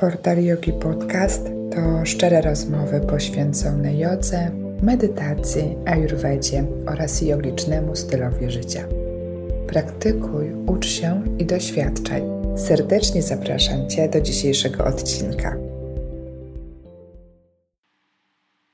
Portal 0.00 0.44
Yogi 0.44 0.72
Podcast 0.72 1.44
to 1.74 2.06
szczere 2.06 2.40
rozmowy 2.40 3.00
poświęcone 3.00 3.94
jodze, 3.94 4.50
medytacji, 4.82 5.62
ayurvedzie 5.86 6.64
oraz 6.86 7.22
jogicznemu 7.22 7.96
stylowi 7.96 8.50
życia. 8.50 8.84
Praktykuj, 9.68 10.52
ucz 10.66 10.86
się 10.86 11.22
i 11.38 11.46
doświadczaj. 11.46 12.22
Serdecznie 12.56 13.22
zapraszam 13.22 13.90
Cię 13.90 14.08
do 14.08 14.20
dzisiejszego 14.20 14.84
odcinka. 14.84 15.56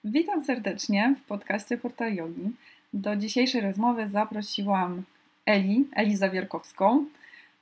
Witam 0.04 0.44
serdecznie 0.44 1.16
w 1.24 1.28
podcaście 1.28 1.78
Portal 1.78 2.14
Yogi. 2.14 2.50
Do 2.92 3.16
dzisiejszej 3.16 3.60
rozmowy 3.60 4.08
zaprosiłam 4.08 5.02
Eli, 5.46 5.88
Eli 5.96 6.16
Zawierkowską. 6.16 7.04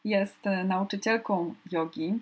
Jest 0.04 0.44
nauczycielką 0.64 1.54
jogi 1.70 2.18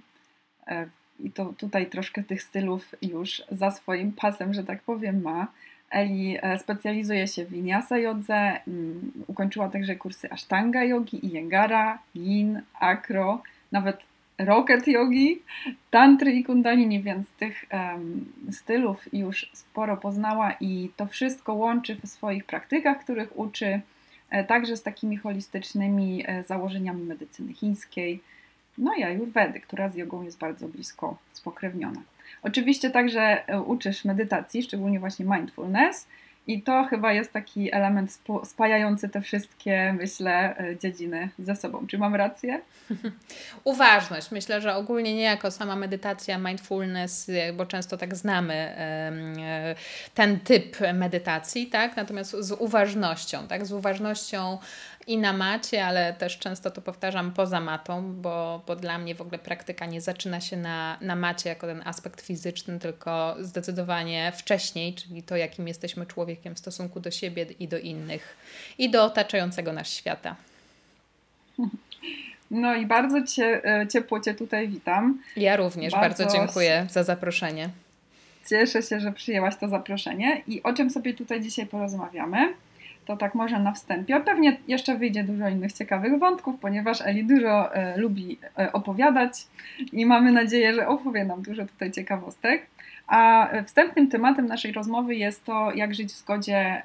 e, 0.67 1.00
i 1.25 1.31
to 1.31 1.45
tutaj 1.59 1.87
troszkę 1.87 2.23
tych 2.23 2.43
stylów 2.43 2.95
już 3.03 3.43
za 3.51 3.71
swoim 3.71 4.13
pasem, 4.13 4.55
że 4.55 4.65
tak 4.65 4.83
powiem, 4.83 5.23
ma. 5.23 5.47
Eli 5.91 6.39
e, 6.43 6.59
specjalizuje 6.59 7.29
się 7.29 7.45
w 7.45 7.51
vinyasa 7.51 7.99
jodze, 7.99 8.61
mm, 8.69 9.13
ukończyła 9.27 9.69
także 9.69 9.97
kursy 9.97 10.31
ashtanga 10.31 10.85
yogi, 10.85 11.27
iyengara, 11.27 11.99
yin, 12.15 12.63
akro, 12.81 13.43
nawet 13.73 14.11
rocket 14.39 14.89
yogi, 14.89 15.43
tantry 15.91 16.33
i 16.33 16.45
kundalini, 16.45 17.03
więc 17.03 17.31
tych 17.31 17.65
um, 17.73 18.33
stylów 18.51 19.15
już 19.15 19.51
sporo 19.53 19.97
poznała 19.97 20.53
i 20.61 20.91
to 20.97 21.07
wszystko 21.07 21.55
łączy 21.55 21.97
w 21.97 22.09
swoich 22.09 22.45
praktykach, 22.45 23.05
których 23.05 23.39
uczy, 23.39 23.81
e, 24.31 24.45
także 24.45 24.77
z 24.77 24.83
takimi 24.83 25.17
holistycznymi 25.17 26.25
e, 26.27 26.45
założeniami 26.45 27.03
medycyny 27.03 27.55
chińskiej, 27.55 28.21
no 28.81 28.95
i 28.95 29.03
Ayurvedy, 29.03 29.61
która 29.61 29.89
z 29.89 29.95
jogą 29.95 30.23
jest 30.23 30.39
bardzo 30.39 30.69
blisko 30.69 31.17
spokrewniona. 31.33 32.03
Oczywiście 32.43 32.91
także 32.91 33.49
e, 33.49 33.61
uczysz 33.61 34.05
medytacji, 34.05 34.63
szczególnie 34.63 35.01
właśnie 35.01 35.25
mindfulness, 35.25 36.07
i 36.47 36.63
to 36.63 36.85
chyba 36.85 37.13
jest 37.13 37.33
taki 37.33 37.75
element 37.75 38.19
spajający 38.45 39.09
te 39.09 39.21
wszystkie, 39.21 39.95
myślę, 39.99 40.57
e, 40.59 40.77
dziedziny 40.79 41.29
ze 41.39 41.57
sobą. 41.57 41.87
Czy 41.87 41.99
mam 41.99 42.15
rację? 42.15 42.61
Uważność. 43.65 44.31
Myślę, 44.31 44.61
że 44.61 44.75
ogólnie 44.75 45.15
nie 45.15 45.23
jako 45.23 45.51
sama 45.51 45.77
medytacja, 45.77 46.39
mindfulness, 46.39 47.29
e, 47.29 47.53
bo 47.53 47.67
często 47.67 47.97
tak 47.97 48.17
znamy 48.17 48.75
ten 50.15 50.41
typ 50.41 50.77
medytacji, 50.95 51.67
tak? 51.67 51.97
Natomiast 51.97 52.31
z 52.31 52.53
uważnością, 52.53 53.47
tak? 53.49 53.67
Z 53.67 53.73
uważnością 53.73 54.59
i 55.11 55.19
na 55.19 55.33
macie, 55.33 55.85
ale 55.85 56.13
też 56.13 56.39
często 56.39 56.71
to 56.71 56.83
powtarzam 56.83 57.33
poza 57.33 57.61
matą, 57.61 58.15
bo, 58.15 58.63
bo 58.67 58.77
dla 58.77 58.99
mnie 58.99 59.15
w 59.15 59.21
ogóle 59.21 59.39
praktyka 59.39 59.87
nie 59.87 60.01
zaczyna 60.01 60.41
się 60.41 60.57
na, 60.57 60.99
na 61.01 61.17
macie 61.17 61.49
jako 61.49 61.67
ten 61.67 61.83
aspekt 61.85 62.21
fizyczny, 62.21 62.79
tylko 62.79 63.37
zdecydowanie 63.41 64.33
wcześniej, 64.37 64.95
czyli 64.95 65.23
to, 65.23 65.37
jakim 65.37 65.69
jesteśmy 65.69 66.07
człowiekiem 66.07 66.55
w 66.55 66.59
stosunku 66.59 67.01
do 67.01 67.11
siebie 67.11 67.47
i 67.61 67.69
do 67.69 67.79
innych 67.79 68.37
i 68.79 68.91
do 68.91 69.05
otaczającego 69.05 69.73
nas 69.73 69.89
świata. 69.89 70.37
No 72.51 72.75
i 72.75 72.87
bardzo 72.87 73.23
cie, 73.23 73.65
e, 73.65 73.89
ciepło 73.89 74.21
Cię 74.21 74.35
tutaj 74.35 74.69
witam. 74.69 75.23
Ja 75.37 75.57
również 75.57 75.93
bardzo, 75.93 76.25
bardzo 76.25 76.39
dziękuję 76.39 76.87
za 76.91 77.05
zaproszenie. 77.05 77.71
Cieszę 78.49 78.83
się, 78.83 79.01
że 79.01 79.13
przyjęłaś 79.13 79.57
to 79.57 79.69
zaproszenie 79.69 80.43
i 80.47 80.63
o 80.63 80.73
czym 80.73 80.91
sobie 80.91 81.15
tutaj 81.15 81.41
dzisiaj 81.41 81.67
porozmawiamy. 81.67 82.55
To 83.11 83.17
tak 83.17 83.35
może 83.35 83.59
na 83.59 83.73
wstępie. 83.73 84.21
Pewnie 84.21 84.57
jeszcze 84.69 84.99
wyjdzie 84.99 85.25
dużo 85.25 85.49
innych 85.49 85.73
ciekawych 85.73 86.19
wątków, 86.19 86.61
ponieważ 86.61 87.01
Eli 87.01 87.25
dużo 87.25 87.75
e, 87.75 87.97
lubi 87.97 88.39
e, 88.59 88.73
opowiadać 88.73 89.33
i 89.93 90.07
mamy 90.07 90.33
nadzieję, 90.33 90.75
że 90.75 90.89
opowie 90.89 91.25
nam 91.25 91.43
dużo 91.43 91.67
tutaj 91.67 91.93
ciekawostek. 91.93 92.67
A 93.07 93.49
wstępnym 93.67 94.09
tematem 94.09 94.47
naszej 94.47 94.73
rozmowy 94.73 95.15
jest 95.15 95.45
to, 95.45 95.73
jak 95.75 95.95
żyć 95.95 96.09
w 96.09 96.19
zgodzie 96.19 96.57
e, 96.57 96.83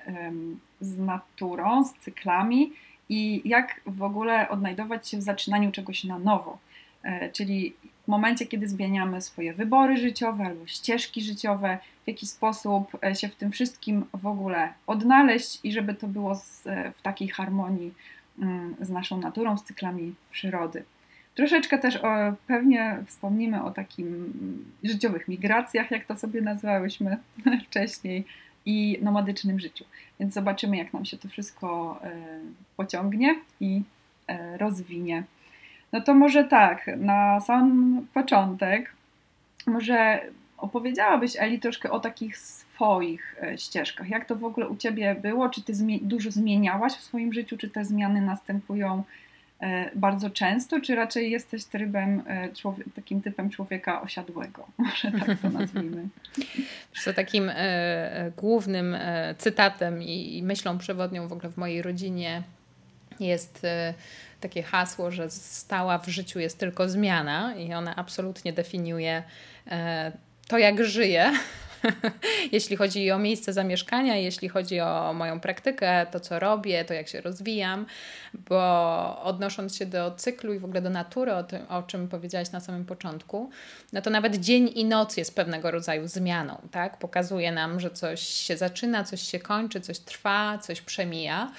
z 0.81 0.99
naturą, 0.99 1.83
z 1.83 1.93
cyklami 1.93 2.71
i 3.09 3.41
jak 3.49 3.81
w 3.85 4.03
ogóle 4.03 4.49
odnajdować 4.49 5.09
się 5.09 5.17
w 5.17 5.21
zaczynaniu 5.21 5.71
czegoś 5.71 6.03
na 6.03 6.19
nowo. 6.19 6.57
E, 7.03 7.29
czyli 7.29 7.73
w 8.05 8.07
momencie, 8.07 8.45
kiedy 8.45 8.67
zmieniamy 8.67 9.21
swoje 9.21 9.53
wybory 9.53 9.97
życiowe 9.97 10.45
albo 10.45 10.67
ścieżki 10.67 11.21
życiowe, 11.21 11.77
w 12.03 12.07
jaki 12.07 12.27
sposób 12.27 12.97
e, 13.03 13.15
się 13.15 13.27
w 13.27 13.35
tym 13.35 13.51
wszystkim 13.51 14.05
w 14.13 14.27
ogóle 14.27 14.73
odnaleźć 14.87 15.59
i 15.63 15.71
żeby 15.71 15.93
to 15.93 16.07
było 16.07 16.35
z, 16.35 16.67
e, 16.67 16.91
w 16.91 17.01
takiej 17.01 17.27
harmonii 17.27 17.93
mm, 18.39 18.75
z 18.81 18.89
naszą 18.89 19.17
naturą, 19.17 19.57
z 19.57 19.63
cyklami 19.63 20.15
przyrody. 20.31 20.83
Troszeczkę 21.35 21.77
też 21.77 21.97
o, 21.97 22.33
pewnie 22.47 23.03
wspomnimy 23.07 23.63
o 23.63 23.71
takim 23.71 24.07
mm, 24.07 24.65
życiowych 24.83 25.27
migracjach, 25.27 25.91
jak 25.91 26.05
to 26.05 26.17
sobie 26.17 26.41
nazwałyśmy 26.41 27.17
wcześniej, 27.67 28.25
i 28.65 28.99
nomadycznym 29.01 29.59
życiu. 29.59 29.85
Więc 30.19 30.33
zobaczymy, 30.33 30.77
jak 30.77 30.93
nam 30.93 31.05
się 31.05 31.17
to 31.17 31.27
wszystko 31.27 31.99
pociągnie 32.77 33.35
i 33.59 33.81
rozwinie. 34.57 35.23
No 35.95 36.01
to 36.01 36.13
może 36.13 36.43
tak, 36.43 36.91
na 36.97 37.41
sam 37.41 38.07
początek, 38.13 38.91
może 39.67 40.19
opowiedziałabyś 40.57 41.35
Eli 41.39 41.59
troszkę 41.59 41.91
o 41.91 41.99
takich 41.99 42.37
swoich 42.37 43.35
e, 43.43 43.57
ścieżkach. 43.57 44.09
Jak 44.09 44.25
to 44.25 44.35
w 44.35 44.43
ogóle 44.43 44.69
u 44.69 44.77
Ciebie 44.77 45.15
było? 45.21 45.49
Czy 45.49 45.63
Ty 45.63 45.73
dużo 46.01 46.31
zmieniałaś 46.31 46.93
w 46.93 47.01
swoim 47.01 47.33
życiu? 47.33 47.57
Czy 47.57 47.69
te 47.69 47.85
zmiany 47.85 48.21
następują 48.21 49.03
e, 49.61 49.89
bardzo 49.95 50.29
często, 50.29 50.81
czy 50.81 50.95
raczej 50.95 51.31
jesteś 51.31 51.65
trybem, 51.65 52.23
e, 52.27 52.49
takim 52.95 53.21
typem 53.21 53.49
człowieka 53.49 54.01
osiadłego? 54.01 54.67
Może 54.77 55.11
tak 55.11 55.39
to 55.41 55.49
nazwijmy. 55.49 56.07
To 57.05 57.13
takim 57.13 57.51
głównym 58.37 58.97
cytatem 59.37 60.03
i 60.03 60.41
myślą 60.43 60.77
przewodnią 60.77 61.27
w 61.27 61.33
ogóle 61.33 61.49
w 61.49 61.57
mojej 61.57 61.81
rodzinie 61.81 62.43
jest 63.19 63.65
e, 63.65 63.93
takie 64.41 64.63
hasło, 64.63 65.11
że 65.11 65.31
stała 65.31 65.97
w 65.97 66.07
życiu 66.07 66.39
jest 66.39 66.59
tylko 66.59 66.89
zmiana 66.89 67.55
i 67.55 67.73
ona 67.73 67.95
absolutnie 67.95 68.53
definiuje 68.53 69.23
e, 69.67 70.11
to, 70.47 70.57
jak 70.57 70.85
żyję. 70.85 71.31
jeśli 72.51 72.75
chodzi 72.75 73.11
o 73.11 73.19
miejsce 73.19 73.53
zamieszkania, 73.53 74.15
jeśli 74.15 74.49
chodzi 74.49 74.79
o 74.79 75.13
moją 75.13 75.39
praktykę, 75.39 76.05
to 76.11 76.19
co 76.19 76.39
robię, 76.39 76.85
to 76.85 76.93
jak 76.93 77.07
się 77.07 77.21
rozwijam, 77.21 77.85
bo 78.33 79.21
odnosząc 79.23 79.75
się 79.75 79.85
do 79.85 80.11
cyklu 80.11 80.53
i 80.53 80.59
w 80.59 80.65
ogóle 80.65 80.81
do 80.81 80.89
natury, 80.89 81.33
o 81.33 81.43
tym, 81.43 81.65
o 81.69 81.83
czym 81.83 82.07
powiedziałaś 82.07 82.51
na 82.51 82.59
samym 82.59 82.85
początku, 82.85 83.49
no 83.93 84.01
to 84.01 84.09
nawet 84.09 84.35
dzień 84.35 84.71
i 84.75 84.85
noc 84.85 85.17
jest 85.17 85.35
pewnego 85.35 85.71
rodzaju 85.71 86.07
zmianą, 86.07 86.61
tak? 86.71 86.97
Pokazuje 86.97 87.51
nam, 87.51 87.79
że 87.79 87.89
coś 87.91 88.21
się 88.21 88.57
zaczyna, 88.57 89.03
coś 89.03 89.21
się 89.21 89.39
kończy, 89.39 89.81
coś 89.81 89.99
trwa, 89.99 90.57
coś 90.57 90.81
przemija. 90.81 91.51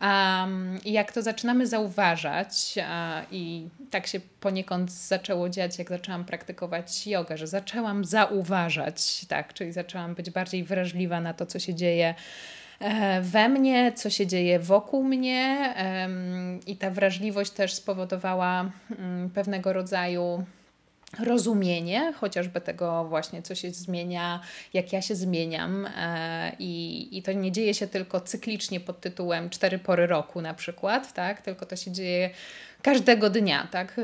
Um, 0.00 0.78
I 0.84 0.92
jak 0.92 1.12
to 1.12 1.22
zaczynamy 1.22 1.66
zauważać, 1.66 2.74
uh, 2.76 3.32
i 3.32 3.68
tak 3.90 4.06
się 4.06 4.20
poniekąd 4.40 4.92
zaczęło 4.92 5.48
dziać, 5.48 5.78
jak 5.78 5.88
zaczęłam 5.88 6.24
praktykować 6.24 7.06
jogę, 7.06 7.38
że 7.38 7.46
zaczęłam 7.46 8.04
zauważać, 8.04 9.26
tak, 9.28 9.48
czyli 9.66 9.72
zaczęłam 9.72 10.14
być 10.14 10.30
bardziej 10.30 10.64
wrażliwa 10.64 11.20
na 11.20 11.34
to, 11.34 11.46
co 11.46 11.58
się 11.58 11.74
dzieje 11.74 12.14
e, 12.80 13.20
we 13.20 13.48
mnie, 13.48 13.92
co 13.92 14.10
się 14.10 14.26
dzieje 14.26 14.58
wokół 14.58 15.04
mnie, 15.04 15.74
i 16.66 16.76
ta 16.76 16.90
wrażliwość 16.90 17.50
też 17.50 17.74
spowodowała 17.74 18.70
mm, 18.98 19.30
pewnego 19.30 19.72
rodzaju 19.72 20.44
rozumienie 21.18 22.12
chociażby 22.12 22.60
tego 22.60 23.04
właśnie, 23.04 23.42
co 23.42 23.54
się 23.54 23.70
zmienia, 23.70 24.40
jak 24.74 24.92
ja 24.92 25.02
się 25.02 25.14
zmieniam 25.14 25.86
e, 25.86 26.52
i, 26.58 27.08
i 27.18 27.22
to 27.22 27.32
nie 27.32 27.52
dzieje 27.52 27.74
się 27.74 27.86
tylko 27.86 28.20
cyklicznie 28.20 28.80
pod 28.80 29.00
tytułem 29.00 29.50
cztery 29.50 29.78
pory 29.78 30.06
roku 30.06 30.40
na 30.40 30.54
przykład, 30.54 31.12
tak? 31.12 31.42
tylko 31.42 31.66
to 31.66 31.76
się 31.76 31.92
dzieje 31.92 32.30
każdego 32.82 33.30
dnia, 33.30 33.68
tak? 33.70 33.98
Y, 33.98 34.02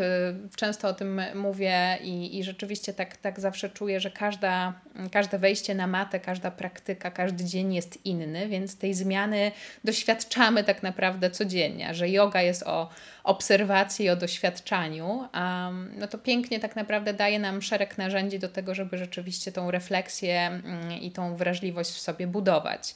często 0.57 0.89
o 0.89 0.93
tym 0.93 1.21
mówię 1.35 1.99
i, 2.03 2.39
i 2.39 2.45
rzeczywiście 2.45 2.93
tak, 2.93 3.17
tak 3.17 3.41
zawsze 3.41 3.71
czuję, 3.71 4.01
że 4.01 4.11
każda, 4.11 4.73
każde 5.13 5.39
wejście 5.39 5.75
na 5.75 5.87
matę, 5.87 6.21
każda 6.21 6.51
praktyka, 6.51 7.11
każdy 7.11 7.45
dzień 7.45 7.75
jest 7.75 8.07
inny, 8.07 8.49
więc 8.49 8.79
tej 8.79 8.95
zmiany 8.95 9.53
doświadczamy 9.85 10.65
tak 10.65 10.83
naprawdę 10.83 11.31
codziennie, 11.31 11.95
że 11.95 12.09
yoga 12.09 12.43
jest 12.43 12.63
o 12.63 12.89
obserwacji, 13.25 14.11
o 14.11 14.17
doświadczaniu, 14.17 15.29
no 15.99 16.09
to 16.09 16.19
pięknie 16.19 16.61
tak 16.61 16.77
naprawdę 16.77 17.15
daje 17.15 17.39
nam 17.39 17.63
szereg 17.63 17.99
narzędzi 17.99 18.39
do 18.39 18.49
tego, 18.49 18.75
żeby 18.75 18.99
rzeczywiście 18.99 19.53
tą 19.53 19.71
refleksję 19.71 20.41
mm, 20.47 20.93
i 20.93 21.11
tą 21.11 21.37
wrażliwość 21.37 21.91
w 21.91 22.01
sobie 22.01 22.27
budować. 22.27 22.95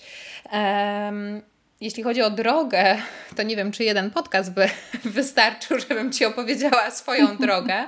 Um, 0.53 1.43
jeśli 1.81 2.03
chodzi 2.03 2.23
o 2.23 2.31
drogę, 2.31 2.97
to 3.37 3.43
nie 3.43 3.57
wiem, 3.57 3.73
czy 3.73 3.85
jeden 3.85 4.11
podcast 4.11 4.53
by 4.53 4.69
wystarczył, 5.05 5.79
żebym 5.81 6.13
Ci 6.13 6.25
opowiedziała 6.25 6.91
swoją 6.91 7.37
drogę. 7.47 7.85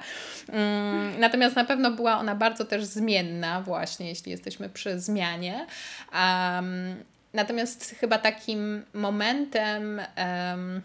Mm, 0.48 1.20
natomiast 1.20 1.56
na 1.56 1.64
pewno 1.64 1.90
była 1.90 2.18
ona 2.18 2.34
bardzo 2.34 2.64
też 2.64 2.84
zmienna, 2.84 3.62
właśnie 3.62 4.08
jeśli 4.08 4.30
jesteśmy 4.30 4.68
przy 4.68 5.00
zmianie. 5.00 5.66
Um, 6.14 7.04
natomiast 7.34 7.94
chyba 8.00 8.18
takim 8.18 8.84
momentem 8.94 10.00
um, 10.16 10.82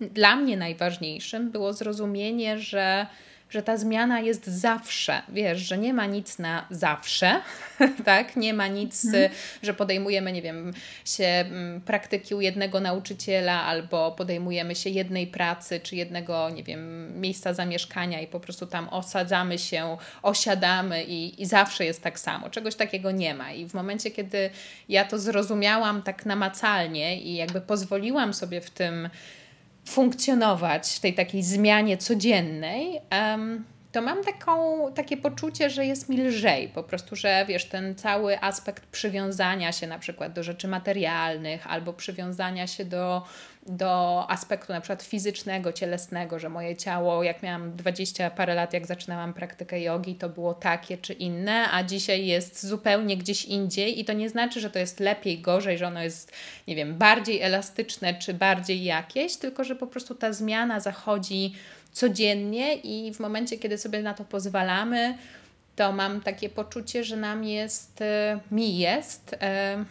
dla 0.00 0.36
mnie 0.36 0.56
najważniejszym 0.56 1.50
było 1.50 1.72
zrozumienie, 1.72 2.58
że 2.58 3.06
że 3.52 3.62
ta 3.62 3.76
zmiana 3.76 4.20
jest 4.20 4.46
zawsze, 4.46 5.22
wiesz, 5.28 5.58
że 5.58 5.78
nie 5.78 5.94
ma 5.94 6.06
nic 6.06 6.38
na 6.38 6.66
zawsze, 6.70 7.40
tak? 8.04 8.36
Nie 8.36 8.54
ma 8.54 8.66
nic, 8.66 9.04
mhm. 9.04 9.30
że 9.62 9.74
podejmujemy, 9.74 10.32
nie 10.32 10.42
wiem, 10.42 10.72
się 11.04 11.24
mm, 11.24 11.80
praktyki 11.80 12.34
u 12.34 12.40
jednego 12.40 12.80
nauczyciela 12.80 13.62
albo 13.62 14.12
podejmujemy 14.12 14.74
się 14.74 14.90
jednej 14.90 15.26
pracy 15.26 15.80
czy 15.80 15.96
jednego, 15.96 16.50
nie 16.50 16.62
wiem, 16.62 17.12
miejsca 17.20 17.54
zamieszkania 17.54 18.20
i 18.20 18.26
po 18.26 18.40
prostu 18.40 18.66
tam 18.66 18.88
osadzamy 18.88 19.58
się, 19.58 19.96
osiadamy 20.22 21.04
i, 21.04 21.42
i 21.42 21.46
zawsze 21.46 21.84
jest 21.84 22.02
tak 22.02 22.20
samo. 22.20 22.50
Czegoś 22.50 22.74
takiego 22.74 23.10
nie 23.10 23.34
ma. 23.34 23.52
I 23.52 23.68
w 23.68 23.74
momencie, 23.74 24.10
kiedy 24.10 24.50
ja 24.88 25.04
to 25.04 25.18
zrozumiałam 25.18 26.02
tak 26.02 26.26
namacalnie 26.26 27.20
i 27.20 27.34
jakby 27.34 27.60
pozwoliłam 27.60 28.34
sobie 28.34 28.60
w 28.60 28.70
tym 28.70 29.08
funkcjonować 29.84 30.96
w 30.96 31.00
tej 31.00 31.14
takiej 31.14 31.42
zmianie 31.42 31.96
codziennej, 31.96 33.00
um, 33.10 33.64
to 33.92 34.02
mam 34.02 34.24
taką, 34.24 34.86
takie 34.94 35.16
poczucie, 35.16 35.70
że 35.70 35.86
jest 35.86 36.08
mi 36.08 36.22
lżej. 36.22 36.68
Po 36.68 36.82
prostu, 36.82 37.16
że 37.16 37.44
wiesz, 37.48 37.64
ten 37.64 37.94
cały 37.94 38.40
aspekt 38.40 38.86
przywiązania 38.86 39.72
się 39.72 39.86
na 39.86 39.98
przykład 39.98 40.32
do 40.32 40.42
rzeczy 40.42 40.68
materialnych 40.68 41.66
albo 41.66 41.92
przywiązania 41.92 42.66
się 42.66 42.84
do, 42.84 43.22
do 43.66 44.24
aspektu 44.28 44.72
na 44.72 44.80
przykład 44.80 45.02
fizycznego, 45.02 45.72
cielesnego, 45.72 46.38
że 46.38 46.48
moje 46.48 46.76
ciało, 46.76 47.22
jak 47.22 47.42
miałam 47.42 47.76
20 47.76 48.30
parę 48.30 48.54
lat, 48.54 48.72
jak 48.72 48.86
zaczynałam 48.86 49.34
praktykę 49.34 49.80
jogi, 49.80 50.14
to 50.14 50.28
było 50.28 50.54
takie 50.54 50.98
czy 50.98 51.12
inne, 51.12 51.70
a 51.72 51.82
dzisiaj 51.82 52.26
jest 52.26 52.66
zupełnie 52.66 53.16
gdzieś 53.16 53.44
indziej 53.44 54.00
i 54.00 54.04
to 54.04 54.12
nie 54.12 54.28
znaczy, 54.28 54.60
że 54.60 54.70
to 54.70 54.78
jest 54.78 55.00
lepiej, 55.00 55.40
gorzej, 55.40 55.78
że 55.78 55.86
ono 55.86 56.02
jest, 56.02 56.32
nie 56.68 56.76
wiem, 56.76 56.98
bardziej 56.98 57.42
elastyczne 57.42 58.14
czy 58.14 58.34
bardziej 58.34 58.84
jakieś, 58.84 59.36
tylko 59.36 59.64
że 59.64 59.76
po 59.76 59.86
prostu 59.86 60.14
ta 60.14 60.32
zmiana 60.32 60.80
zachodzi 60.80 61.54
codziennie 61.92 62.74
i 62.74 63.14
w 63.14 63.20
momencie, 63.20 63.58
kiedy 63.58 63.78
sobie 63.78 64.02
na 64.02 64.14
to 64.14 64.24
pozwalamy, 64.24 65.18
to 65.76 65.92
mam 65.92 66.20
takie 66.20 66.48
poczucie, 66.48 67.04
że 67.04 67.16
nam 67.16 67.44
jest, 67.44 68.02
e, 68.02 68.40
mi 68.50 68.78
jest, 68.78 69.36
e, 69.40 69.84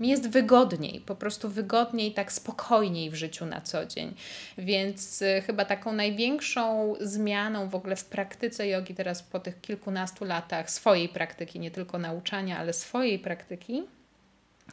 mi 0.00 0.08
jest 0.08 0.28
wygodniej, 0.28 1.00
po 1.00 1.14
prostu 1.14 1.48
wygodniej, 1.48 2.12
tak 2.12 2.32
spokojniej 2.32 3.10
w 3.10 3.14
życiu 3.14 3.46
na 3.46 3.60
co 3.60 3.86
dzień. 3.86 4.14
Więc 4.58 5.22
e, 5.22 5.42
chyba 5.42 5.64
taką 5.64 5.92
największą 5.92 6.94
zmianą 7.00 7.68
w 7.68 7.74
ogóle 7.74 7.96
w 7.96 8.04
praktyce 8.04 8.68
jogi 8.68 8.94
teraz 8.94 9.22
po 9.22 9.40
tych 9.40 9.60
kilkunastu 9.60 10.24
latach 10.24 10.70
swojej 10.70 11.08
praktyki, 11.08 11.60
nie 11.60 11.70
tylko 11.70 11.98
nauczania, 11.98 12.58
ale 12.58 12.72
swojej 12.72 13.18
praktyki, 13.18 13.82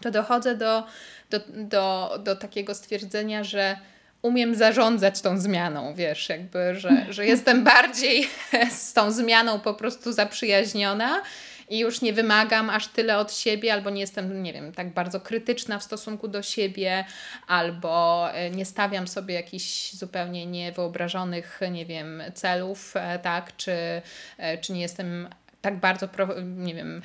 to 0.02 0.12
dochodzę 0.12 0.56
do, 0.56 0.84
do, 1.30 1.40
do, 1.54 2.18
do 2.24 2.36
takiego 2.36 2.75
stwierdzenia, 2.75 3.44
że 3.44 3.78
umiem 4.22 4.56
zarządzać 4.56 5.22
tą 5.22 5.38
zmianą, 5.38 5.94
wiesz, 5.96 6.30
jakby, 6.30 6.75
że, 6.75 7.06
że 7.10 7.25
jestem 7.25 7.64
bardziej 7.64 8.28
z 8.72 8.94
tą 8.94 9.12
zmianą 9.12 9.60
po 9.60 9.74
prostu 9.74 10.14
zaprzyjaźniona 10.14 11.22
i 11.69 11.80
już 11.80 12.02
nie 12.02 12.14
wymagam 12.14 12.69
aż 12.69 12.88
tyle 12.88 13.18
od 13.18 13.34
siebie, 13.34 13.74
albo 13.74 13.90
nie 13.90 14.02
jestem, 14.02 14.44
nie 14.44 14.54
wiem, 14.54 14.72
tak 14.72 14.94
bardzo 14.94 15.19
krytyczna 15.19 15.80
w 15.80 15.84
stosunku 15.84 16.28
do 16.28 16.42
siebie, 16.42 17.06
albo 17.48 18.28
e, 18.34 18.50
nie 18.50 18.66
stawiam 18.66 19.08
sobie 19.08 19.34
jakichś 19.34 19.94
zupełnie 19.94 20.46
niewyobrażonych, 20.46 21.60
nie 21.72 21.86
wiem, 21.86 22.24
celów, 22.34 22.94
e, 22.96 23.19
tak, 23.19 23.56
czy, 23.58 24.02
e, 24.38 24.58
czy 24.58 24.74
nie 24.74 24.81
jestem 24.81 25.28
tak 25.62 25.80
bardzo, 25.80 26.10
nie 26.44 26.75
wiem, 26.75 27.02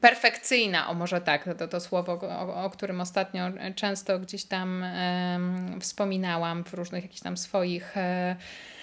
perfekcyjna, 0.00 0.88
o 0.88 0.94
może 0.94 1.20
tak, 1.20 1.48
to, 1.58 1.68
to 1.68 1.80
słowo, 1.80 2.12
o, 2.22 2.64
o 2.64 2.70
którym 2.70 3.00
ostatnio 3.00 3.44
często 3.74 4.18
gdzieś 4.18 4.44
tam 4.44 4.84
wspominałam 5.80 6.64
w 6.64 6.74
różnych 6.74 7.02
jakichś 7.02 7.20
tam 7.20 7.36
swoich 7.36 7.96
e, 7.96 8.36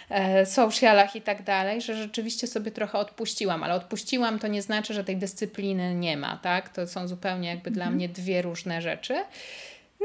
e, 0.09 0.45
socialach 0.45 1.15
i 1.15 1.21
tak 1.21 1.43
dalej, 1.43 1.81
że 1.81 1.95
rzeczywiście 1.95 2.47
sobie 2.47 2.71
trochę 2.71 2.97
odpuściłam, 2.97 3.63
ale 3.63 3.73
odpuściłam 3.73 4.39
to 4.39 4.47
nie 4.47 4.61
znaczy, 4.61 4.93
że 4.93 5.03
tej 5.03 5.17
dyscypliny 5.17 5.95
nie 5.95 6.17
ma, 6.17 6.37
tak? 6.37 6.69
To 6.69 6.87
są 6.87 7.07
zupełnie 7.07 7.49
jakby 7.49 7.69
mhm. 7.69 7.73
dla 7.73 7.89
mnie 7.89 8.09
dwie 8.09 8.41
różne 8.41 8.81
rzeczy. 8.81 9.15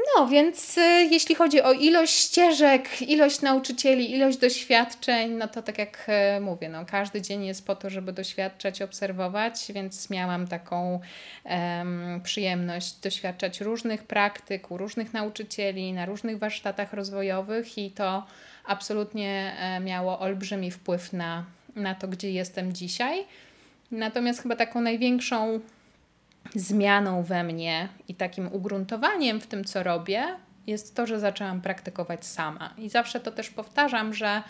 No, 0.07 0.27
więc 0.27 0.77
y, 0.77 0.81
jeśli 1.11 1.35
chodzi 1.35 1.61
o 1.61 1.73
ilość 1.73 2.13
ścieżek, 2.13 3.01
ilość 3.01 3.41
nauczycieli, 3.41 4.11
ilość 4.11 4.37
doświadczeń, 4.37 5.31
no 5.31 5.47
to 5.47 5.61
tak 5.61 5.77
jak 5.77 6.07
y, 6.37 6.41
mówię, 6.41 6.69
no, 6.69 6.85
każdy 6.85 7.21
dzień 7.21 7.45
jest 7.45 7.65
po 7.67 7.75
to, 7.75 7.89
żeby 7.89 8.13
doświadczać, 8.13 8.81
obserwować, 8.81 9.71
więc 9.75 10.09
miałam 10.09 10.47
taką 10.47 10.99
um, 11.43 12.21
przyjemność 12.23 12.93
doświadczać 12.93 13.61
różnych 13.61 14.03
praktyk 14.03 14.71
u 14.71 14.77
różnych 14.77 15.13
nauczycieli, 15.13 15.93
na 15.93 16.05
różnych 16.05 16.39
warsztatach 16.39 16.93
rozwojowych 16.93 17.77
i 17.77 17.91
to 17.91 18.25
absolutnie 18.65 19.55
e, 19.59 19.79
miało 19.79 20.19
olbrzymi 20.19 20.71
wpływ 20.71 21.13
na, 21.13 21.45
na 21.75 21.95
to, 21.95 22.07
gdzie 22.07 22.31
jestem 22.31 22.73
dzisiaj. 22.73 23.25
Natomiast 23.91 24.41
chyba 24.41 24.55
taką 24.55 24.81
największą 24.81 25.59
zmianą 26.55 27.23
we 27.23 27.43
mnie 27.43 27.87
i 28.07 28.15
takim 28.15 28.53
ugruntowaniem 28.53 29.41
w 29.41 29.47
tym, 29.47 29.65
co 29.65 29.83
robię, 29.83 30.23
jest 30.67 30.95
to, 30.95 31.07
że 31.07 31.19
zaczęłam 31.19 31.61
praktykować 31.61 32.25
sama. 32.25 32.73
I 32.77 32.89
zawsze 32.89 33.19
to 33.19 33.31
też 33.31 33.49
powtarzam, 33.49 34.13
że 34.13 34.43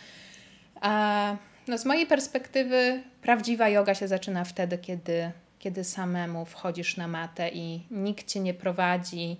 e, 0.83 1.37
no 1.67 1.77
z 1.77 1.85
mojej 1.85 2.07
perspektywy 2.07 3.03
prawdziwa 3.21 3.69
yoga 3.69 3.95
się 3.95 4.07
zaczyna 4.07 4.43
wtedy, 4.43 4.77
kiedy, 4.77 5.31
kiedy 5.59 5.83
samemu 5.83 6.45
wchodzisz 6.45 6.97
na 6.97 7.07
matę 7.07 7.49
i 7.49 7.83
nikt 7.91 8.27
cię 8.27 8.39
nie 8.39 8.53
prowadzi, 8.53 9.37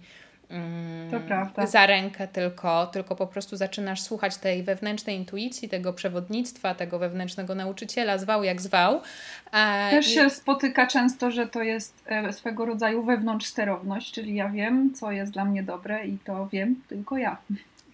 to 1.56 1.68
za 1.68 1.86
rękę, 1.86 2.27
tylko, 2.27 2.88
tylko 2.88 3.15
po 3.15 3.27
prostu 3.27 3.57
zaczynasz 3.57 4.01
słuchać 4.01 4.38
tej 4.38 4.63
wewnętrznej 4.63 5.18
intuicji, 5.18 5.69
tego 5.69 5.94
przewodnictwa, 5.94 6.75
tego 6.75 7.00
wewnętrznego 7.00 7.56
nauczyciela, 7.56 8.18
zwał 8.18 8.44
jak 8.44 8.62
zwał. 8.62 9.01
E, 9.51 9.92
Też 9.92 10.06
się 10.06 10.30
spotyka 10.30 10.88
często, 10.88 11.31
że 11.31 11.48
to 11.48 11.63
jest 11.63 12.03
e, 12.06 12.33
swego 12.33 12.65
rodzaju 12.65 13.03
wewnątrz 13.03 13.45
sterowność, 13.45 14.12
czyli 14.12 14.36
ja 14.36 14.50
wiem, 14.50 14.94
co 14.94 15.12
jest 15.12 15.31
dla 15.31 15.45
mnie 15.45 15.63
dobre 15.63 16.06
i 16.07 16.18
to 16.24 16.48
wiem 16.48 16.75
tylko 16.89 17.18
ja. 17.18 17.38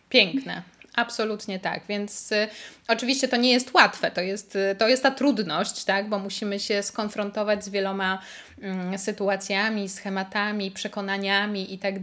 Piękne. 0.09 0.61
Absolutnie 0.97 1.59
tak, 1.59 1.81
więc 1.89 2.31
y, 2.31 2.47
oczywiście 2.87 3.27
to 3.27 3.37
nie 3.37 3.51
jest 3.51 3.73
łatwe, 3.73 4.11
to 4.11 4.21
jest, 4.21 4.55
y, 4.55 4.75
to 4.77 4.87
jest 4.87 5.03
ta 5.03 5.11
trudność, 5.11 5.83
tak, 5.83 6.09
bo 6.09 6.19
musimy 6.19 6.59
się 6.59 6.83
skonfrontować 6.83 7.65
z 7.65 7.69
wieloma 7.69 8.21
y, 8.93 8.97
sytuacjami, 8.97 9.89
schematami, 9.89 10.71
przekonaniami 10.71 11.73
i 11.73 11.79
tak. 11.79 11.95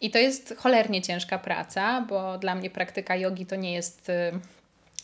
I 0.00 0.10
to 0.10 0.18
jest 0.18 0.54
cholernie 0.58 1.02
ciężka 1.02 1.38
praca, 1.38 2.00
bo 2.08 2.38
dla 2.38 2.54
mnie 2.54 2.70
praktyka 2.70 3.16
jogi 3.16 3.46
to 3.46 3.56
nie 3.56 3.74
jest 3.74 4.08
y, 4.08 4.32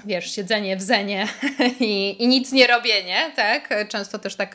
wiesz, 0.04 0.34
siedzenie 0.34 0.76
w 0.76 0.82
zenie 0.82 1.28
i, 1.80 2.22
i 2.22 2.28
nic 2.28 2.52
nie 2.52 2.66
robienie, 2.66 3.32
tak? 3.36 3.88
Często 3.88 4.18
też 4.18 4.36
tak 4.36 4.54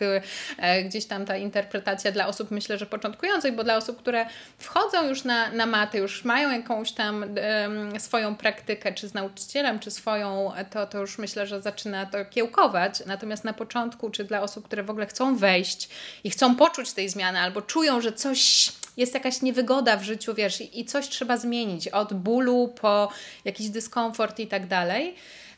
e, 0.57 0.83
gdzieś 0.83 1.05
tam 1.05 1.25
ta 1.25 1.37
interpretacja 1.37 2.11
dla 2.11 2.27
osób, 2.27 2.51
myślę, 2.51 2.77
że 2.77 2.85
początkujących, 2.85 3.55
bo 3.55 3.63
dla 3.63 3.77
osób, 3.77 3.99
które 3.99 4.25
wchodzą 4.57 5.09
już 5.09 5.23
na, 5.23 5.51
na 5.51 5.65
maty, 5.65 5.97
już 5.97 6.23
mają 6.23 6.51
jakąś 6.51 6.91
tam 6.91 7.25
e, 7.37 7.99
swoją 7.99 8.35
praktykę, 8.35 8.93
czy 8.93 9.07
z 9.07 9.13
nauczycielem, 9.13 9.79
czy 9.79 9.91
swoją, 9.91 10.51
to, 10.69 10.87
to 10.87 10.97
już 10.97 11.17
myślę, 11.17 11.47
że 11.47 11.61
zaczyna 11.61 12.05
to 12.05 12.25
kiełkować. 12.25 13.03
Natomiast 13.05 13.43
na 13.43 13.53
początku, 13.53 14.09
czy 14.09 14.23
dla 14.23 14.41
osób, 14.41 14.65
które 14.65 14.83
w 14.83 14.89
ogóle 14.89 15.05
chcą 15.05 15.35
wejść 15.35 15.89
i 16.23 16.29
chcą 16.29 16.55
poczuć 16.55 16.93
tej 16.93 17.09
zmiany, 17.09 17.39
albo 17.39 17.61
czują, 17.61 18.01
że 18.01 18.13
coś 18.13 18.71
jest 18.97 19.13
jakaś 19.13 19.41
niewygoda 19.41 19.97
w 19.97 20.03
życiu, 20.03 20.33
wiesz, 20.33 20.63
i 20.73 20.85
coś 20.85 21.09
trzeba 21.09 21.37
zmienić, 21.37 21.87
od 21.87 22.13
bólu 22.13 22.73
po 22.81 23.09
jakiś 23.45 23.69
dyskomfort 23.69 24.39
i 24.39 24.47
tak 24.47 24.67
dalej, 24.67 25.15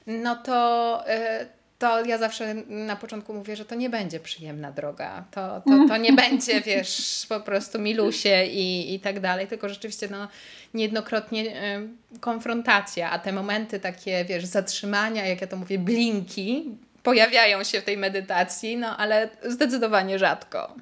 no 0.07 0.35
to, 0.35 1.03
y, 1.41 1.47
to 1.79 2.05
ja 2.05 2.17
zawsze 2.17 2.53
na 2.67 2.95
początku 2.95 3.33
mówię, 3.33 3.55
że 3.55 3.65
to 3.65 3.75
nie 3.75 3.89
będzie 3.89 4.19
przyjemna 4.19 4.71
droga. 4.71 5.23
To, 5.31 5.61
to, 5.61 5.87
to 5.87 5.97
nie 5.97 6.13
będzie, 6.23 6.61
wiesz, 6.61 7.25
po 7.29 7.39
prostu 7.39 7.79
milusie 7.79 8.45
i, 8.45 8.93
i 8.93 8.99
tak 8.99 9.19
dalej, 9.19 9.47
tylko 9.47 9.69
rzeczywiście 9.69 10.07
no, 10.11 10.27
niejednokrotnie 10.73 11.41
y, 11.41 12.19
konfrontacja, 12.19 13.11
a 13.11 13.19
te 13.19 13.33
momenty 13.33 13.79
takie, 13.79 14.25
wiesz, 14.25 14.45
zatrzymania, 14.45 15.25
jak 15.25 15.41
ja 15.41 15.47
to 15.47 15.57
mówię, 15.57 15.79
blinki, 15.79 16.77
pojawiają 17.03 17.63
się 17.63 17.81
w 17.81 17.83
tej 17.83 17.97
medytacji, 17.97 18.77
no 18.77 18.97
ale 18.97 19.29
zdecydowanie 19.43 20.19
rzadko. 20.19 20.75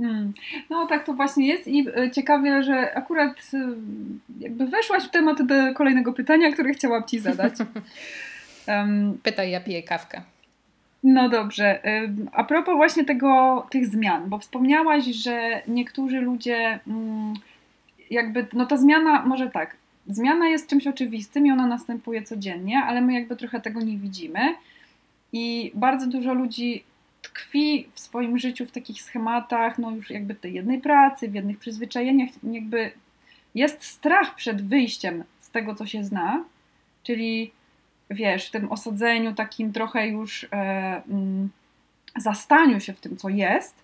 Hmm. 0.00 0.32
No 0.70 0.86
tak 0.86 1.06
to 1.06 1.12
właśnie 1.12 1.46
jest 1.46 1.66
i 1.66 1.86
e, 1.96 2.10
ciekawie, 2.10 2.62
że 2.62 2.94
akurat 2.94 3.50
e, 3.54 3.68
jakby 4.40 4.66
weszłaś 4.66 5.04
w 5.04 5.10
temat 5.10 5.42
do 5.42 5.54
kolejnego 5.74 6.12
pytania, 6.12 6.52
które 6.52 6.72
chciałam 6.72 7.04
Ci 7.04 7.18
zadać. 7.18 7.54
Um, 8.68 9.18
Pytaj, 9.22 9.50
ja 9.50 9.60
piję 9.60 9.82
kawkę. 9.82 10.22
No 11.02 11.28
dobrze. 11.28 11.82
A 12.32 12.44
propos 12.44 12.76
właśnie 12.76 13.04
tego, 13.04 13.66
tych 13.70 13.86
zmian, 13.86 14.28
bo 14.28 14.38
wspomniałaś, 14.38 15.04
że 15.04 15.62
niektórzy 15.68 16.20
ludzie 16.20 16.80
mm, 16.86 17.34
jakby, 18.10 18.46
no 18.52 18.66
ta 18.66 18.76
zmiana, 18.76 19.22
może 19.26 19.50
tak, 19.50 19.76
zmiana 20.06 20.48
jest 20.48 20.70
czymś 20.70 20.86
oczywistym 20.86 21.46
i 21.46 21.52
ona 21.52 21.66
następuje 21.66 22.22
codziennie, 22.22 22.78
ale 22.78 23.00
my 23.00 23.14
jakby 23.14 23.36
trochę 23.36 23.60
tego 23.60 23.80
nie 23.80 23.96
widzimy 23.96 24.40
i 25.32 25.72
bardzo 25.74 26.06
dużo 26.06 26.34
ludzi 26.34 26.84
tkwi 27.32 27.88
w 27.94 28.00
swoim 28.00 28.38
życiu 28.38 28.66
w 28.66 28.70
takich 28.70 29.02
schematach, 29.02 29.78
no 29.78 29.90
już 29.90 30.10
jakby 30.10 30.34
tej 30.34 30.54
jednej 30.54 30.80
pracy, 30.80 31.28
w 31.28 31.34
jednych 31.34 31.58
przyzwyczajeniach, 31.58 32.30
jakby 32.42 32.92
jest 33.54 33.84
strach 33.84 34.34
przed 34.34 34.68
wyjściem 34.68 35.24
z 35.40 35.50
tego, 35.50 35.74
co 35.74 35.86
się 35.86 36.04
zna, 36.04 36.44
czyli 37.02 37.52
wiesz, 38.10 38.48
w 38.48 38.50
tym 38.50 38.72
osadzeniu, 38.72 39.34
takim 39.34 39.72
trochę 39.72 40.08
już 40.08 40.44
e, 40.44 40.46
mm, 41.08 41.48
zastaniu 42.16 42.80
się 42.80 42.92
w 42.92 43.00
tym, 43.00 43.16
co 43.16 43.28
jest, 43.28 43.74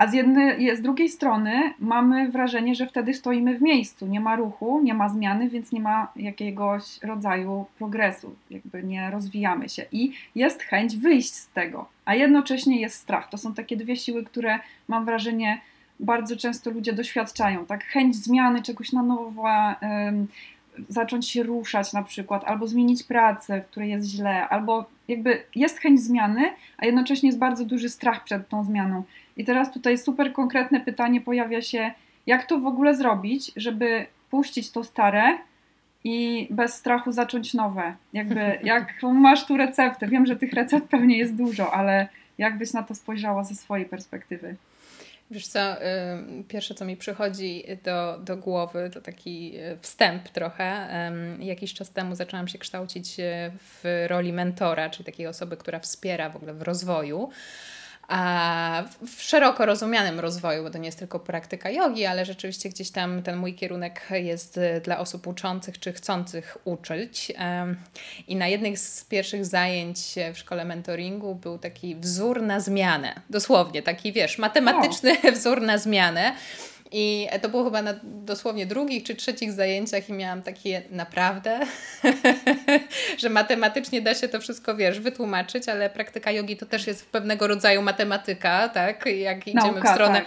a 0.00 0.06
z, 0.06 0.14
jednej, 0.14 0.76
z 0.76 0.82
drugiej 0.82 1.08
strony 1.08 1.74
mamy 1.78 2.30
wrażenie, 2.30 2.74
że 2.74 2.86
wtedy 2.86 3.14
stoimy 3.14 3.58
w 3.58 3.62
miejscu, 3.62 4.06
nie 4.06 4.20
ma 4.20 4.36
ruchu, 4.36 4.80
nie 4.82 4.94
ma 4.94 5.08
zmiany, 5.08 5.48
więc 5.48 5.72
nie 5.72 5.80
ma 5.80 6.12
jakiegoś 6.16 7.02
rodzaju 7.02 7.66
progresu, 7.78 8.34
jakby 8.50 8.82
nie 8.82 9.10
rozwijamy 9.10 9.68
się. 9.68 9.84
I 9.92 10.12
jest 10.34 10.62
chęć 10.62 10.96
wyjść 10.96 11.34
z 11.34 11.50
tego, 11.50 11.88
a 12.04 12.14
jednocześnie 12.14 12.80
jest 12.80 12.96
strach. 12.96 13.28
To 13.28 13.38
są 13.38 13.54
takie 13.54 13.76
dwie 13.76 13.96
siły, 13.96 14.24
które 14.24 14.58
mam 14.88 15.04
wrażenie 15.04 15.60
bardzo 16.00 16.36
często 16.36 16.70
ludzie 16.70 16.92
doświadczają. 16.92 17.66
Tak, 17.66 17.84
chęć 17.84 18.16
zmiany 18.16 18.62
czegoś 18.62 18.92
na 18.92 19.02
nowo, 19.02 19.44
zacząć 20.88 21.28
się 21.28 21.42
ruszać 21.42 21.92
na 21.92 22.02
przykład, 22.02 22.44
albo 22.44 22.66
zmienić 22.66 23.02
pracę, 23.02 23.60
w 23.60 23.66
której 23.66 23.90
jest 23.90 24.08
źle, 24.08 24.48
albo 24.48 24.84
jakby 25.08 25.42
jest 25.54 25.78
chęć 25.78 26.00
zmiany, 26.00 26.52
a 26.78 26.86
jednocześnie 26.86 27.28
jest 27.28 27.38
bardzo 27.38 27.64
duży 27.64 27.88
strach 27.88 28.24
przed 28.24 28.48
tą 28.48 28.64
zmianą. 28.64 29.02
I 29.36 29.44
teraz 29.44 29.72
tutaj 29.72 29.98
super 29.98 30.32
konkretne 30.32 30.80
pytanie 30.80 31.20
pojawia 31.20 31.62
się, 31.62 31.90
jak 32.26 32.46
to 32.46 32.58
w 32.58 32.66
ogóle 32.66 32.94
zrobić, 32.94 33.52
żeby 33.56 34.06
puścić 34.30 34.70
to 34.70 34.84
stare 34.84 35.38
i 36.04 36.48
bez 36.50 36.74
strachu 36.74 37.12
zacząć 37.12 37.54
nowe. 37.54 37.94
Jakby, 38.12 38.58
jak 38.62 39.02
masz 39.02 39.46
tu 39.46 39.56
receptę? 39.56 40.08
Wiem, 40.08 40.26
że 40.26 40.36
tych 40.36 40.52
recept 40.52 40.88
pewnie 40.88 41.18
jest 41.18 41.36
dużo, 41.36 41.74
ale 41.74 42.08
jak 42.38 42.58
byś 42.58 42.72
na 42.72 42.82
to 42.82 42.94
spojrzała 42.94 43.44
ze 43.44 43.54
swojej 43.54 43.86
perspektywy? 43.86 44.56
Wiesz 45.30 45.46
co, 45.46 45.60
pierwsze 46.48 46.74
co 46.74 46.84
mi 46.84 46.96
przychodzi 46.96 47.64
do, 47.84 48.18
do 48.18 48.36
głowy 48.36 48.90
to 48.94 49.00
taki 49.00 49.52
y, 49.56 49.78
wstęp 49.80 50.28
trochę. 50.28 50.88
Jakiś 51.38 51.74
czas 51.74 51.90
temu 51.90 52.14
zaczęłam 52.14 52.48
się 52.48 52.58
kształcić 52.58 53.20
y, 53.20 53.22
w 53.58 54.06
roli 54.08 54.32
mentora, 54.32 54.90
czyli 54.90 55.04
takiej 55.04 55.26
osoby, 55.26 55.56
która 55.56 55.78
wspiera 55.78 56.30
w 56.30 56.36
ogóle 56.36 56.54
w 56.54 56.62
rozwoju 56.62 57.30
w 59.06 59.22
szeroko 59.22 59.66
rozumianym 59.66 60.20
rozwoju, 60.20 60.62
bo 60.62 60.70
to 60.70 60.78
nie 60.78 60.86
jest 60.86 60.98
tylko 60.98 61.20
praktyka 61.20 61.70
jogi, 61.70 62.06
ale 62.06 62.24
rzeczywiście 62.24 62.68
gdzieś 62.68 62.90
tam 62.90 63.22
ten 63.22 63.36
mój 63.36 63.54
kierunek 63.54 64.08
jest 64.10 64.56
y, 64.56 64.80
dla 64.84 64.98
osób 64.98 65.26
uczących 65.26 65.78
czy 65.78 65.92
chcących 65.92 66.58
uczyć. 66.64 67.32
I 68.28 68.36
na 68.36 68.46
jednych 68.46 68.78
z 68.78 69.04
pierwszych 69.04 69.46
zajęć 69.46 69.98
w 70.34 70.38
szkole 70.38 70.64
mentoringu 70.64 71.34
był 71.34 71.58
taki 71.58 71.96
wzór 71.96 72.42
na 72.42 72.60
zmianę. 72.60 73.20
Dosłownie, 73.30 73.82
taki 73.82 74.12
wiesz, 74.12 74.38
matematyczny 74.38 75.16
o. 75.28 75.32
wzór 75.36 75.62
na 75.62 75.78
zmianę. 75.78 76.32
I 76.92 77.28
to 77.42 77.48
było 77.48 77.64
chyba 77.64 77.82
na 77.82 77.94
dosłownie 78.02 78.66
drugich 78.66 79.04
czy 79.04 79.14
trzecich 79.14 79.52
zajęciach 79.52 80.08
i 80.08 80.12
miałam 80.12 80.42
takie 80.42 80.82
naprawdę, 80.90 81.60
że 83.18 83.28
matematycznie 83.28 84.02
da 84.02 84.14
się 84.14 84.28
to 84.28 84.40
wszystko, 84.40 84.76
wiesz, 84.76 85.00
wytłumaczyć, 85.00 85.68
ale 85.68 85.90
praktyka 85.90 86.30
jogi 86.30 86.56
to 86.56 86.66
też 86.66 86.86
jest 86.86 87.06
pewnego 87.06 87.46
rodzaju 87.46 87.82
matematyka, 87.82 88.68
tak? 88.68 89.06
Jak 89.06 89.46
idziemy 89.46 89.72
Nauka, 89.72 89.90
w 89.90 89.94
stronę 89.94 90.22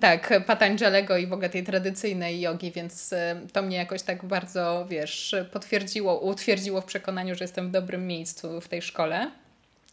tak. 0.00 0.28
tak, 0.28 0.44
Patanjalego 0.46 1.16
i 1.16 1.26
w 1.26 1.32
ogóle 1.32 1.50
tej 1.50 1.64
tradycyjnej 1.64 2.40
jogi, 2.40 2.72
więc 2.72 3.12
e, 3.12 3.40
to 3.52 3.62
mnie 3.62 3.76
jakoś 3.76 4.02
tak 4.02 4.24
bardzo, 4.24 4.86
wiesz, 4.88 5.36
potwierdziło, 5.52 6.20
utwierdziło 6.20 6.80
w 6.80 6.84
przekonaniu, 6.84 7.34
że 7.34 7.44
jestem 7.44 7.68
w 7.68 7.70
dobrym 7.70 8.06
miejscu 8.06 8.60
w 8.60 8.68
tej 8.68 8.82
szkole. 8.82 9.30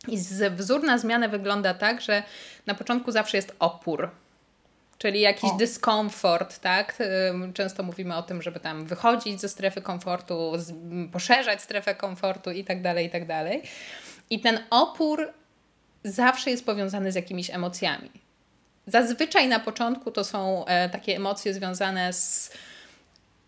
I 0.07 0.17
wzór 0.57 0.83
na 0.83 0.97
zmianę 0.97 1.29
wygląda 1.29 1.73
tak, 1.73 2.01
że 2.01 2.23
na 2.65 2.73
początku 2.73 3.11
zawsze 3.11 3.37
jest 3.37 3.55
opór 3.59 4.09
Czyli 4.97 5.21
jakiś 5.21 5.49
o. 5.51 5.57
dyskomfort, 5.57 6.59
tak? 6.59 6.97
Często 7.53 7.83
mówimy 7.83 8.15
o 8.15 8.23
tym, 8.23 8.41
żeby 8.41 8.59
tam 8.59 8.85
wychodzić 8.85 9.41
ze 9.41 9.49
strefy 9.49 9.81
komfortu, 9.81 10.51
poszerzać 11.11 11.61
strefę 11.61 11.95
komfortu 11.95 12.51
i 12.51 12.63
tak 12.63 12.81
dalej, 12.81 13.05
i 13.05 13.09
tak 13.09 13.25
dalej. 13.27 13.63
I 14.29 14.39
ten 14.39 14.59
opór 14.69 15.33
zawsze 16.03 16.51
jest 16.51 16.65
powiązany 16.65 17.11
z 17.11 17.15
jakimiś 17.15 17.49
emocjami. 17.49 18.11
Zazwyczaj 18.87 19.47
na 19.47 19.59
początku 19.59 20.11
to 20.11 20.23
są 20.23 20.65
e, 20.65 20.89
takie 20.89 21.15
emocje 21.15 21.53
związane 21.53 22.13
z 22.13 22.51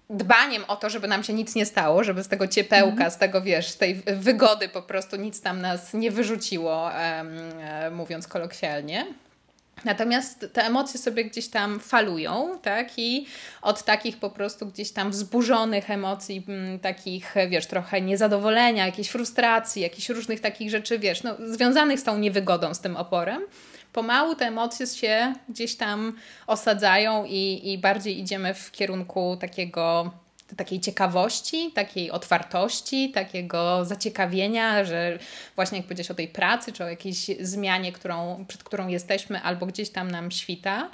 dbaniem 0.09 0.63
o 0.67 0.75
to, 0.75 0.89
żeby 0.89 1.07
nam 1.07 1.23
się 1.23 1.33
nic 1.33 1.55
nie 1.55 1.65
stało, 1.65 2.03
żeby 2.03 2.23
z 2.23 2.27
tego 2.27 2.47
ciepełka, 2.47 3.01
mm. 3.01 3.11
z 3.11 3.17
tego 3.17 3.41
wiesz, 3.41 3.67
z 3.67 3.77
tej 3.77 3.95
wygody 4.05 4.69
po 4.69 4.81
prostu 4.81 5.15
nic 5.15 5.41
tam 5.41 5.61
nas 5.61 5.93
nie 5.93 6.11
wyrzuciło, 6.11 6.93
e, 6.93 7.91
mówiąc 7.91 8.27
kolokwialnie. 8.27 9.05
Natomiast 9.85 10.45
te 10.53 10.65
emocje 10.65 10.99
sobie 10.99 11.25
gdzieś 11.25 11.47
tam 11.47 11.79
falują, 11.79 12.59
tak? 12.61 12.89
I 12.97 13.25
od 13.61 13.83
takich 13.83 14.17
po 14.17 14.29
prostu 14.29 14.65
gdzieś 14.65 14.91
tam 14.91 15.11
wzburzonych 15.11 15.91
emocji, 15.91 16.43
m, 16.47 16.79
takich, 16.79 17.35
wiesz, 17.49 17.65
trochę 17.65 18.01
niezadowolenia, 18.01 18.85
jakiejś 18.85 19.09
frustracji, 19.09 19.81
jakichś 19.81 20.09
różnych 20.09 20.39
takich 20.39 20.69
rzeczy, 20.69 20.99
wiesz, 20.99 21.23
no, 21.23 21.35
związanych 21.39 21.99
z 21.99 22.03
tą 22.03 22.17
niewygodą, 22.17 22.73
z 22.73 22.79
tym 22.79 22.97
oporem, 22.97 23.41
pomału 23.93 24.35
te 24.35 24.45
emocje 24.45 24.87
się 24.87 25.33
gdzieś 25.49 25.75
tam 25.75 26.13
osadzają 26.47 27.25
i, 27.25 27.61
i 27.63 27.77
bardziej 27.77 28.19
idziemy 28.19 28.53
w 28.53 28.71
kierunku 28.71 29.37
takiego 29.41 30.11
takiej 30.55 30.79
ciekawości, 30.79 31.71
takiej 31.71 32.11
otwartości, 32.11 33.11
takiego 33.11 33.85
zaciekawienia, 33.85 34.85
że 34.85 35.19
właśnie 35.55 35.77
jak 35.77 35.87
powiedziałeś 35.87 36.11
o 36.11 36.15
tej 36.15 36.27
pracy, 36.27 36.73
czy 36.73 36.83
o 36.83 36.89
jakiejś 36.89 37.25
zmianie, 37.39 37.91
którą, 37.91 38.45
przed 38.47 38.63
którą 38.63 38.87
jesteśmy, 38.87 39.41
albo 39.41 39.65
gdzieś 39.65 39.89
tam 39.89 40.11
nam 40.11 40.31
świta, 40.31 40.89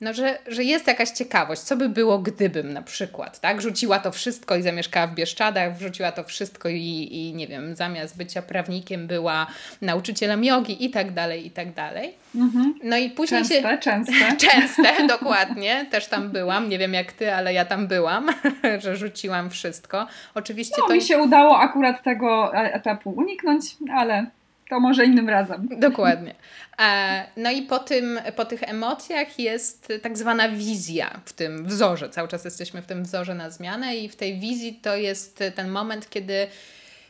no, 0.00 0.14
że, 0.14 0.38
że 0.46 0.64
jest 0.64 0.86
jakaś 0.86 1.10
ciekawość, 1.10 1.60
co 1.60 1.76
by 1.76 1.88
było 1.88 2.18
gdybym 2.18 2.72
na 2.72 2.82
przykład, 2.82 3.40
tak? 3.40 3.62
Rzuciła 3.62 3.98
to 3.98 4.12
wszystko 4.12 4.56
i 4.56 4.62
zamieszkała 4.62 5.06
w 5.06 5.14
Bieszczadach, 5.14 5.76
wrzuciła 5.76 6.12
to 6.12 6.24
wszystko 6.24 6.68
i, 6.68 7.08
i 7.10 7.34
nie 7.34 7.46
wiem, 7.46 7.76
zamiast 7.76 8.16
bycia 8.16 8.42
prawnikiem 8.42 9.06
była 9.06 9.46
nauczycielem 9.82 10.44
jogi 10.44 10.84
i 10.84 10.90
tak 10.90 11.12
dalej, 11.12 11.46
i 11.46 11.50
tak 11.50 11.72
dalej. 11.72 12.14
Mhm. 12.34 12.74
No 12.82 12.96
i 12.96 13.10
później 13.10 13.40
częste, 13.40 13.62
się... 13.62 13.78
Częste, 13.78 14.36
częste. 14.50 15.06
dokładnie. 15.06 15.86
Też 15.90 16.06
tam 16.06 16.30
byłam. 16.30 16.68
Nie 16.68 16.78
wiem 16.78 16.94
jak 16.94 17.12
ty, 17.12 17.34
ale 17.34 17.52
ja 17.52 17.64
tam 17.64 17.86
byłam, 17.86 18.28
że 18.82 18.96
rzuciłam 18.96 19.50
wszystko. 19.50 20.06
Oczywiście 20.34 20.76
no, 20.78 20.86
to... 20.88 20.94
mi 20.94 21.02
się 21.02 21.18
udało 21.18 21.58
akurat 21.58 22.02
tego 22.02 22.54
etapu 22.54 23.10
uniknąć, 23.10 23.64
ale 23.94 24.26
to 24.70 24.80
może 24.80 25.04
innym 25.04 25.28
razem. 25.28 25.68
Dokładnie. 25.78 26.34
E, 26.78 27.26
no 27.36 27.50
i 27.50 27.62
po, 27.62 27.78
tym, 27.78 28.20
po 28.36 28.44
tych 28.44 28.62
emocjach 28.62 29.38
jest 29.38 29.92
tak 30.02 30.18
zwana 30.18 30.48
wizja 30.48 31.20
w 31.24 31.32
tym 31.32 31.66
wzorze. 31.66 32.10
Cały 32.10 32.28
czas 32.28 32.44
jesteśmy 32.44 32.82
w 32.82 32.86
tym 32.86 33.02
wzorze 33.02 33.34
na 33.34 33.50
zmianę 33.50 33.96
i 33.96 34.08
w 34.08 34.16
tej 34.16 34.38
wizji 34.38 34.80
to 34.82 34.96
jest 34.96 35.42
ten 35.54 35.68
moment, 35.68 36.10
kiedy 36.10 36.46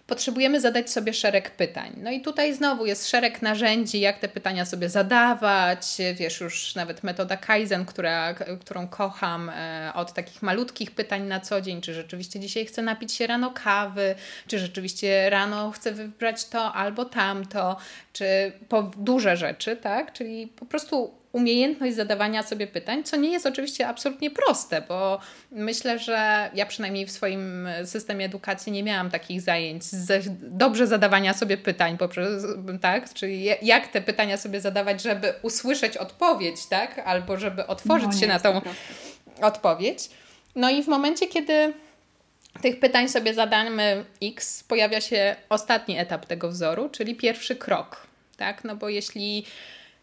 potrzebujemy 0.07 0.61
zadać 0.61 0.91
sobie 0.91 1.15
szereg 1.15 1.51
pytań. 1.51 1.93
No 1.97 2.11
i 2.11 2.21
tutaj 2.21 2.55
znowu 2.55 2.87
jest 2.87 3.09
szereg 3.09 3.43
narzędzi, 3.43 4.01
jak 4.01 4.19
te 4.19 4.29
pytania 4.29 4.65
sobie 4.65 4.89
zadawać. 4.89 5.87
Wiesz, 6.15 6.41
już 6.41 6.75
nawet 6.75 7.03
metoda 7.03 7.37
Kaizen, 7.37 7.87
która, 7.87 8.35
którą 8.61 8.89
kocham, 8.89 9.51
e, 9.51 9.93
od 9.95 10.13
takich 10.13 10.43
malutkich 10.43 10.91
pytań 10.91 11.23
na 11.23 11.41
co 11.41 11.61
dzień, 11.61 11.81
czy 11.81 11.95
rzeczywiście 11.95 12.41
dzisiaj 12.41 12.67
chcę 12.67 12.83
napić 12.83 13.13
się 13.13 13.27
rano 13.27 13.51
kawy, 13.51 14.15
czy 14.47 14.59
rzeczywiście 14.59 15.31
rano 15.31 15.71
chcę 15.71 15.93
wybrać 15.93 16.49
to 16.49 16.73
albo 16.73 17.05
tamto, 17.05 17.77
czy 18.13 18.53
po 18.69 18.83
duże 18.83 19.37
rzeczy, 19.37 19.77
tak? 19.77 20.13
Czyli 20.13 20.47
po 20.47 20.67
prostu 20.67 21.15
umiejętność 21.37 21.97
zadawania 21.97 22.43
sobie 22.43 22.67
pytań, 22.67 23.05
co 23.05 23.17
nie 23.17 23.31
jest 23.31 23.47
oczywiście 23.47 23.89
absolutnie 23.89 24.31
proste, 24.31 24.83
bo 24.89 25.21
myślę, 25.51 25.99
że 25.99 26.51
ja 26.55 26.67
przynajmniej 26.67 27.07
w 27.07 27.11
swoim 27.11 27.69
systemie 27.85 28.25
edukacji 28.25 28.73
nie 28.73 28.83
miałam 28.83 29.11
takich 29.11 29.41
zajęć 29.41 29.85
z 29.85 30.29
dobrze 30.41 30.87
zadawania 30.87 31.35
sobie 31.35 31.57
pytań, 31.57 31.99
poprzez, 31.99 32.45
tak? 32.81 33.15
Czyli 33.15 33.49
jak 33.63 33.89
te 33.89 34.01
pytania 34.01 34.37
sobie 34.37 34.61
zadawać, 34.61 35.03
żeby 35.03 35.35
usłyszeć 35.43 35.97
odpowiedź, 35.97 36.67
tak? 36.67 36.99
Albo 36.99 37.37
żeby 37.37 37.67
otworzyć 37.67 38.09
no, 38.13 38.21
się 38.21 38.27
na 38.27 38.41
tą 38.41 38.61
odpowiedź. 39.43 40.11
No 40.55 40.71
i 40.71 40.83
w 40.83 40.89
momencie, 40.89 41.27
kiedy 41.27 41.73
tych 42.63 42.81
pytań 42.81 43.09
sobie 43.09 43.35
zadamy 43.35 44.05
X, 44.23 44.65
pojawia 44.65 45.01
się 45.01 45.37
ostatni 45.49 45.99
etap 45.99 46.27
tego 46.27 46.49
wzoru, 46.49 46.89
czyli 46.89 47.15
pierwszy 47.15 47.57
krok. 47.57 48.07
Tak? 48.37 48.65
No 48.65 48.77
bo 48.77 48.89
jeśli 48.89 49.45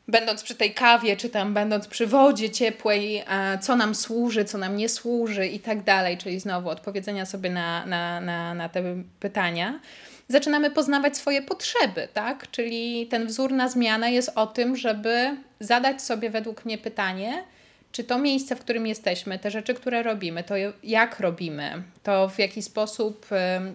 będąc 0.08 0.44
przy 0.44 0.56
tej 0.56 0.74
kawie, 0.74 1.18
czy 1.18 1.30
tam 1.30 1.54
będąc 1.54 1.88
przy 1.88 2.08
wodzie 2.08 2.50
ciepłej, 2.50 3.24
co 3.62 3.76
nam 3.76 3.96
służy, 3.96 4.46
co 4.46 4.58
nam 4.58 4.78
nie 4.78 4.90
służy 4.90 5.48
i 5.48 5.60
tak 5.60 5.84
dalej, 5.84 6.18
czyli 6.18 6.40
znowu 6.40 6.70
odpowiedzenia 6.70 7.26
sobie 7.26 7.50
na, 7.50 7.86
na, 7.86 8.22
na, 8.22 8.54
na 8.54 8.70
te 8.70 8.84
pytania, 9.20 9.80
zaczynamy 10.28 10.72
poznawać 10.72 11.18
swoje 11.18 11.42
potrzeby, 11.42 12.08
tak? 12.14 12.52
Czyli 12.52 13.08
ten 13.08 13.28
wzór 13.28 13.52
na 13.52 13.70
zmianę 13.70 14.12
jest 14.12 14.32
o 14.36 14.48
tym, 14.48 14.76
żeby 14.76 15.38
zadać 15.60 16.02
sobie 16.02 16.30
według 16.30 16.66
mnie 16.66 16.78
pytanie, 16.78 17.44
czy 17.92 18.04
to 18.04 18.20
miejsce, 18.20 18.56
w 18.56 18.60
którym 18.60 18.88
jesteśmy, 18.88 19.40
te 19.40 19.52
rzeczy, 19.52 19.74
które 19.74 20.04
robimy, 20.04 20.44
to 20.44 20.56
jak 20.84 21.20
robimy, 21.20 21.84
to 22.04 22.30
w 22.30 22.40
jaki 22.40 22.62
sposób 22.62 23.28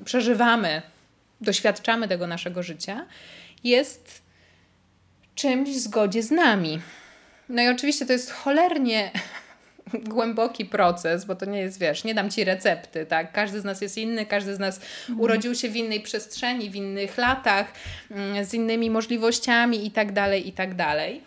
przeżywamy, 0.05 0.83
doświadczamy 1.41 2.09
tego 2.09 2.27
naszego 2.27 2.63
życia, 2.63 3.07
jest 3.65 4.28
czymś 5.39 5.69
w 5.69 5.79
zgodzie 5.79 6.23
z 6.23 6.31
nami. 6.31 6.81
No 7.49 7.63
i 7.63 7.69
oczywiście 7.69 8.07
to 8.07 8.13
jest 8.13 8.31
cholernie 8.31 9.11
głęboki 10.15 10.65
proces, 10.65 11.25
bo 11.25 11.35
to 11.35 11.47
nie 11.47 11.59
jest, 11.61 11.81
wiesz, 11.81 12.05
nie 12.05 12.15
dam 12.15 12.31
ci 12.31 12.45
recepty, 12.45 13.07
tak? 13.07 13.33
Każdy 13.33 13.61
z 13.61 13.65
nas 13.65 13.81
jest 13.81 13.99
inny, 13.99 14.27
każdy 14.27 14.55
z 14.55 14.59
nas 14.59 14.77
mhm. 14.77 15.21
urodził 15.21 15.55
się 15.55 15.69
w 15.69 15.77
innej 15.77 16.01
przestrzeni, 16.01 16.71
w 16.71 16.77
innych 16.77 17.19
latach, 17.19 17.73
mm, 18.11 18.45
z 18.45 18.55
innymi 18.55 18.91
możliwościami 18.91 19.87
i 19.87 19.91
tak 19.91 20.13
dalej, 20.13 20.49
i 20.49 20.53
tak 20.53 20.75
dalej. 20.75 21.23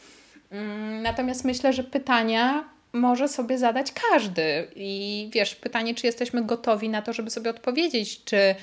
Mm, 0.51 1.01
natomiast 1.01 1.45
myślę, 1.45 1.73
że 1.73 1.83
pytania 1.83 2.63
może 2.93 3.27
sobie 3.27 3.57
zadać 3.57 3.91
każdy. 4.11 4.67
I 4.75 5.29
wiesz, 5.33 5.55
pytanie, 5.55 5.95
czy 5.95 6.05
jesteśmy 6.05 6.45
gotowi 6.45 6.89
na 6.89 7.01
to, 7.01 7.13
żeby 7.13 7.29
sobie 7.29 7.49
odpowiedzieć, 7.49 8.23
czy 8.23 8.55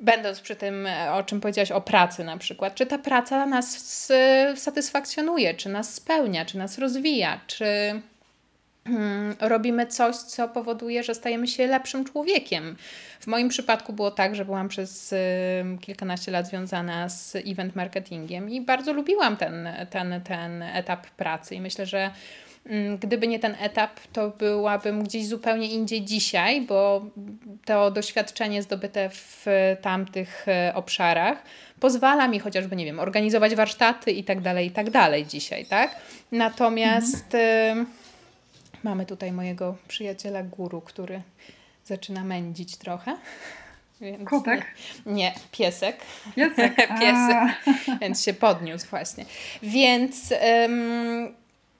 będąc 0.00 0.40
przy 0.40 0.56
tym, 0.56 0.88
o 1.12 1.22
czym 1.22 1.40
powiedziałaś, 1.40 1.70
o 1.70 1.80
pracy 1.80 2.24
na 2.24 2.36
przykład, 2.36 2.74
czy 2.74 2.86
ta 2.86 2.98
praca 2.98 3.46
nas 3.46 4.06
satysfakcjonuje, 4.56 5.54
czy 5.54 5.68
nas 5.68 5.94
spełnia, 5.94 6.44
czy 6.44 6.58
nas 6.58 6.78
rozwija, 6.78 7.40
czy 7.46 7.66
hmm, 8.86 9.36
robimy 9.40 9.86
coś, 9.86 10.16
co 10.16 10.48
powoduje, 10.48 11.02
że 11.02 11.14
stajemy 11.14 11.46
się 11.48 11.66
lepszym 11.66 12.04
człowiekiem. 12.04 12.76
W 13.20 13.26
moim 13.26 13.48
przypadku 13.48 13.92
było 13.92 14.10
tak, 14.10 14.34
że 14.34 14.44
byłam 14.44 14.68
przez 14.68 15.14
kilkanaście 15.80 16.32
lat 16.32 16.46
związana 16.46 17.08
z 17.08 17.36
event 17.46 17.76
marketingiem 17.76 18.50
i 18.50 18.60
bardzo 18.60 18.92
lubiłam 18.92 19.36
ten, 19.36 19.68
ten, 19.90 20.20
ten 20.24 20.62
etap 20.62 21.06
pracy 21.06 21.54
i 21.54 21.60
myślę, 21.60 21.86
że 21.86 22.10
gdyby 23.00 23.28
nie 23.28 23.38
ten 23.38 23.56
etap, 23.60 24.00
to 24.12 24.30
byłabym 24.30 25.04
gdzieś 25.04 25.26
zupełnie 25.26 25.68
indziej 25.68 26.04
dzisiaj, 26.04 26.62
bo 26.62 27.06
to 27.64 27.90
doświadczenie 27.90 28.62
zdobyte 28.62 29.10
w 29.10 29.46
tamtych 29.82 30.48
e, 30.48 30.72
obszarach 30.74 31.42
pozwala 31.80 32.28
mi 32.28 32.38
chociażby, 32.40 32.76
nie 32.76 32.84
wiem, 32.84 33.00
organizować 33.00 33.54
warsztaty 33.54 34.12
i 34.12 34.24
tak 34.24 34.40
dalej, 34.40 34.66
i 34.66 34.70
tak 34.70 34.90
dalej 34.90 35.26
dzisiaj, 35.26 35.66
tak? 35.66 35.96
Natomiast 36.32 37.34
mhm. 37.34 37.80
y, 37.80 37.86
mamy 38.82 39.06
tutaj 39.06 39.32
mojego 39.32 39.76
przyjaciela 39.88 40.42
guru, 40.42 40.80
który 40.80 41.22
zaczyna 41.84 42.24
mędzić 42.24 42.76
trochę. 42.76 43.16
Więc 44.00 44.28
Kotek? 44.28 44.66
Nie, 45.06 45.12
nie, 45.14 45.34
piesek. 45.52 45.96
Piesek. 46.36 46.76
piesek. 47.00 47.76
Więc 48.00 48.24
się 48.24 48.34
podniósł 48.34 48.86
właśnie. 48.86 49.24
Więc 49.62 50.34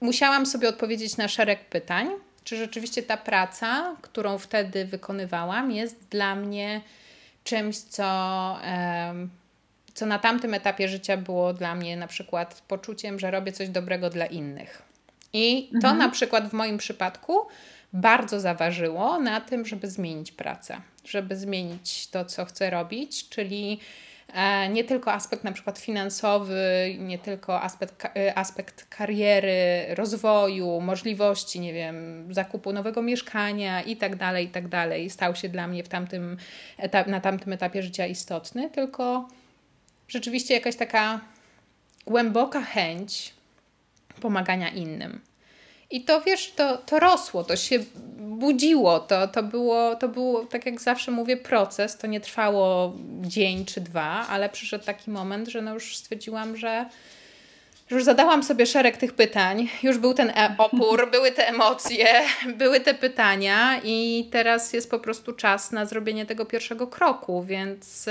musiałam 0.01 0.45
sobie 0.45 0.69
odpowiedzieć 0.69 1.17
na 1.17 1.27
szereg 1.27 1.69
pytań, 1.69 2.09
czy 2.43 2.57
rzeczywiście 2.57 3.03
ta 3.03 3.17
praca, 3.17 3.95
którą 4.01 4.37
wtedy 4.37 4.85
wykonywałam, 4.85 5.71
jest 5.71 6.07
dla 6.09 6.35
mnie 6.35 6.81
czymś, 7.43 7.77
co, 7.77 8.59
co 9.93 10.05
na 10.05 10.19
tamtym 10.19 10.53
etapie 10.53 10.87
życia 10.87 11.17
było 11.17 11.53
dla 11.53 11.75
mnie 11.75 11.97
na 11.97 12.07
przykład 12.07 12.63
poczuciem, 12.67 13.19
że 13.19 13.31
robię 13.31 13.51
coś 13.51 13.69
dobrego 13.69 14.09
dla 14.09 14.25
innych. 14.25 14.81
I 15.33 15.69
to 15.71 15.75
mhm. 15.75 15.97
na 15.97 16.09
przykład 16.09 16.49
w 16.49 16.53
moim 16.53 16.77
przypadku 16.77 17.47
bardzo 17.93 18.39
zaważyło 18.39 19.19
na 19.19 19.41
tym, 19.41 19.65
żeby 19.65 19.89
zmienić 19.89 20.31
pracę, 20.31 20.81
żeby 21.05 21.35
zmienić 21.35 22.07
to, 22.07 22.25
co 22.25 22.45
chcę 22.45 22.69
robić, 22.69 23.29
czyli 23.29 23.79
nie 24.69 24.83
tylko 24.83 25.13
aspekt 25.13 25.43
na 25.43 25.51
przykład 25.51 25.79
finansowy, 25.79 26.95
nie 26.99 27.19
tylko 27.19 27.61
aspekt, 27.61 28.05
e, 28.05 28.37
aspekt 28.37 28.85
kariery, 28.89 29.85
rozwoju, 29.95 30.81
możliwości, 30.81 31.59
nie 31.59 31.73
wiem, 31.73 32.27
zakupu 32.33 32.73
nowego 32.73 33.01
mieszkania 33.01 33.81
i 33.81 33.97
tak 33.97 34.15
dalej, 34.15 34.45
i 34.45 34.49
tak 34.49 34.67
dalej, 34.67 35.09
stał 35.09 35.35
się 35.35 35.49
dla 35.49 35.67
mnie 35.67 35.83
w 35.83 35.89
tamtym 35.89 36.37
etap, 36.77 37.07
na 37.07 37.21
tamtym 37.21 37.53
etapie 37.53 37.83
życia 37.83 38.07
istotny, 38.07 38.69
tylko 38.69 39.27
rzeczywiście 40.07 40.53
jakaś 40.53 40.75
taka 40.75 41.21
głęboka 42.05 42.61
chęć 42.61 43.33
pomagania 44.21 44.69
innym. 44.69 45.21
I 45.91 46.03
to 46.03 46.21
wiesz, 46.21 46.51
to, 46.51 46.77
to 46.77 46.99
rosło, 46.99 47.43
to 47.43 47.55
się 47.55 47.79
budziło, 48.17 48.99
to, 48.99 49.27
to, 49.27 49.43
było, 49.43 49.95
to 49.95 50.07
było, 50.07 50.45
tak 50.45 50.65
jak 50.65 50.81
zawsze 50.81 51.11
mówię, 51.11 51.37
proces. 51.37 51.97
To 51.97 52.07
nie 52.07 52.21
trwało 52.21 52.93
dzień 53.21 53.65
czy 53.65 53.81
dwa, 53.81 54.27
ale 54.29 54.49
przyszedł 54.49 54.85
taki 54.85 55.11
moment, 55.11 55.47
że 55.47 55.61
no 55.61 55.73
już 55.73 55.97
stwierdziłam, 55.97 56.57
że 56.57 56.85
już 57.89 58.03
zadałam 58.03 58.43
sobie 58.43 58.65
szereg 58.65 58.97
tych 58.97 59.13
pytań, 59.13 59.69
już 59.83 59.97
był 59.97 60.13
ten 60.13 60.29
e 60.29 60.55
opór, 60.57 61.07
były 61.11 61.31
te 61.31 61.47
emocje, 61.47 62.07
były 62.57 62.79
te 62.79 62.93
pytania, 62.93 63.81
i 63.83 64.27
teraz 64.31 64.73
jest 64.73 64.91
po 64.91 64.99
prostu 64.99 65.33
czas 65.33 65.71
na 65.71 65.85
zrobienie 65.85 66.25
tego 66.25 66.45
pierwszego 66.45 66.87
kroku, 66.87 67.43
więc 67.43 68.09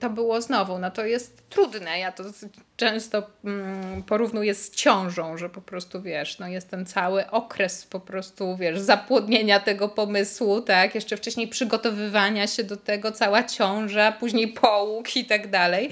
to 0.00 0.10
było 0.10 0.40
znowu, 0.40 0.78
no 0.78 0.90
to 0.90 1.04
jest 1.04 1.48
trudne. 1.48 1.98
Ja 1.98 2.12
to 2.12 2.24
często 2.76 3.22
mm, 3.44 4.02
porównuję 4.02 4.54
z 4.54 4.70
ciążą, 4.70 5.36
że 5.36 5.48
po 5.48 5.60
prostu 5.60 6.02
wiesz, 6.02 6.38
no 6.38 6.48
jest 6.48 6.70
ten 6.70 6.86
cały 6.86 7.30
okres 7.30 7.86
po 7.86 8.00
prostu, 8.00 8.56
wiesz, 8.56 8.80
zapłodnienia 8.80 9.60
tego 9.60 9.88
pomysłu, 9.88 10.60
tak, 10.60 10.94
jeszcze 10.94 11.16
wcześniej 11.16 11.48
przygotowywania 11.48 12.46
się 12.46 12.64
do 12.64 12.76
tego, 12.76 13.12
cała 13.12 13.42
ciąża, 13.42 14.12
później 14.12 14.48
połóg 14.48 15.16
i 15.16 15.24
tak 15.24 15.50
dalej. 15.50 15.90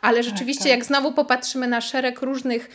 Ale 0.00 0.16
tak, 0.16 0.24
rzeczywiście, 0.24 0.64
tak, 0.64 0.70
tak. 0.70 0.78
jak 0.78 0.86
znowu 0.86 1.12
popatrzymy 1.12 1.68
na 1.68 1.80
szereg 1.80 2.22
różnych 2.22 2.70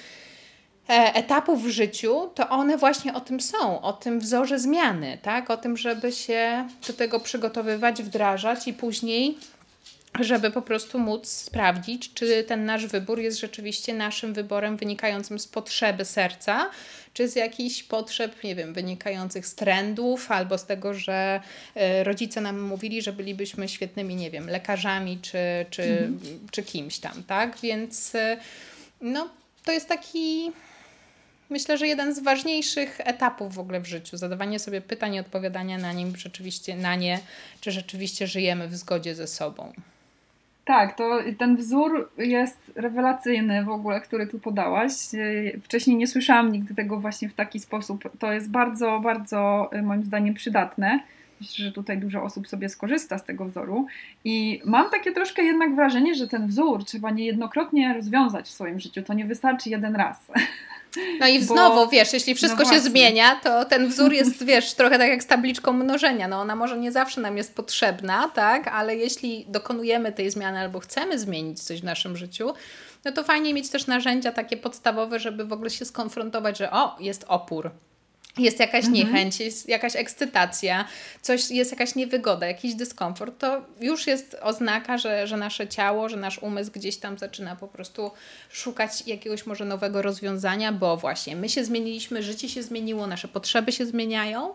e, 0.89 0.93
etapów 1.13 1.63
w 1.63 1.69
życiu, 1.69 2.29
to 2.35 2.49
one 2.49 2.77
właśnie 2.77 3.13
o 3.13 3.19
tym 3.19 3.39
są, 3.39 3.81
o 3.81 3.93
tym 3.93 4.19
wzorze 4.19 4.59
zmiany, 4.59 5.17
tak? 5.21 5.49
O 5.49 5.57
tym, 5.57 5.77
żeby 5.77 6.11
się 6.11 6.67
do 6.87 6.93
tego 6.93 7.19
przygotowywać, 7.19 8.03
wdrażać 8.03 8.67
i 8.67 8.73
później 8.73 9.37
żeby 10.19 10.51
po 10.51 10.61
prostu 10.61 10.99
móc 10.99 11.27
sprawdzić, 11.27 12.13
czy 12.13 12.43
ten 12.43 12.65
nasz 12.65 12.87
wybór 12.87 13.19
jest 13.19 13.39
rzeczywiście 13.39 13.93
naszym 13.93 14.33
wyborem 14.33 14.77
wynikającym 14.77 15.39
z 15.39 15.47
potrzeby 15.47 16.05
serca, 16.05 16.69
czy 17.13 17.27
z 17.27 17.35
jakichś 17.35 17.83
potrzeb, 17.83 18.43
nie 18.43 18.55
wiem, 18.55 18.73
wynikających 18.73 19.47
z 19.47 19.55
trendów, 19.55 20.31
albo 20.31 20.57
z 20.57 20.65
tego, 20.65 20.93
że 20.93 21.41
e, 21.75 22.03
rodzice 22.03 22.41
nam 22.41 22.61
mówili, 22.61 23.01
że 23.01 23.13
bylibyśmy 23.13 23.69
świetnymi, 23.69 24.15
nie 24.15 24.31
wiem, 24.31 24.49
lekarzami, 24.49 25.19
czy, 25.21 25.37
czy, 25.69 25.83
mhm. 25.83 26.47
czy 26.51 26.63
kimś 26.63 26.99
tam, 26.99 27.23
tak? 27.23 27.57
Więc 27.63 28.15
e, 28.15 28.37
no, 29.01 29.29
to 29.65 29.71
jest 29.71 29.87
taki 29.87 30.51
myślę, 31.49 31.77
że 31.77 31.87
jeden 31.87 32.15
z 32.15 32.19
ważniejszych 32.19 32.99
etapów 33.03 33.55
w 33.55 33.59
ogóle 33.59 33.79
w 33.79 33.85
życiu. 33.85 34.17
Zadawanie 34.17 34.59
sobie 34.59 34.81
pytań 34.81 35.15
i 35.15 35.19
odpowiadania 35.19 35.77
na 35.77 35.93
nim 35.93 36.17
rzeczywiście 36.17 36.75
na 36.75 36.95
nie, 36.95 37.19
czy 37.61 37.71
rzeczywiście 37.71 38.27
żyjemy 38.27 38.67
w 38.67 38.75
zgodzie 38.75 39.15
ze 39.15 39.27
sobą. 39.27 39.73
Tak, 40.65 40.97
to 40.97 41.19
ten 41.37 41.55
wzór 41.55 42.09
jest 42.17 42.71
rewelacyjny 42.75 43.63
w 43.63 43.69
ogóle, 43.69 44.01
który 44.01 44.27
tu 44.27 44.39
podałaś. 44.39 44.91
Wcześniej 45.63 45.97
nie 45.97 46.07
słyszałam 46.07 46.51
nigdy 46.51 46.75
tego 46.75 46.99
właśnie 46.99 47.29
w 47.29 47.33
taki 47.33 47.59
sposób. 47.59 48.03
To 48.19 48.33
jest 48.33 48.51
bardzo, 48.51 48.99
bardzo 48.99 49.69
y, 49.73 49.81
moim 49.81 50.03
zdaniem 50.03 50.33
przydatne. 50.33 50.99
Myślę, 51.41 51.65
że 51.65 51.71
tutaj 51.71 51.97
dużo 51.97 52.23
osób 52.23 52.47
sobie 52.47 52.69
skorzysta 52.69 53.17
z 53.17 53.23
tego 53.23 53.45
wzoru. 53.45 53.87
I 54.23 54.61
mam 54.65 54.89
takie 54.89 55.11
troszkę 55.11 55.43
jednak 55.43 55.75
wrażenie, 55.75 56.15
że 56.15 56.27
ten 56.27 56.47
wzór 56.47 56.85
trzeba 56.85 57.11
niejednokrotnie 57.11 57.93
rozwiązać 57.93 58.45
w 58.45 58.51
swoim 58.51 58.79
życiu. 58.79 59.01
To 59.01 59.13
nie 59.13 59.25
wystarczy 59.25 59.69
jeden 59.69 59.95
raz. 59.95 60.31
No 61.19 61.27
i 61.27 61.43
znowu, 61.43 61.75
Bo, 61.75 61.87
wiesz, 61.87 62.13
jeśli 62.13 62.35
wszystko 62.35 62.63
no 62.63 62.69
się 62.73 62.79
zmienia, 62.79 63.35
to 63.35 63.65
ten 63.65 63.87
wzór 63.87 64.13
jest, 64.13 64.43
wiesz, 64.45 64.73
trochę 64.73 64.97
tak 64.97 65.09
jak 65.09 65.23
z 65.23 65.27
tabliczką 65.27 65.73
mnożenia. 65.73 66.27
No 66.27 66.41
ona 66.41 66.55
może 66.55 66.77
nie 66.77 66.91
zawsze 66.91 67.21
nam 67.21 67.37
jest 67.37 67.55
potrzebna, 67.55 68.29
tak, 68.29 68.67
ale 68.67 68.95
jeśli 68.95 69.45
dokonujemy 69.49 70.11
tej 70.11 70.31
zmiany 70.31 70.59
albo 70.59 70.79
chcemy 70.79 71.19
zmienić 71.19 71.63
coś 71.63 71.81
w 71.81 71.83
naszym 71.83 72.17
życiu, 72.17 72.53
no 73.05 73.11
to 73.11 73.23
fajnie 73.23 73.53
mieć 73.53 73.69
też 73.69 73.87
narzędzia 73.87 74.31
takie 74.31 74.57
podstawowe, 74.57 75.19
żeby 75.19 75.45
w 75.45 75.53
ogóle 75.53 75.69
się 75.69 75.85
skonfrontować, 75.85 76.57
że 76.57 76.71
o, 76.71 76.95
jest 76.99 77.25
opór, 77.27 77.71
jest 78.37 78.59
jakaś 78.59 78.85
mhm. 78.85 78.93
niechęć, 78.93 79.39
jest 79.39 79.69
jakaś 79.69 79.95
ekscytacja, 79.95 80.85
coś, 81.21 81.51
jest 81.51 81.71
jakaś 81.71 81.95
niewygoda, 81.95 82.47
jakiś 82.47 82.75
dyskomfort, 82.75 83.39
to 83.39 83.61
już 83.81 84.07
jest 84.07 84.37
oznaka, 84.41 84.97
że, 84.97 85.27
że 85.27 85.37
nasze 85.37 85.67
ciało, 85.67 86.09
że 86.09 86.17
nasz 86.17 86.39
umysł 86.39 86.71
gdzieś 86.71 86.97
tam 86.97 87.17
zaczyna 87.17 87.55
po 87.55 87.67
prostu 87.67 88.11
szukać 88.49 89.07
jakiegoś 89.07 89.45
może 89.45 89.65
nowego 89.65 90.01
rozwiązania, 90.01 90.71
bo 90.71 90.97
właśnie 90.97 91.35
my 91.35 91.49
się 91.49 91.65
zmieniliśmy, 91.65 92.23
życie 92.23 92.49
się 92.49 92.63
zmieniło, 92.63 93.07
nasze 93.07 93.27
potrzeby 93.27 93.71
się 93.71 93.85
zmieniają. 93.85 94.53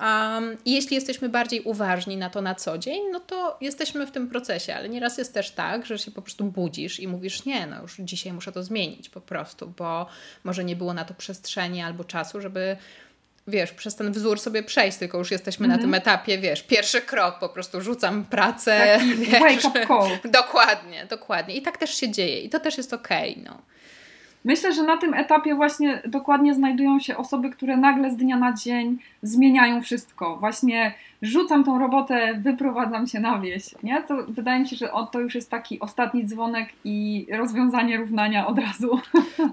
Um, 0.00 0.56
I 0.64 0.72
jeśli 0.72 0.94
jesteśmy 0.94 1.28
bardziej 1.28 1.60
uważni 1.60 2.16
na 2.16 2.30
to 2.30 2.42
na 2.42 2.54
co 2.54 2.78
dzień, 2.78 3.00
no 3.12 3.20
to 3.20 3.56
jesteśmy 3.60 4.06
w 4.06 4.10
tym 4.10 4.28
procesie, 4.28 4.74
ale 4.74 4.88
nieraz 4.88 5.18
jest 5.18 5.34
też 5.34 5.50
tak, 5.50 5.86
że 5.86 5.98
się 5.98 6.10
po 6.10 6.22
prostu 6.22 6.44
budzisz 6.44 7.00
i 7.00 7.08
mówisz, 7.08 7.44
nie, 7.44 7.66
no 7.66 7.82
już 7.82 7.96
dzisiaj 7.98 8.32
muszę 8.32 8.52
to 8.52 8.62
zmienić 8.62 9.08
po 9.08 9.20
prostu, 9.20 9.72
bo 9.78 10.06
może 10.44 10.64
nie 10.64 10.76
było 10.76 10.94
na 10.94 11.04
to 11.04 11.14
przestrzeni 11.14 11.82
albo 11.82 12.04
czasu, 12.04 12.40
żeby 12.40 12.76
wiesz, 13.48 13.72
przez 13.72 13.96
ten 13.96 14.12
wzór 14.12 14.40
sobie 14.40 14.62
przejść, 14.62 14.98
tylko 14.98 15.18
już 15.18 15.30
jesteśmy 15.30 15.66
mm 15.66 15.76
-hmm. 15.76 15.78
na 15.78 15.82
tym 15.82 15.94
mhm. 15.94 16.02
etapie, 16.02 16.38
wiesz, 16.38 16.62
pierwszy 16.62 17.00
krok, 17.00 17.38
po 17.38 17.48
prostu 17.48 17.80
rzucam 17.80 18.24
pracę. 18.24 18.98
Taki 18.98 19.14
wiesz, 19.30 19.40
wake 19.40 19.68
up 19.68 19.86
call. 19.86 20.18
Dokładnie, 20.42 21.06
dokładnie. 21.06 21.56
I 21.56 21.62
tak 21.62 21.78
też 21.78 21.94
się 21.94 22.10
dzieje 22.10 22.40
i 22.40 22.48
to 22.48 22.60
też 22.60 22.78
jest 22.78 22.92
okej, 22.92 23.32
okay, 23.32 23.44
no. 23.44 23.62
Myślę, 24.44 24.74
że 24.74 24.82
na 24.82 24.96
tym 24.96 25.14
etapie 25.14 25.54
właśnie 25.54 26.02
dokładnie 26.06 26.54
znajdują 26.54 27.00
się 27.00 27.16
osoby, 27.16 27.50
które 27.50 27.76
nagle 27.76 28.10
z 28.10 28.16
dnia 28.16 28.36
na 28.36 28.52
dzień 28.52 28.98
zmieniają 29.22 29.82
wszystko. 29.82 30.36
Właśnie 30.36 30.94
rzucam 31.22 31.64
tą 31.64 31.78
robotę, 31.78 32.40
wyprowadzam 32.42 33.06
się 33.06 33.20
na 33.20 33.38
wieś. 33.38 33.64
Nie? 33.82 34.02
To 34.02 34.24
wydaje 34.28 34.60
mi 34.60 34.68
się, 34.68 34.76
że 34.76 34.90
to 35.12 35.20
już 35.20 35.34
jest 35.34 35.50
taki 35.50 35.80
ostatni 35.80 36.26
dzwonek 36.26 36.68
i 36.84 37.26
rozwiązanie 37.32 37.96
równania 37.96 38.46
od 38.46 38.58
razu. 38.58 39.00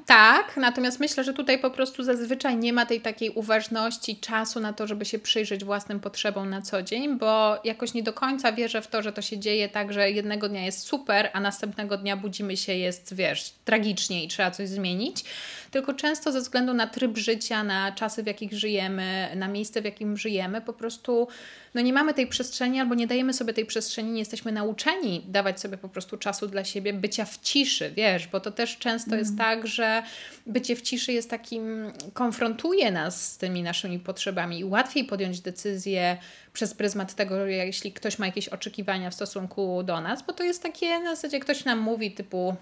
Tak, 0.05 0.57
natomiast 0.57 0.99
myślę, 0.99 1.23
że 1.23 1.33
tutaj 1.33 1.59
po 1.59 1.69
prostu 1.69 2.03
zazwyczaj 2.03 2.57
nie 2.57 2.73
ma 2.73 2.85
tej 2.85 3.01
takiej 3.01 3.29
uważności, 3.29 4.17
czasu 4.17 4.59
na 4.59 4.73
to, 4.73 4.87
żeby 4.87 5.05
się 5.05 5.19
przyjrzeć 5.19 5.65
własnym 5.65 5.99
potrzebom 5.99 6.49
na 6.49 6.61
co 6.61 6.83
dzień, 6.83 7.17
bo 7.17 7.57
jakoś 7.63 7.93
nie 7.93 8.03
do 8.03 8.13
końca 8.13 8.51
wierzę 8.51 8.81
w 8.81 8.87
to, 8.87 9.01
że 9.01 9.13
to 9.13 9.21
się 9.21 9.37
dzieje 9.37 9.69
tak, 9.69 9.93
że 9.93 10.11
jednego 10.11 10.49
dnia 10.49 10.65
jest 10.65 10.79
super, 10.79 11.29
a 11.33 11.39
następnego 11.39 11.97
dnia 11.97 12.17
budzimy 12.17 12.57
się, 12.57 12.73
jest, 12.73 13.15
wiesz, 13.15 13.53
tragicznie 13.65 14.23
i 14.23 14.27
trzeba 14.27 14.51
coś 14.51 14.69
zmienić 14.69 15.25
tylko 15.71 15.93
często 15.93 16.31
ze 16.31 16.39
względu 16.39 16.73
na 16.73 16.87
tryb 16.87 17.17
życia, 17.17 17.63
na 17.63 17.91
czasy, 17.91 18.23
w 18.23 18.27
jakich 18.27 18.53
żyjemy, 18.53 19.29
na 19.35 19.47
miejsce, 19.47 19.81
w 19.81 19.85
jakim 19.85 20.17
żyjemy, 20.17 20.61
po 20.61 20.73
prostu 20.73 21.27
no 21.73 21.81
nie 21.81 21.93
mamy 21.93 22.13
tej 22.13 22.27
przestrzeni 22.27 22.79
albo 22.79 22.95
nie 22.95 23.07
dajemy 23.07 23.33
sobie 23.33 23.53
tej 23.53 23.65
przestrzeni, 23.65 24.11
nie 24.11 24.19
jesteśmy 24.19 24.51
nauczeni 24.51 25.25
dawać 25.27 25.59
sobie 25.59 25.77
po 25.77 25.89
prostu 25.89 26.17
czasu 26.17 26.47
dla 26.47 26.63
siebie, 26.63 26.93
bycia 26.93 27.25
w 27.25 27.41
ciszy, 27.41 27.91
wiesz, 27.95 28.27
bo 28.27 28.39
to 28.39 28.51
też 28.51 28.77
często 28.77 29.11
mm. 29.11 29.19
jest 29.19 29.37
tak, 29.37 29.67
że 29.67 30.03
bycie 30.45 30.75
w 30.75 30.81
ciszy 30.81 31.13
jest 31.13 31.29
takim, 31.29 31.91
konfrontuje 32.13 32.91
nas 32.91 33.31
z 33.31 33.37
tymi 33.37 33.63
naszymi 33.63 33.99
potrzebami 33.99 34.59
i 34.59 34.65
łatwiej 34.65 35.03
podjąć 35.03 35.41
decyzję 35.41 36.17
przez 36.53 36.73
pryzmat 36.73 37.13
tego, 37.13 37.45
jeśli 37.45 37.93
ktoś 37.93 38.19
ma 38.19 38.25
jakieś 38.25 38.47
oczekiwania 38.47 39.09
w 39.09 39.13
stosunku 39.13 39.83
do 39.83 40.01
nas, 40.01 40.23
bo 40.23 40.33
to 40.33 40.43
jest 40.43 40.63
takie 40.63 40.99
na 40.99 41.15
zasadzie 41.15 41.39
ktoś 41.39 41.65
nam 41.65 41.79
mówi 41.79 42.11
typu 42.11 42.55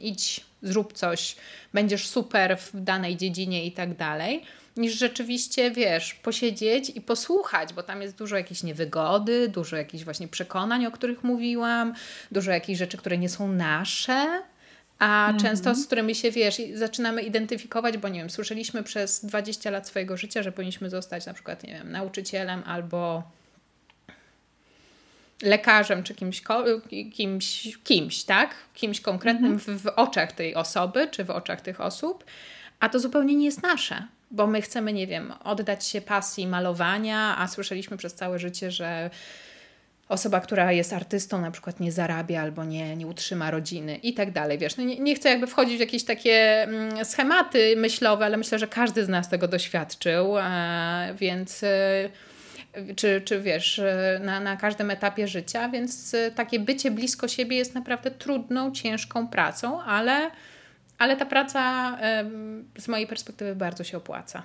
idź, 0.00 0.40
zrób 0.62 0.92
coś, 0.92 1.36
będziesz 1.72 2.08
super 2.08 2.58
w 2.58 2.70
danej 2.74 3.16
dziedzinie 3.16 3.66
i 3.66 3.72
tak 3.72 3.96
dalej, 3.96 4.42
niż 4.76 4.98
rzeczywiście, 4.98 5.70
wiesz, 5.70 6.14
posiedzieć 6.14 6.90
i 6.90 7.00
posłuchać, 7.00 7.72
bo 7.72 7.82
tam 7.82 8.02
jest 8.02 8.16
dużo 8.16 8.36
jakiejś 8.36 8.62
niewygody, 8.62 9.48
dużo 9.48 9.76
jakichś 9.76 10.04
właśnie 10.04 10.28
przekonań, 10.28 10.86
o 10.86 10.90
których 10.90 11.24
mówiłam, 11.24 11.94
dużo 12.32 12.50
jakichś 12.50 12.78
rzeczy, 12.78 12.96
które 12.96 13.18
nie 13.18 13.28
są 13.28 13.52
nasze, 13.52 14.42
a 14.98 15.28
mm 15.28 15.36
-hmm. 15.36 15.42
często 15.42 15.74
z 15.74 15.86
którymi 15.86 16.14
się, 16.14 16.30
wiesz, 16.30 16.62
zaczynamy 16.74 17.22
identyfikować, 17.22 17.98
bo 17.98 18.08
nie 18.08 18.20
wiem, 18.20 18.30
słyszeliśmy 18.30 18.82
przez 18.82 19.24
20 19.24 19.70
lat 19.70 19.88
swojego 19.88 20.16
życia, 20.16 20.42
że 20.42 20.52
powinniśmy 20.52 20.90
zostać 20.90 21.26
na 21.26 21.34
przykład, 21.34 21.62
nie 21.62 21.72
wiem, 21.72 21.92
nauczycielem 21.92 22.62
albo 22.66 23.22
lekarzem 25.42 26.02
czy 26.02 26.14
kimś, 26.14 26.42
kimś, 27.12 27.78
kimś 27.84 28.24
tak? 28.24 28.54
Kimś 28.74 29.00
konkretnym 29.00 29.52
mhm. 29.52 29.78
w, 29.78 29.82
w 29.82 29.86
oczach 29.86 30.32
tej 30.32 30.54
osoby 30.54 31.08
czy 31.10 31.24
w 31.24 31.30
oczach 31.30 31.60
tych 31.60 31.80
osób, 31.80 32.24
a 32.80 32.88
to 32.88 32.98
zupełnie 32.98 33.34
nie 33.34 33.44
jest 33.44 33.62
nasze 33.62 34.06
bo 34.32 34.46
my 34.46 34.62
chcemy, 34.62 34.92
nie 34.92 35.06
wiem, 35.06 35.32
oddać 35.44 35.86
się 35.86 36.00
pasji 36.00 36.46
malowania, 36.46 37.36
a 37.38 37.48
słyszeliśmy 37.48 37.96
przez 37.96 38.14
całe 38.14 38.38
życie, 38.38 38.70
że 38.70 39.10
osoba, 40.08 40.40
która 40.40 40.72
jest 40.72 40.92
artystą, 40.92 41.40
na 41.40 41.50
przykład 41.50 41.80
nie 41.80 41.92
zarabia 41.92 42.42
albo 42.42 42.64
nie, 42.64 42.96
nie 42.96 43.06
utrzyma 43.06 43.50
rodziny 43.50 43.96
i 43.96 44.14
tak 44.14 44.30
dalej. 44.30 44.58
Wiesz, 44.58 44.76
no 44.76 44.84
nie, 44.84 44.98
nie 44.98 45.14
chcę 45.14 45.28
jakby 45.28 45.46
wchodzić 45.46 45.76
w 45.76 45.80
jakieś 45.80 46.04
takie 46.04 46.62
mm, 46.62 47.04
schematy 47.04 47.74
myślowe, 47.76 48.24
ale 48.24 48.36
myślę, 48.36 48.58
że 48.58 48.68
każdy 48.68 49.04
z 49.04 49.08
nas 49.08 49.28
tego 49.28 49.48
doświadczył, 49.48 50.38
e, 50.38 51.14
więc. 51.18 51.62
E, 51.62 52.08
czy, 52.96 53.22
czy 53.24 53.40
wiesz, 53.40 53.80
na, 54.20 54.40
na 54.40 54.56
każdym 54.56 54.90
etapie 54.90 55.28
życia, 55.28 55.68
więc 55.68 56.16
takie 56.34 56.60
bycie 56.60 56.90
blisko 56.90 57.28
siebie 57.28 57.56
jest 57.56 57.74
naprawdę 57.74 58.10
trudną, 58.10 58.72
ciężką 58.72 59.28
pracą, 59.28 59.82
ale, 59.82 60.30
ale 60.98 61.16
ta 61.16 61.26
praca 61.26 61.96
z 62.78 62.88
mojej 62.88 63.06
perspektywy 63.06 63.56
bardzo 63.56 63.84
się 63.84 63.96
opłaca. 63.96 64.42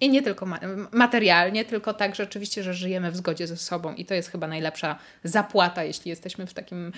I 0.00 0.10
nie 0.10 0.22
tylko 0.22 0.46
materialnie, 0.92 1.64
tylko 1.64 1.94
tak 1.94 2.14
rzeczywiście, 2.14 2.62
że 2.62 2.74
żyjemy 2.74 3.10
w 3.10 3.16
zgodzie 3.16 3.46
ze 3.46 3.56
sobą 3.56 3.94
i 3.94 4.04
to 4.04 4.14
jest 4.14 4.30
chyba 4.30 4.46
najlepsza 4.46 4.98
zapłata, 5.24 5.84
jeśli 5.84 6.08
jesteśmy 6.08 6.46
w 6.46 6.54
takim 6.54 6.92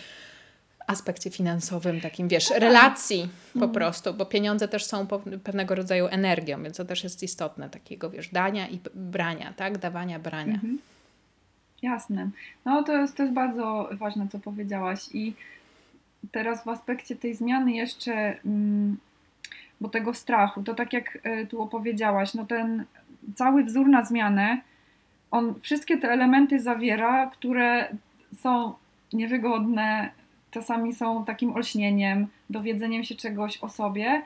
aspekcie 0.87 1.31
finansowym, 1.31 2.01
takim 2.01 2.29
wiesz, 2.29 2.49
tak. 2.49 2.59
relacji 2.59 3.29
po 3.53 3.59
mhm. 3.59 3.73
prostu, 3.73 4.15
bo 4.15 4.27
pieniądze 4.27 4.69
też 4.69 4.85
są 4.85 5.07
pewnego 5.45 5.75
rodzaju 5.75 6.07
energią, 6.07 6.63
więc 6.63 6.77
to 6.77 6.85
też 6.85 7.05
jest 7.05 7.23
istotne, 7.23 7.71
takiego 7.71 8.11
wiesz, 8.11 8.29
dania 8.29 8.69
i 8.69 8.81
brania, 8.95 9.53
tak? 9.57 9.79
Dawania, 9.79 10.19
brania. 10.19 10.55
Mhm. 10.55 10.79
Jasne. 11.83 12.31
No 12.65 12.83
to 12.83 12.93
jest, 12.93 13.17
to 13.17 13.23
jest 13.23 13.35
bardzo 13.35 13.89
ważne, 13.93 14.29
co 14.33 14.39
powiedziałaś 14.39 14.99
i 15.13 15.35
teraz 16.33 16.65
w 16.65 16.69
aspekcie 16.69 17.17
tej 17.17 17.35
zmiany 17.35 17.73
jeszcze, 17.73 18.13
mm, 18.45 18.97
bo 19.81 19.89
tego 19.89 20.15
strachu, 20.15 20.63
to 20.63 20.75
tak 20.75 20.93
jak 20.93 21.19
e, 21.23 21.47
tu 21.47 21.63
opowiedziałaś, 21.63 22.35
no 22.35 22.47
ten 22.47 22.85
cały 23.35 23.65
wzór 23.65 23.89
na 23.89 24.05
zmianę, 24.05 24.61
on 25.31 25.61
wszystkie 25.61 25.99
te 25.99 26.11
elementy 26.11 26.61
zawiera, 26.61 27.31
które 27.31 27.97
są 28.35 28.75
niewygodne, 29.13 30.11
czasami 30.51 30.95
są 30.95 31.25
takim 31.25 31.53
olśnieniem, 31.53 32.27
dowiedzeniem 32.51 33.05
się 33.05 33.15
czegoś 33.15 33.59
o 33.59 33.69
sobie. 33.69 34.23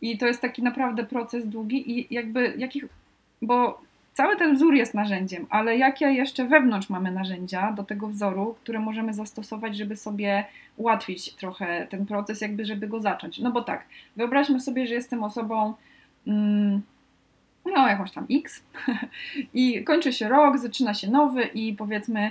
I 0.00 0.18
to 0.18 0.26
jest 0.26 0.40
taki 0.40 0.62
naprawdę 0.62 1.04
proces 1.04 1.48
długi 1.48 1.98
i 1.98 2.14
jakby 2.14 2.54
jakich, 2.56 2.84
bo 3.42 3.80
cały 4.18 4.36
ten 4.36 4.54
wzór 4.54 4.74
jest 4.74 4.94
narzędziem, 4.94 5.46
ale 5.50 5.76
jakie 5.76 6.06
jeszcze 6.06 6.44
wewnątrz 6.44 6.90
mamy 6.90 7.10
narzędzia 7.10 7.72
do 7.72 7.84
tego 7.84 8.08
wzoru, 8.08 8.54
które 8.62 8.78
możemy 8.78 9.14
zastosować, 9.14 9.76
żeby 9.76 9.96
sobie 9.96 10.44
ułatwić 10.76 11.34
trochę 11.34 11.86
ten 11.90 12.06
proces, 12.06 12.40
jakby 12.40 12.64
żeby 12.64 12.88
go 12.88 13.00
zacząć. 13.00 13.38
No 13.38 13.50
bo 13.50 13.62
tak, 13.62 13.84
wyobraźmy 14.16 14.60
sobie, 14.60 14.86
że 14.86 14.94
jestem 14.94 15.24
osobą 15.24 15.74
mm, 16.26 16.82
no 17.64 17.88
jakąś 17.88 18.12
tam 18.12 18.26
X 18.30 18.62
i 19.54 19.84
kończy 19.84 20.12
się 20.12 20.28
rok, 20.28 20.58
zaczyna 20.58 20.94
się 20.94 21.10
nowy 21.10 21.42
i 21.42 21.72
powiedzmy 21.72 22.30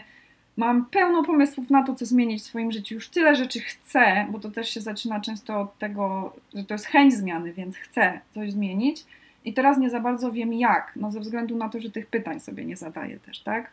Mam 0.58 0.86
pełno 0.86 1.24
pomysłów 1.24 1.70
na 1.70 1.84
to, 1.84 1.96
co 1.96 2.06
zmienić 2.06 2.42
w 2.42 2.46
swoim 2.46 2.72
życiu. 2.72 2.96
Już 2.96 3.10
tyle 3.10 3.36
rzeczy 3.36 3.60
chcę, 3.60 4.28
bo 4.30 4.40
to 4.40 4.52
też 4.52 4.70
się 4.70 4.82
zaczyna 4.82 5.22
często 5.22 5.62
od 5.62 5.78
tego, 5.78 6.36
że 6.54 6.64
to 6.64 6.74
jest 6.74 6.86
chęć 6.86 7.14
zmiany, 7.14 7.54
więc 7.54 7.78
chcę 7.78 8.20
coś 8.34 8.52
zmienić. 8.52 9.06
I 9.48 9.54
teraz 9.54 9.78
nie 9.78 9.90
za 9.90 10.00
bardzo 10.00 10.32
wiem 10.32 10.54
jak, 10.54 10.92
no 10.96 11.12
ze 11.12 11.20
względu 11.20 11.56
na 11.56 11.70
to, 11.70 11.80
że 11.80 11.92
tych 11.92 12.08
pytań 12.08 12.40
sobie 12.40 12.66
nie 12.66 12.78
zadaję 12.78 13.20
też, 13.20 13.40
tak? 13.40 13.72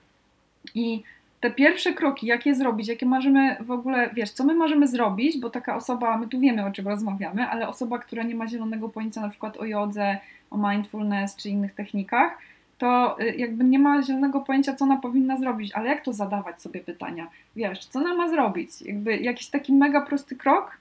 I 0.74 1.02
te 1.40 1.50
pierwsze 1.50 1.92
kroki, 1.92 2.26
jakie 2.26 2.54
zrobić, 2.54 2.88
jakie 2.88 3.06
możemy 3.06 3.56
w 3.60 3.70
ogóle, 3.70 4.10
wiesz, 4.12 4.30
co 4.30 4.44
my 4.44 4.54
możemy 4.54 4.88
zrobić, 4.88 5.40
bo 5.40 5.50
taka 5.50 5.76
osoba, 5.76 6.18
my 6.18 6.28
tu 6.28 6.40
wiemy 6.40 6.66
o 6.66 6.70
czym 6.70 6.88
rozmawiamy, 6.88 7.46
ale 7.46 7.68
osoba, 7.68 7.98
która 7.98 8.22
nie 8.22 8.34
ma 8.34 8.48
zielonego 8.48 8.88
pojęcia 8.88 9.20
na 9.20 9.28
przykład 9.28 9.56
o 9.56 9.64
jodze, 9.64 10.18
o 10.50 10.70
mindfulness 10.70 11.36
czy 11.36 11.48
innych 11.48 11.74
technikach, 11.74 12.38
to 12.78 13.20
y, 13.20 13.34
jakby 13.36 13.64
nie 13.64 13.78
ma 13.78 14.02
zielonego 14.02 14.40
pojęcia, 14.40 14.74
co 14.74 14.84
ona 14.84 14.96
powinna 14.96 15.36
zrobić, 15.36 15.72
ale 15.72 15.88
jak 15.88 16.04
to 16.04 16.12
zadawać 16.12 16.62
sobie 16.62 16.80
pytania? 16.80 17.28
Wiesz, 17.56 17.86
co 17.86 17.98
ona 17.98 18.14
ma 18.14 18.28
zrobić? 18.28 18.82
Jakby 18.82 19.16
jakiś 19.16 19.46
taki 19.46 19.72
mega 19.72 20.00
prosty 20.00 20.36
krok, 20.36 20.78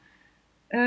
y, 0.73 0.77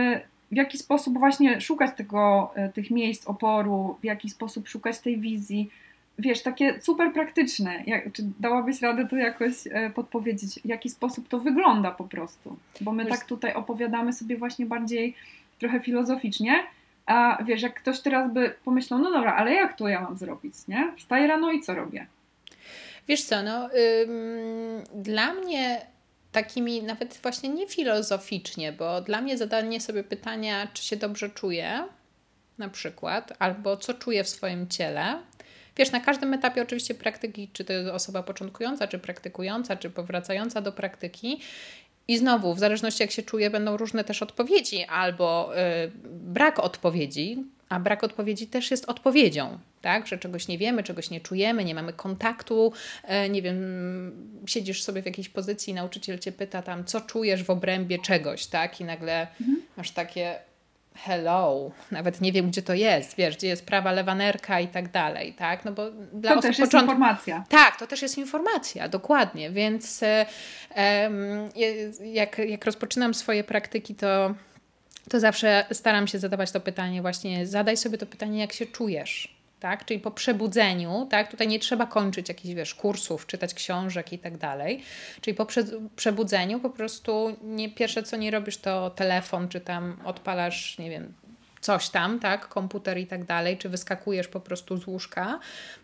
w 0.52 0.56
jaki 0.56 0.78
sposób 0.78 1.18
właśnie 1.18 1.60
szukać 1.60 1.96
tego, 1.96 2.52
y, 2.68 2.72
tych 2.72 2.90
miejsc 2.90 3.26
oporu, 3.26 3.96
w 4.00 4.04
jaki 4.04 4.30
sposób 4.30 4.68
szukać 4.68 4.98
tej 4.98 5.18
wizji. 5.18 5.70
Wiesz, 6.18 6.42
takie 6.42 6.80
super 6.80 7.12
praktyczne. 7.12 7.82
Jak, 7.86 8.12
czy 8.12 8.22
dałabyś 8.40 8.82
radę 8.82 9.06
to 9.08 9.16
jakoś 9.16 9.52
podpowiedzieć, 9.94 10.60
w 10.64 10.68
jaki 10.68 10.90
sposób 10.90 11.28
to 11.28 11.40
wygląda 11.40 11.90
po 11.90 12.04
prostu? 12.04 12.56
Bo 12.80 12.92
my 12.92 13.06
tak 13.06 13.24
tutaj 13.24 13.54
opowiadamy 13.54 14.12
sobie 14.12 14.36
właśnie 14.36 14.66
bardziej 14.66 15.14
trochę 15.58 15.80
filozoficznie, 15.80 16.62
a 17.06 17.38
wiesz, 17.44 17.62
jak 17.62 17.74
ktoś 17.74 18.00
teraz 18.00 18.32
by 18.32 18.54
pomyślał, 18.64 19.00
no 19.00 19.12
dobra, 19.12 19.34
ale 19.34 19.54
jak 19.54 19.76
to 19.76 19.88
ja 19.88 20.00
mam 20.00 20.16
zrobić, 20.16 20.54
nie? 20.68 20.92
Wstaję 20.96 21.26
rano 21.26 21.52
i 21.52 21.60
co 21.60 21.74
robię? 21.74 22.06
Wiesz 23.08 23.22
co, 23.22 23.42
no 23.42 23.68
ym, 23.74 25.02
dla 25.02 25.34
mnie 25.34 25.86
takimi 26.36 26.82
nawet 26.82 27.18
właśnie 27.22 27.48
nie 27.48 27.68
filozoficznie, 27.68 28.72
bo 28.72 29.00
dla 29.00 29.20
mnie 29.20 29.38
zadanie 29.38 29.80
sobie 29.80 30.04
pytania, 30.04 30.68
czy 30.74 30.82
się 30.82 30.96
dobrze 30.96 31.30
czuję, 31.30 31.82
na 32.58 32.68
przykład, 32.68 33.32
albo 33.38 33.76
co 33.76 33.94
czuję 33.94 34.24
w 34.24 34.28
swoim 34.28 34.68
ciele. 34.68 35.18
Wiesz, 35.76 35.92
na 35.92 36.00
każdym 36.00 36.34
etapie 36.34 36.62
oczywiście 36.62 36.94
praktyki, 36.94 37.48
czy 37.52 37.64
to 37.64 37.72
jest 37.72 37.88
osoba 37.90 38.22
początkująca, 38.22 38.88
czy 38.88 38.98
praktykująca, 38.98 39.76
czy 39.76 39.90
powracająca 39.90 40.60
do 40.60 40.72
praktyki, 40.72 41.40
i 42.08 42.18
znowu, 42.18 42.54
w 42.54 42.58
zależności 42.58 43.02
jak 43.02 43.10
się 43.10 43.22
czuje, 43.22 43.50
będą 43.50 43.76
różne 43.76 44.04
też 44.04 44.22
odpowiedzi 44.22 44.84
albo 44.84 45.52
y, 45.58 45.90
brak 46.04 46.58
odpowiedzi, 46.58 47.44
a 47.68 47.80
brak 47.80 48.04
odpowiedzi 48.04 48.46
też 48.46 48.70
jest 48.70 48.84
odpowiedzią, 48.84 49.58
tak? 49.80 50.06
Że 50.06 50.18
czegoś 50.18 50.48
nie 50.48 50.58
wiemy, 50.58 50.82
czegoś 50.82 51.10
nie 51.10 51.20
czujemy, 51.20 51.64
nie 51.64 51.74
mamy 51.74 51.92
kontaktu, 51.92 52.72
y, 53.26 53.30
nie 53.30 53.42
wiem, 53.42 53.56
siedzisz 54.46 54.82
sobie 54.82 55.02
w 55.02 55.06
jakiejś 55.06 55.28
pozycji, 55.28 55.74
nauczyciel 55.74 56.18
cię 56.18 56.32
pyta 56.32 56.62
tam, 56.62 56.84
co 56.84 57.00
czujesz 57.00 57.44
w 57.44 57.50
obrębie 57.50 57.98
czegoś, 57.98 58.46
tak? 58.46 58.80
I 58.80 58.84
nagle 58.84 59.26
mhm. 59.40 59.62
masz 59.76 59.90
takie 59.90 60.38
hello, 60.96 61.70
nawet 61.90 62.20
nie 62.20 62.32
wiem, 62.32 62.50
gdzie 62.50 62.62
to 62.62 62.74
jest, 62.74 63.16
wiesz, 63.16 63.36
gdzie 63.36 63.48
jest 63.48 63.66
prawa 63.66 63.92
lewanerka 63.92 64.60
i 64.60 64.68
tak 64.68 64.90
dalej, 64.90 65.32
tak? 65.32 65.64
No 65.64 65.72
bo 65.72 65.90
dla 66.12 66.34
to 66.34 66.42
też 66.42 66.58
jest 66.58 66.72
początku... 66.72 66.92
informacja. 66.92 67.44
Tak, 67.48 67.78
to 67.78 67.86
też 67.86 68.02
jest 68.02 68.18
informacja, 68.18 68.88
dokładnie, 68.88 69.50
więc 69.50 70.00
um, 70.76 71.50
jak, 72.04 72.38
jak 72.38 72.64
rozpoczynam 72.64 73.14
swoje 73.14 73.44
praktyki, 73.44 73.94
to 73.94 74.34
to 75.10 75.20
zawsze 75.20 75.64
staram 75.72 76.06
się 76.06 76.18
zadawać 76.18 76.50
to 76.50 76.60
pytanie 76.60 77.02
właśnie, 77.02 77.46
zadaj 77.46 77.76
sobie 77.76 77.98
to 77.98 78.06
pytanie, 78.06 78.40
jak 78.40 78.52
się 78.52 78.66
czujesz, 78.66 79.36
tak? 79.60 79.84
Czyli 79.84 80.00
po 80.00 80.10
przebudzeniu, 80.10 81.06
tak? 81.10 81.30
Tutaj 81.30 81.48
nie 81.48 81.58
trzeba 81.58 81.86
kończyć 81.86 82.28
jakichś, 82.28 82.54
wiesz, 82.54 82.74
kursów, 82.74 83.26
czytać 83.26 83.54
książek 83.54 84.12
i 84.12 84.18
tak 84.18 84.38
dalej. 84.38 84.82
Czyli 85.20 85.34
po 85.34 85.46
prze 85.46 85.64
przebudzeniu 85.96 86.60
po 86.60 86.70
prostu 86.70 87.36
nie, 87.42 87.70
pierwsze 87.70 88.02
co 88.02 88.16
nie 88.16 88.30
robisz 88.30 88.56
to 88.56 88.90
telefon, 88.90 89.48
czy 89.48 89.60
tam 89.60 89.96
odpalasz, 90.04 90.78
nie 90.78 90.90
wiem, 90.90 91.12
coś 91.66 91.88
tam, 91.88 92.20
tak, 92.20 92.48
komputer 92.48 92.98
i 92.98 93.06
tak 93.06 93.24
dalej, 93.24 93.58
czy 93.58 93.68
wyskakujesz 93.68 94.28
po 94.28 94.40
prostu 94.40 94.76
z 94.76 94.86
łóżka, 94.86 95.38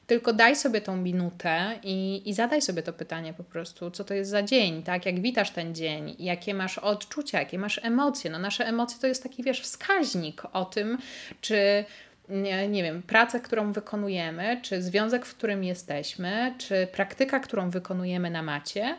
tylko 0.06 0.32
daj 0.32 0.56
sobie 0.56 0.80
tą 0.80 0.96
minutę 0.96 1.78
i, 1.82 2.22
i 2.30 2.34
zadaj 2.34 2.62
sobie 2.62 2.82
to 2.82 2.92
pytanie 2.92 3.34
po 3.34 3.44
prostu, 3.44 3.90
co 3.90 4.04
to 4.04 4.14
jest 4.14 4.30
za 4.30 4.42
dzień, 4.42 4.82
tak, 4.82 5.06
jak 5.06 5.20
witasz 5.20 5.50
ten 5.50 5.74
dzień, 5.74 6.16
jakie 6.18 6.54
masz 6.54 6.78
odczucia, 6.78 7.38
jakie 7.38 7.58
masz 7.58 7.80
emocje. 7.84 8.30
No 8.30 8.38
nasze 8.38 8.66
emocje 8.66 8.98
to 9.00 9.06
jest 9.06 9.22
taki, 9.22 9.42
wiesz, 9.42 9.60
wskaźnik 9.60 10.42
o 10.52 10.64
tym, 10.64 10.98
czy 11.40 11.84
nie, 12.28 12.68
nie 12.68 12.82
wiem, 12.82 13.02
pracę, 13.02 13.40
którą 13.40 13.72
wykonujemy, 13.72 14.60
czy 14.62 14.82
związek, 14.82 15.26
w 15.26 15.36
którym 15.36 15.64
jesteśmy, 15.64 16.54
czy 16.58 16.88
praktyka, 16.92 17.40
którą 17.40 17.70
wykonujemy 17.70 18.30
na 18.30 18.42
macie, 18.42 18.96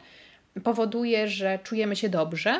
powoduje, 0.63 1.28
że 1.28 1.60
czujemy 1.63 1.96
się 1.96 2.10
dobrze, 2.10 2.60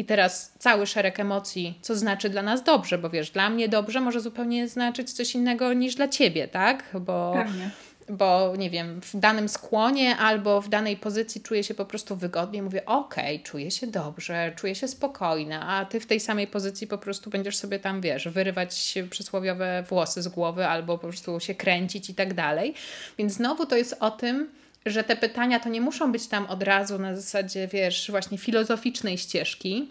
i 0.00 0.04
teraz 0.04 0.52
cały 0.58 0.86
szereg 0.86 1.20
emocji, 1.20 1.78
co 1.82 1.96
znaczy 1.96 2.30
dla 2.30 2.42
nas 2.42 2.64
dobrze, 2.64 2.98
bo 2.98 3.10
wiesz, 3.10 3.30
dla 3.30 3.50
mnie 3.50 3.68
dobrze 3.68 4.00
może 4.00 4.20
zupełnie 4.20 4.68
znaczyć 4.68 5.12
coś 5.12 5.34
innego 5.34 5.72
niż 5.72 5.94
dla 5.94 6.08
ciebie, 6.08 6.48
tak? 6.48 6.84
Bo, 7.00 7.32
Pewnie. 7.34 7.70
bo 8.08 8.54
nie 8.58 8.70
wiem, 8.70 9.00
w 9.00 9.16
danym 9.16 9.48
skłonie 9.48 10.16
albo 10.16 10.60
w 10.60 10.68
danej 10.68 10.96
pozycji 10.96 11.40
czuję 11.40 11.64
się 11.64 11.74
po 11.74 11.84
prostu 11.84 12.16
wygodnie, 12.16 12.62
mówię, 12.62 12.86
okej, 12.86 13.36
okay, 13.36 13.44
czuję 13.44 13.70
się 13.70 13.86
dobrze, 13.86 14.52
czuję 14.56 14.74
się 14.74 14.88
spokojna, 14.88 15.68
a 15.68 15.84
ty 15.84 16.00
w 16.00 16.06
tej 16.06 16.20
samej 16.20 16.46
pozycji 16.46 16.86
po 16.86 16.98
prostu 16.98 17.30
będziesz 17.30 17.56
sobie 17.56 17.78
tam, 17.78 18.00
wiesz, 18.00 18.28
wyrywać 18.28 18.98
przysłowiowe 19.10 19.84
włosy 19.88 20.22
z 20.22 20.28
głowy 20.28 20.66
albo 20.66 20.98
po 20.98 21.08
prostu 21.08 21.40
się 21.40 21.54
kręcić 21.54 22.10
i 22.10 22.14
tak 22.14 22.34
dalej. 22.34 22.74
Więc 23.18 23.32
znowu 23.32 23.66
to 23.66 23.76
jest 23.76 23.96
o 24.00 24.10
tym, 24.10 24.48
że 24.86 25.04
te 25.04 25.16
pytania 25.16 25.60
to 25.60 25.68
nie 25.68 25.80
muszą 25.80 26.12
być 26.12 26.26
tam 26.26 26.46
od 26.46 26.62
razu 26.62 26.98
na 26.98 27.16
zasadzie, 27.16 27.68
wiesz, 27.68 28.10
właśnie 28.10 28.38
filozoficznej 28.38 29.18
ścieżki, 29.18 29.88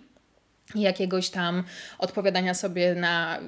jakiegoś 0.76 1.30
tam 1.30 1.64
odpowiadania 1.98 2.54
sobie 2.54 2.96
na 2.96 3.40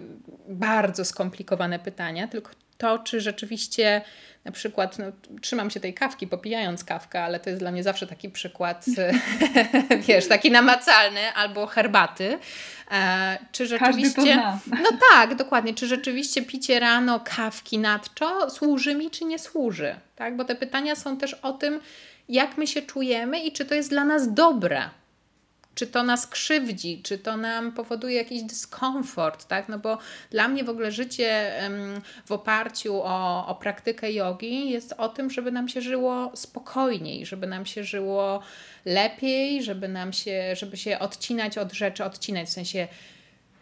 bardzo 0.49 1.05
skomplikowane 1.05 1.79
pytania, 1.79 2.27
tylko 2.27 2.51
to, 2.81 2.99
czy 2.99 3.21
rzeczywiście 3.21 4.01
na 4.45 4.51
przykład 4.51 4.99
no, 4.99 5.05
trzymam 5.41 5.69
się 5.69 5.79
tej 5.79 5.93
kawki, 5.93 6.27
popijając 6.27 6.83
kawkę, 6.83 7.23
ale 7.23 7.39
to 7.39 7.49
jest 7.49 7.61
dla 7.61 7.71
mnie 7.71 7.83
zawsze 7.83 8.07
taki 8.07 8.29
przykład, 8.29 8.85
wiesz, 10.07 10.27
taki 10.27 10.51
namacalny, 10.51 11.33
albo 11.35 11.67
herbaty. 11.67 12.39
E, 12.91 13.37
czy 13.51 13.65
rzeczywiście. 13.65 14.35
No 14.69 14.89
tak, 15.11 15.35
dokładnie. 15.35 15.73
Czy 15.73 15.87
rzeczywiście 15.87 16.41
picie 16.41 16.79
rano 16.79 17.19
kawki 17.19 17.79
nadczo 17.79 18.49
służy 18.49 18.95
mi, 18.95 19.11
czy 19.11 19.25
nie 19.25 19.39
służy? 19.39 19.95
Tak? 20.15 20.35
Bo 20.35 20.45
te 20.45 20.55
pytania 20.55 20.95
są 20.95 21.17
też 21.17 21.33
o 21.33 21.53
tym, 21.53 21.79
jak 22.29 22.57
my 22.57 22.67
się 22.67 22.81
czujemy 22.81 23.39
i 23.39 23.51
czy 23.51 23.65
to 23.65 23.75
jest 23.75 23.89
dla 23.89 24.05
nas 24.05 24.33
dobre 24.33 24.89
czy 25.75 25.87
to 25.87 26.03
nas 26.03 26.27
krzywdzi, 26.27 27.01
czy 27.03 27.17
to 27.17 27.37
nam 27.37 27.71
powoduje 27.71 28.15
jakiś 28.15 28.43
dyskomfort, 28.43 29.47
tak? 29.47 29.69
No 29.69 29.79
bo 29.79 29.97
dla 30.29 30.47
mnie 30.47 30.63
w 30.63 30.69
ogóle 30.69 30.91
życie 30.91 31.51
w 32.25 32.31
oparciu 32.31 33.01
o, 33.03 33.47
o 33.47 33.55
praktykę 33.55 34.11
jogi 34.11 34.69
jest 34.69 34.93
o 34.97 35.09
tym, 35.09 35.29
żeby 35.29 35.51
nam 35.51 35.69
się 35.69 35.81
żyło 35.81 36.31
spokojniej, 36.35 37.25
żeby 37.25 37.47
nam 37.47 37.65
się 37.65 37.83
żyło 37.83 38.41
lepiej, 38.85 39.63
żeby 39.63 39.87
nam 39.87 40.13
się, 40.13 40.55
żeby 40.55 40.77
się 40.77 40.99
odcinać 40.99 41.57
od 41.57 41.73
rzeczy, 41.73 42.03
odcinać 42.03 42.47
w 42.47 42.51
sensie 42.51 42.87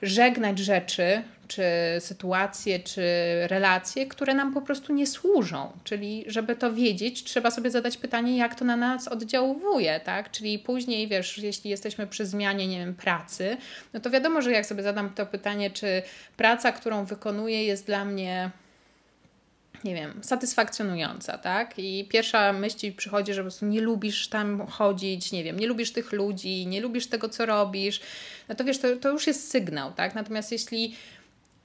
żegnać 0.02 0.60
rzeczy, 0.60 1.24
czy 1.50 1.64
sytuacje, 2.00 2.80
czy 2.80 3.02
relacje, 3.48 4.08
które 4.08 4.34
nam 4.34 4.54
po 4.54 4.62
prostu 4.62 4.94
nie 4.94 5.08
służą. 5.08 5.72
Czyli, 5.84 6.26
żeby 6.28 6.56
to 6.56 6.74
wiedzieć, 6.74 7.24
trzeba 7.24 7.52
sobie 7.52 7.72
zadać 7.72 7.98
pytanie, 7.98 8.38
jak 8.38 8.56
to 8.56 8.66
na 8.66 8.76
nas 8.76 9.08
oddziałuje, 9.08 10.00
tak? 10.00 10.32
Czyli 10.32 10.60
później, 10.60 11.08
wiesz, 11.08 11.38
jeśli 11.38 11.70
jesteśmy 11.70 12.08
przy 12.08 12.26
zmianie, 12.26 12.68
nie 12.68 12.80
wiem, 12.80 12.96
pracy, 12.96 13.58
no 13.94 14.00
to 14.00 14.10
wiadomo, 14.10 14.42
że 14.42 14.52
jak 14.52 14.66
sobie 14.66 14.84
zadam 14.84 15.10
to 15.10 15.26
pytanie, 15.26 15.72
czy 15.72 16.02
praca, 16.38 16.72
którą 16.72 17.06
wykonuję, 17.06 17.64
jest 17.64 17.86
dla 17.86 18.06
mnie 18.06 18.52
nie 19.84 19.96
wiem, 19.96 20.20
satysfakcjonująca, 20.22 21.38
tak? 21.38 21.74
I 21.78 22.08
pierwsza 22.10 22.54
myśl 22.54 22.94
przychodzi, 22.98 23.34
że 23.34 23.42
po 23.42 23.44
prostu 23.44 23.66
nie 23.66 23.82
lubisz 23.82 24.28
tam 24.28 24.68
chodzić, 24.68 25.32
nie 25.32 25.44
wiem, 25.44 25.60
nie 25.60 25.68
lubisz 25.68 25.92
tych 25.92 26.12
ludzi, 26.12 26.68
nie 26.68 26.82
lubisz 26.82 27.08
tego, 27.08 27.30
co 27.30 27.46
robisz, 27.46 28.02
no 28.50 28.56
to 28.56 28.64
wiesz, 28.64 28.80
to, 28.80 28.96
to 28.96 29.10
już 29.10 29.28
jest 29.28 29.52
sygnał, 29.52 29.94
tak? 29.94 30.16
Natomiast 30.16 30.52
jeśli 30.52 30.96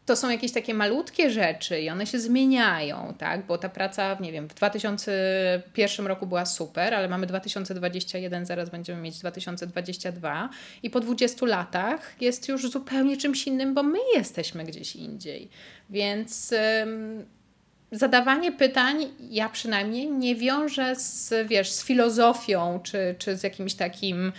to 0.06 0.16
są 0.16 0.30
jakieś 0.30 0.52
takie 0.52 0.74
malutkie 0.74 1.30
rzeczy 1.30 1.80
i 1.80 1.90
one 1.90 2.06
się 2.06 2.18
zmieniają, 2.18 3.14
tak? 3.18 3.46
Bo 3.46 3.58
ta 3.58 3.68
praca, 3.68 4.16
nie 4.20 4.32
wiem, 4.32 4.48
w 4.48 4.54
2001 4.54 6.06
roku 6.06 6.26
była 6.26 6.46
super, 6.46 6.94
ale 6.94 7.08
mamy 7.08 7.26
2021, 7.26 8.46
zaraz 8.46 8.70
będziemy 8.70 9.02
mieć 9.02 9.18
2022 9.18 10.50
i 10.82 10.90
po 10.90 11.00
20 11.00 11.46
latach 11.46 12.14
jest 12.20 12.48
już 12.48 12.70
zupełnie 12.70 13.16
czymś 13.16 13.46
innym, 13.46 13.74
bo 13.74 13.82
my 13.82 13.98
jesteśmy 14.16 14.64
gdzieś 14.64 14.96
indziej. 14.96 15.48
Więc 15.90 16.54
zadawanie 17.92 18.52
pytań, 18.52 19.06
ja 19.30 19.48
przynajmniej 19.48 20.10
nie 20.10 20.36
wiążę 20.36 20.96
z, 20.96 21.34
wiesz, 21.48 21.70
z 21.70 21.84
filozofią 21.84 22.80
czy, 22.82 23.14
czy 23.18 23.36
z 23.36 23.42
jakimś 23.42 23.74
takim 23.74 24.32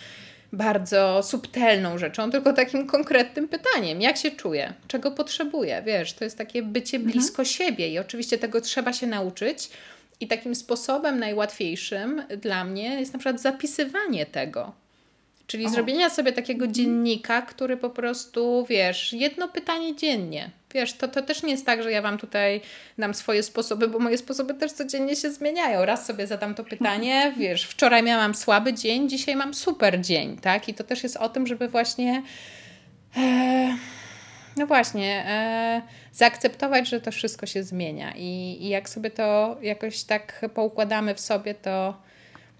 bardzo 0.56 1.24
subtelną 1.24 1.98
rzeczą, 1.98 2.32
tylko 2.32 2.54
takim 2.54 2.88
konkretnym 2.88 3.48
pytaniem. 3.48 4.02
Jak 4.02 4.18
się 4.18 4.32
czuję? 4.32 4.74
Czego 4.88 5.12
potrzebuję? 5.12 5.84
Wiesz, 5.86 6.14
to 6.14 6.24
jest 6.24 6.38
takie 6.38 6.64
bycie 6.64 6.98
mhm. 6.98 7.12
blisko 7.12 7.42
mhm. 7.42 7.46
siebie 7.46 7.90
i 7.90 8.00
oczywiście 8.00 8.38
tego 8.38 8.62
trzeba 8.62 8.94
się 8.94 9.08
nauczyć. 9.08 9.70
I 10.20 10.28
takim 10.28 10.56
sposobem 10.56 11.20
najłatwiejszym 11.20 12.24
dla 12.42 12.64
mnie 12.64 13.00
jest 13.00 13.14
na 13.14 13.20
przykład 13.20 13.42
zapisywanie 13.42 14.26
tego. 14.26 14.85
Czyli 15.48 15.66
o. 15.66 15.70
zrobienia 15.70 16.10
sobie 16.10 16.32
takiego 16.32 16.66
mhm. 16.66 16.74
dziennika, 16.74 17.42
który 17.42 17.78
po 17.78 17.90
prostu, 17.90 18.66
wiesz, 18.70 19.14
jedno 19.14 19.48
pytanie 19.48 19.96
dziennie. 19.96 20.50
Wiesz, 20.74 20.94
to, 20.94 21.08
to 21.08 21.22
też 21.22 21.44
nie 21.44 21.52
jest 21.52 21.66
tak, 21.66 21.84
że 21.84 21.92
ja 21.92 22.02
Wam 22.02 22.18
tutaj 22.18 22.62
dam 22.98 23.14
swoje 23.14 23.44
sposoby, 23.44 23.88
bo 23.88 24.00
moje 24.00 24.18
sposoby 24.18 24.54
też 24.54 24.72
codziennie 24.72 25.16
się 25.16 25.32
zmieniają. 25.32 25.86
Raz 25.86 26.06
sobie 26.06 26.28
zadam 26.28 26.56
to 26.56 26.64
pytanie, 26.64 27.34
wiesz, 27.38 27.64
wczoraj 27.64 28.04
miałam 28.04 28.36
słaby 28.36 28.74
dzień, 28.74 29.10
dzisiaj 29.10 29.36
mam 29.36 29.54
super 29.54 30.02
dzień, 30.02 30.38
tak? 30.38 30.70
I 30.70 30.74
to 30.74 30.84
też 30.84 31.04
jest 31.04 31.18
o 31.18 31.30
tym, 31.30 31.48
żeby 31.48 31.68
właśnie... 31.68 32.24
E, 33.18 33.78
no 34.58 34.68
właśnie, 34.68 35.26
e, 35.28 35.82
zaakceptować, 36.12 36.90
że 36.90 37.02
to 37.02 37.12
wszystko 37.12 37.46
się 37.46 37.64
zmienia 37.64 38.14
i, 38.16 38.58
i 38.62 38.70
jak 38.70 38.90
sobie 38.90 39.12
to 39.12 39.58
jakoś 39.62 40.04
tak 40.04 40.46
poukładamy 40.54 41.16
w 41.16 41.20
sobie, 41.20 41.56
to, 41.56 42.02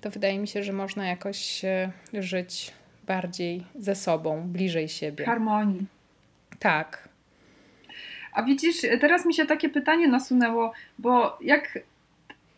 to 0.06 0.10
wydaje 0.12 0.40
mi 0.40 0.48
się, 0.48 0.64
że 0.64 0.74
można 0.74 1.08
jakoś 1.08 1.66
e, 1.66 1.92
żyć 2.14 2.74
bardziej 3.08 3.64
ze 3.76 3.96
sobą, 3.96 4.42
bliżej 4.48 4.90
siebie. 4.90 5.26
Harmonii. 5.26 5.86
Tak. 6.60 7.10
A 8.34 8.44
widzisz, 8.44 8.76
teraz 9.02 9.26
mi 9.26 9.34
się 9.34 9.46
takie 9.46 9.70
pytanie 9.70 10.08
nasunęło, 10.08 10.74
bo 11.00 11.38
jak 11.42 11.80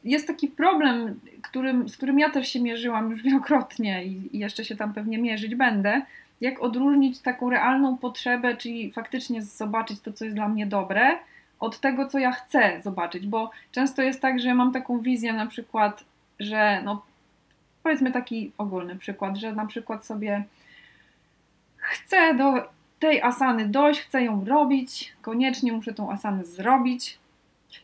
jest 0.04 0.28
taki 0.28 0.48
problem, 0.48 1.20
którym, 1.42 1.90
z 1.90 1.98
którym 1.98 2.20
ja 2.20 2.30
też 2.30 2.48
się 2.48 2.60
mierzyłam 2.60 3.12
już 3.12 3.24
wielokrotnie 3.24 4.06
i, 4.06 4.36
i 4.36 4.40
jeszcze 4.40 4.66
się 4.66 4.76
tam 4.76 4.94
pewnie 4.94 5.18
mierzyć 5.18 5.56
będę, 5.56 6.02
jak 6.42 6.62
odróżnić 6.62 7.20
taką 7.20 7.50
realną 7.50 7.98
potrzebę, 7.98 8.58
czyli 8.58 8.92
faktycznie 8.92 9.42
zobaczyć 9.42 10.02
to, 10.02 10.14
co 10.14 10.26
jest 10.26 10.38
dla 10.38 10.50
mnie 10.50 10.66
dobre, 10.66 11.20
od 11.60 11.80
tego, 11.80 12.10
co 12.10 12.20
ja 12.20 12.32
chcę 12.32 12.82
zobaczyć, 12.84 13.28
bo 13.28 13.52
często 13.72 14.02
jest 14.02 14.22
tak, 14.22 14.40
że 14.40 14.54
mam 14.54 14.72
taką 14.72 15.00
wizję 15.00 15.34
na 15.34 15.46
przykład, 15.46 16.04
że 16.40 16.82
no 16.84 17.02
powiedzmy 17.88 18.12
taki 18.12 18.52
ogólny 18.58 18.96
przykład, 18.96 19.38
że 19.38 19.56
na 19.56 19.66
przykład 19.66 20.06
sobie 20.06 20.44
chcę 21.78 22.36
do 22.36 22.54
tej 23.00 23.22
asany 23.22 23.70
dojść, 23.70 24.02
chcę 24.02 24.24
ją 24.24 24.46
robić, 24.46 25.14
koniecznie 25.22 25.74
muszę 25.74 25.94
tą 25.94 26.12
asanę 26.12 26.46
zrobić. 26.46 27.18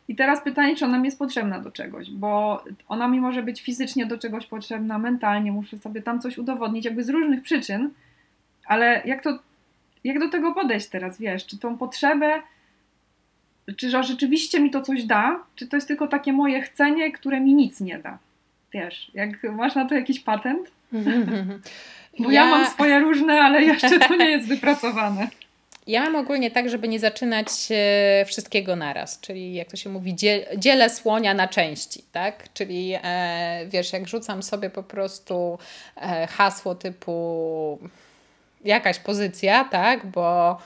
I 0.07 0.15
teraz 0.15 0.43
pytanie, 0.43 0.75
czy 0.75 0.85
ona 0.85 0.99
mi 0.99 1.05
jest 1.05 1.19
potrzebna 1.19 1.59
do 1.59 1.71
czegoś, 1.71 2.11
bo 2.11 2.63
ona 2.87 3.07
mi 3.07 3.21
może 3.21 3.43
być 3.43 3.61
fizycznie 3.61 4.05
do 4.05 4.17
czegoś 4.17 4.45
potrzebna, 4.45 4.97
mentalnie, 4.99 5.51
muszę 5.51 5.79
sobie 5.79 6.01
tam 6.01 6.21
coś 6.21 6.37
udowodnić, 6.37 6.85
jakby 6.85 7.03
z 7.03 7.09
różnych 7.09 7.41
przyczyn, 7.41 7.89
ale 8.65 9.01
jak 9.05 9.23
to, 9.23 9.39
jak 10.03 10.19
do 10.19 10.29
tego 10.29 10.53
podejść 10.53 10.87
teraz, 10.87 11.19
wiesz, 11.19 11.45
czy 11.45 11.57
tą 11.57 11.77
potrzebę, 11.77 12.41
czy 13.77 13.89
że 13.89 14.03
rzeczywiście 14.03 14.59
mi 14.59 14.71
to 14.71 14.81
coś 14.81 15.03
da, 15.03 15.39
czy 15.55 15.67
to 15.67 15.77
jest 15.77 15.87
tylko 15.87 16.07
takie 16.07 16.33
moje 16.33 16.61
chcenie, 16.61 17.11
które 17.11 17.41
mi 17.41 17.53
nic 17.53 17.81
nie 17.81 17.99
da, 17.99 18.17
wiesz, 18.73 19.11
jak 19.13 19.43
masz 19.43 19.75
na 19.75 19.85
to 19.85 19.95
jakiś 19.95 20.19
patent? 20.19 20.71
Bo 22.19 22.31
ja... 22.31 22.45
ja 22.45 22.51
mam 22.51 22.65
swoje 22.67 22.99
różne, 22.99 23.33
ale 23.33 23.61
jeszcze 23.61 23.99
to 23.99 24.15
nie 24.15 24.29
jest 24.29 24.47
wypracowane. 24.55 25.27
Ja 25.87 26.03
mam 26.03 26.15
ogólnie 26.15 26.51
tak, 26.51 26.69
żeby 26.69 26.87
nie 26.87 26.99
zaczynać 26.99 27.47
e, 27.71 28.25
wszystkiego 28.25 28.75
naraz, 28.75 29.19
czyli 29.19 29.53
jak 29.53 29.69
to 29.69 29.77
się 29.77 29.89
mówi, 29.89 30.15
dzielę 30.57 30.89
słonia 30.89 31.33
na 31.33 31.47
części, 31.47 32.03
tak? 32.11 32.53
Czyli 32.53 32.93
e, 33.03 33.65
wiesz, 33.67 33.93
jak 33.93 34.07
rzucam 34.07 34.43
sobie 34.43 34.69
po 34.69 34.83
prostu 34.83 35.57
e, 36.01 36.27
hasło 36.27 36.75
typu 36.75 37.79
jakaś 38.65 38.99
pozycja, 38.99 39.63
tak? 39.63 40.05
Bo 40.05 40.57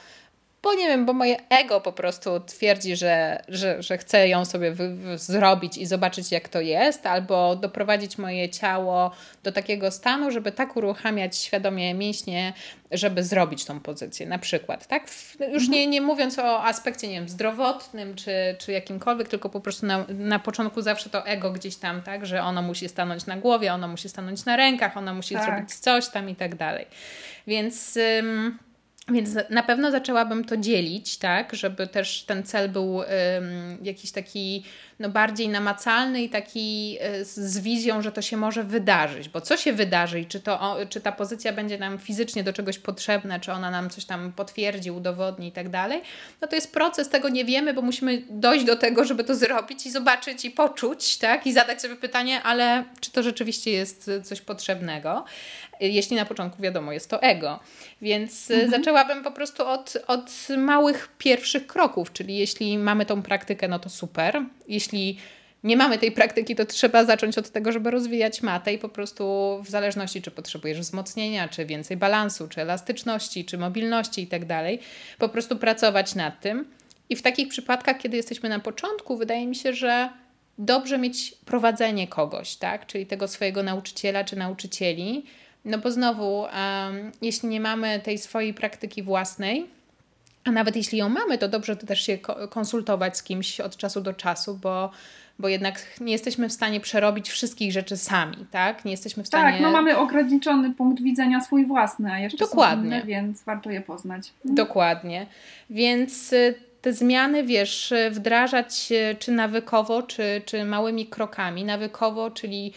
bo 0.62 0.74
nie 0.74 0.88
wiem, 0.88 1.06
bo 1.06 1.14
moje 1.14 1.50
ego 1.50 1.82
po 1.82 1.92
prostu 1.92 2.40
twierdzi, 2.40 2.96
że, 2.96 3.44
że, 3.48 3.84
że 3.84 3.98
chcę 3.98 4.28
ją 4.28 4.46
sobie 4.46 4.76
zrobić 5.16 5.78
i 5.78 5.86
zobaczyć, 5.86 6.32
jak 6.32 6.50
to 6.50 6.62
jest, 6.62 7.06
albo 7.06 7.56
doprowadzić 7.56 8.18
moje 8.18 8.50
ciało 8.50 9.12
do 9.44 9.52
takiego 9.52 9.92
stanu, 9.92 10.32
żeby 10.32 10.52
tak 10.52 10.76
uruchamiać 10.76 11.38
świadomie 11.38 11.94
mięśnie, 11.94 12.54
żeby 12.92 13.24
zrobić 13.24 13.66
tą 13.66 13.80
pozycję, 13.80 14.28
na 14.28 14.40
przykład, 14.40 14.88
tak? 14.88 15.04
Już 15.40 15.64
mhm. 15.64 15.72
nie, 15.72 15.88
nie 15.88 16.02
mówiąc 16.02 16.40
o 16.40 16.64
aspekcie, 16.64 17.08
nie 17.08 17.14
wiem, 17.14 17.30
zdrowotnym 17.30 18.16
czy, 18.16 18.32
czy 18.60 18.72
jakimkolwiek, 18.72 19.28
tylko 19.28 19.50
po 19.50 19.60
prostu 19.60 19.86
na, 19.86 20.06
na 20.10 20.40
początku 20.40 20.82
zawsze 20.82 21.10
to 21.10 21.26
ego 21.26 21.52
gdzieś 21.52 21.76
tam, 21.76 22.02
tak? 22.02 22.26
Że 22.26 22.44
ono 22.44 22.62
musi 22.62 22.90
stanąć 22.90 23.26
na 23.26 23.38
głowie, 23.38 23.74
ono 23.74 23.88
musi 23.88 24.10
stanąć 24.10 24.46
na 24.46 24.56
rękach, 24.56 24.98
ono 24.98 25.14
musi 25.14 25.36
tak. 25.36 25.46
zrobić 25.46 25.76
coś 25.76 26.08
tam 26.08 26.30
i 26.30 26.36
tak 26.36 26.56
dalej. 26.56 26.86
Więc... 27.48 27.98
Ym, 28.20 28.67
więc 29.10 29.30
na 29.50 29.64
pewno 29.64 29.92
zaczęłabym 29.92 30.46
to 30.46 30.58
dzielić, 30.58 31.18
tak, 31.18 31.56
żeby 31.56 31.88
też 31.88 32.24
ten 32.24 32.44
cel 32.44 32.70
był 32.70 32.96
um, 32.96 33.06
jakiś 33.82 34.12
taki 34.12 34.64
no, 35.00 35.10
bardziej 35.10 35.50
namacalny 35.50 36.24
i 36.24 36.30
taki 36.30 36.98
y, 37.22 37.26
z 37.26 37.60
wizją, 37.60 38.02
że 38.02 38.12
to 38.12 38.22
się 38.22 38.38
może 38.38 38.64
wydarzyć. 38.64 39.30
Bo 39.30 39.42
co 39.42 39.58
się 39.58 39.74
wydarzy 39.74 40.20
i 40.20 40.26
czy, 40.26 40.40
to, 40.40 40.78
czy 40.90 41.02
ta 41.02 41.12
pozycja 41.12 41.54
będzie 41.54 41.78
nam 41.78 41.98
fizycznie 41.98 42.44
do 42.44 42.54
czegoś 42.54 42.80
potrzebna, 42.80 43.40
czy 43.40 43.52
ona 43.52 43.72
nam 43.72 43.90
coś 43.90 44.06
tam 44.06 44.34
potwierdzi, 44.34 44.92
udowodni 44.92 45.48
i 45.48 45.52
tak 45.52 45.70
dalej, 45.70 46.02
no 46.42 46.48
to 46.48 46.56
jest 46.56 46.74
proces, 46.74 47.10
tego 47.10 47.30
nie 47.30 47.46
wiemy, 47.46 47.74
bo 47.74 47.82
musimy 47.82 48.24
dojść 48.30 48.66
do 48.66 48.76
tego, 48.76 49.06
żeby 49.06 49.24
to 49.24 49.36
zrobić 49.36 49.86
i 49.86 49.92
zobaczyć 49.92 50.46
i 50.46 50.52
poczuć, 50.52 51.18
tak, 51.18 51.48
i 51.48 51.54
zadać 51.54 51.82
sobie 51.82 51.96
pytanie, 51.96 52.44
ale 52.44 52.84
czy 53.00 53.12
to 53.12 53.24
rzeczywiście 53.24 53.72
jest 53.72 54.12
coś 54.24 54.42
potrzebnego 54.42 55.26
jeśli 55.80 56.16
na 56.16 56.26
początku 56.26 56.62
wiadomo, 56.62 56.92
jest 56.92 57.10
to 57.10 57.22
ego. 57.22 57.60
Więc 58.02 58.52
mhm. 58.52 58.72
zaczęłabym 58.72 59.24
po 59.24 59.32
prostu 59.32 59.68
od, 59.68 59.98
od 60.08 60.32
małych 60.58 61.10
pierwszych 61.18 61.68
kroków, 61.68 62.14
czyli 62.14 62.38
jeśli 62.38 62.78
mamy 62.78 63.06
tą 63.06 63.22
praktykę, 63.22 63.68
no 63.68 63.80
to 63.80 63.90
super. 63.90 64.46
Jeśli 64.68 65.18
nie 65.64 65.78
mamy 65.78 65.98
tej 65.98 66.12
praktyki, 66.12 66.56
to 66.56 66.66
trzeba 66.66 67.06
zacząć 67.06 67.38
od 67.38 67.50
tego, 67.50 67.72
żeby 67.72 67.92
rozwijać 67.92 68.42
matę 68.42 68.74
i 68.74 68.78
po 68.78 68.90
prostu 68.90 69.24
w 69.64 69.70
zależności, 69.70 70.22
czy 70.22 70.32
potrzebujesz 70.32 70.80
wzmocnienia, 70.80 71.48
czy 71.48 71.66
więcej 71.66 71.98
balansu, 71.98 72.48
czy 72.48 72.62
elastyczności, 72.62 73.46
czy 73.46 73.58
mobilności 73.58 74.22
i 74.22 74.28
tak 74.28 74.46
dalej, 74.46 74.80
po 75.18 75.30
prostu 75.30 75.56
pracować 75.56 76.16
nad 76.16 76.42
tym. 76.42 76.66
I 77.10 77.16
w 77.16 77.22
takich 77.22 77.48
przypadkach, 77.48 77.98
kiedy 77.98 78.18
jesteśmy 78.18 78.50
na 78.50 78.60
początku, 78.60 79.18
wydaje 79.18 79.48
mi 79.48 79.56
się, 79.56 79.74
że 79.74 80.10
dobrze 80.58 80.98
mieć 80.98 81.32
prowadzenie 81.46 82.08
kogoś, 82.08 82.56
tak? 82.56 82.86
Czyli 82.86 83.06
tego 83.06 83.28
swojego 83.28 83.64
nauczyciela 83.64 84.24
czy 84.24 84.36
nauczycieli, 84.36 85.26
no 85.66 85.78
bo 85.78 85.92
znowu, 85.92 86.40
um, 86.40 87.12
jeśli 87.22 87.50
nie 87.50 87.62
mamy 87.62 88.00
tej 88.00 88.18
swojej 88.18 88.54
praktyki 88.54 89.04
własnej, 89.04 89.68
a 90.48 90.52
nawet 90.52 90.76
jeśli 90.76 90.98
ją 90.98 91.10
mamy, 91.10 91.38
to 91.38 91.48
dobrze 91.48 91.76
to 91.76 91.88
też 91.88 92.02
się 92.02 92.18
konsultować 92.50 93.18
z 93.18 93.24
kimś 93.24 93.60
od 93.60 93.78
czasu 93.78 94.02
do 94.02 94.14
czasu, 94.14 94.60
bo, 94.62 94.92
bo 95.40 95.48
jednak 95.48 96.00
nie 96.02 96.12
jesteśmy 96.12 96.50
w 96.50 96.54
stanie 96.54 96.80
przerobić 96.80 97.30
wszystkich 97.30 97.72
rzeczy 97.72 97.98
sami, 97.98 98.46
tak? 98.52 98.86
Nie 98.86 98.92
jesteśmy 98.92 99.24
w 99.24 99.28
stanie... 99.28 99.52
Tak, 99.52 99.62
no 99.62 99.72
mamy 99.72 99.98
ograniczony 99.98 100.74
punkt 100.74 101.04
widzenia 101.04 101.42
swój 101.42 101.66
własny, 101.66 102.12
a 102.12 102.20
jeszcze 102.20 102.38
Dokładnie. 102.38 102.88
Inne, 102.88 103.04
więc 103.06 103.44
warto 103.44 103.70
je 103.70 103.82
poznać. 103.82 104.34
Mhm. 104.46 104.56
Dokładnie. 104.56 105.28
Więc 105.70 106.34
y, 106.34 106.56
te 106.82 106.94
zmiany, 106.94 107.44
wiesz, 107.44 107.94
wdrażać 108.12 108.90
czy 109.20 109.32
nawykowo, 109.32 110.04
czy, 110.04 110.42
czy 110.46 110.66
małymi 110.66 111.08
krokami. 111.08 111.64
Nawykowo, 111.64 112.32
czyli 112.32 112.74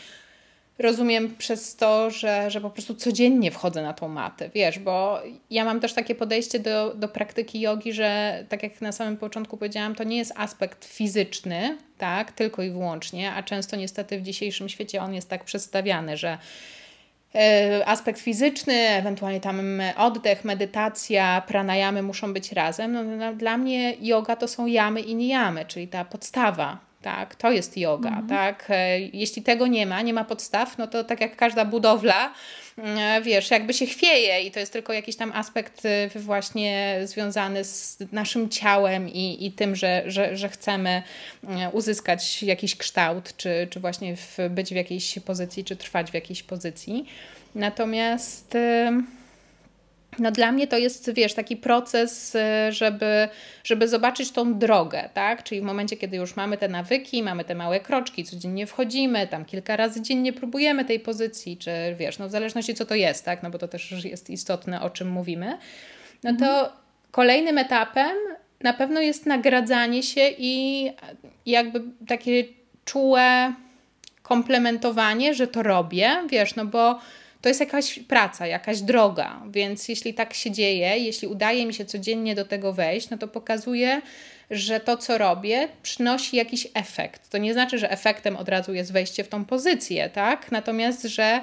rozumiem 0.81 1.37
przez 1.37 1.77
to, 1.77 2.11
że, 2.11 2.51
że 2.51 2.61
po 2.61 2.71
prostu 2.71 2.95
codziennie 2.95 3.51
wchodzę 3.51 3.83
na 3.83 3.93
tą 3.93 4.09
matę, 4.09 4.51
wiesz, 4.55 4.79
bo 4.79 5.21
ja 5.51 5.65
mam 5.65 5.81
też 5.81 5.93
takie 5.93 6.15
podejście 6.15 6.59
do, 6.59 6.95
do 6.95 7.09
praktyki 7.09 7.61
jogi, 7.61 7.93
że 7.93 8.45
tak 8.49 8.63
jak 8.63 8.81
na 8.81 8.93
samym 8.93 9.17
początku 9.17 9.57
powiedziałam, 9.57 9.95
to 9.95 10.05
nie 10.05 10.17
jest 10.17 10.33
aspekt 10.37 10.85
fizyczny, 10.85 11.79
tak, 11.99 12.33
tylko 12.33 12.63
i 12.63 12.71
wyłącznie, 12.71 13.33
a 13.33 13.43
często 13.43 13.77
niestety 13.77 14.19
w 14.19 14.23
dzisiejszym 14.23 14.69
świecie 14.69 15.03
on 15.03 15.15
jest 15.15 15.29
tak 15.29 15.45
przedstawiany, 15.45 16.17
że 16.17 16.39
e, 17.35 17.83
aspekt 17.87 18.21
fizyczny, 18.21 18.75
ewentualnie 18.75 19.41
tam 19.41 19.83
oddech, 19.97 20.45
medytacja, 20.45 21.43
pranayamy 21.47 22.03
muszą 22.03 22.33
być 22.33 22.53
razem. 22.53 22.93
No, 22.93 23.05
no, 23.05 23.35
dla 23.35 23.59
mnie 23.59 23.95
yoga 24.01 24.37
to 24.37 24.49
są 24.49 24.67
jamy 24.67 25.01
i 25.01 25.15
nijamy, 25.15 25.65
czyli 25.65 25.89
ta 25.89 26.05
podstawa, 26.05 26.90
tak, 27.03 27.35
to 27.35 27.53
jest 27.53 27.77
yoga, 27.77 28.09
mhm. 28.09 28.29
tak. 28.29 28.67
E, 28.69 29.01
jeśli 29.01 29.43
tego 29.43 29.67
nie 29.67 29.87
ma, 29.87 30.03
nie 30.03 30.15
ma 30.15 30.25
podstaw, 30.25 30.79
no 30.79 30.87
to 30.87 31.05
tak 31.05 31.21
jak 31.21 31.37
każda 31.37 31.65
budowla, 31.65 32.35
e, 32.79 33.23
wiesz, 33.23 33.51
jakby 33.51 33.75
się 33.75 33.87
chwieje 33.87 34.43
i 34.43 34.51
to 34.51 34.61
jest 34.61 34.73
tylko 34.73 34.93
jakiś 34.93 35.17
tam 35.17 35.33
aspekt 35.33 35.83
e, 35.85 36.19
właśnie 36.19 37.01
związany 37.05 37.65
z 37.65 37.99
naszym 38.13 38.49
ciałem 38.49 39.09
i, 39.09 39.47
i 39.47 39.53
tym, 39.53 39.77
że, 39.77 40.03
że, 40.07 40.37
że 40.37 40.49
chcemy 40.49 41.03
uzyskać 41.73 42.43
jakiś 42.43 42.77
kształt, 42.77 43.37
czy, 43.37 43.69
czy 43.71 43.81
właśnie 43.81 44.17
w, 44.17 44.39
być 44.51 44.71
w 44.71 44.77
jakiejś 44.77 45.19
pozycji, 45.19 45.65
czy 45.65 45.77
trwać 45.77 46.11
w 46.11 46.15
jakiejś 46.15 46.43
pozycji. 46.43 47.07
Natomiast 47.55 48.57
no 50.19 50.31
dla 50.31 50.53
mnie 50.53 50.67
to 50.67 50.79
jest, 50.79 51.13
wiesz, 51.13 51.35
taki 51.35 51.57
proces, 51.57 52.35
y, 52.35 52.73
żeby, 52.73 53.29
żeby 53.65 53.89
zobaczyć 53.89 54.31
tą 54.31 54.59
drogę, 54.59 55.09
tak? 55.15 55.45
Czyli 55.45 55.61
w 55.61 55.65
momencie, 55.65 55.97
kiedy 55.97 56.17
już 56.17 56.37
mamy 56.37 56.57
te 56.57 56.69
nawyki, 56.69 57.23
mamy 57.23 57.45
te 57.45 57.55
małe 57.55 57.81
kroczki, 57.81 58.25
codziennie 58.25 58.67
wchodzimy, 58.67 59.27
tam 59.27 59.45
kilka 59.45 59.77
razy 59.77 60.03
dziennie 60.03 60.33
próbujemy 60.33 60.85
tej 60.85 61.01
pozycji, 61.01 61.57
czy 61.57 61.71
wiesz, 61.99 62.19
no 62.19 62.29
w 62.29 62.31
zależności 62.31 62.75
co 62.75 62.87
to 62.87 62.95
jest, 62.95 63.25
tak? 63.25 63.43
No 63.43 63.51
bo 63.51 63.59
to 63.59 63.69
też 63.69 64.05
jest 64.05 64.31
istotne, 64.31 64.83
o 64.83 64.91
czym 64.91 65.11
mówimy. 65.11 65.59
No 66.23 66.31
to 66.31 66.47
mhm. 66.47 66.71
kolejnym 67.11 67.59
etapem 67.59 68.17
na 68.61 68.73
pewno 68.73 69.01
jest 69.01 69.27
nagradzanie 69.27 70.03
się 70.03 70.31
i 70.39 70.85
jakby 71.47 71.83
takie 72.09 72.45
czułe 72.85 73.53
komplementowanie, 74.23 75.35
że 75.35 75.47
to 75.47 75.63
robię, 75.63 76.11
wiesz, 76.29 76.55
no 76.57 76.67
bo 76.67 76.99
to 77.43 77.49
jest 77.49 77.61
jakaś 77.61 77.99
praca, 77.99 78.47
jakaś 78.47 78.81
droga, 78.81 79.43
więc 79.51 79.89
jeśli 79.89 80.15
tak 80.15 80.35
się 80.35 80.51
dzieje, 80.51 80.99
jeśli 80.99 81.29
udaje 81.29 81.67
mi 81.67 81.75
się 81.75 81.85
codziennie 81.85 82.35
do 82.35 82.45
tego 82.45 82.73
wejść, 82.73 83.11
no 83.11 83.19
to 83.19 83.29
pokazuje, 83.29 84.03
że 84.51 84.81
to, 84.81 84.97
co 84.97 85.19
robię, 85.19 85.69
przynosi 85.83 86.37
jakiś 86.37 86.69
efekt. 86.75 87.31
To 87.31 87.39
nie 87.39 87.53
znaczy, 87.53 87.79
że 87.79 87.91
efektem 87.91 88.37
od 88.37 88.49
razu 88.49 88.75
jest 88.75 88.93
wejście 88.93 89.25
w 89.25 89.29
tą 89.29 89.45
pozycję, 89.45 90.11
tak? 90.11 90.53
Natomiast, 90.53 91.03
że 91.03 91.41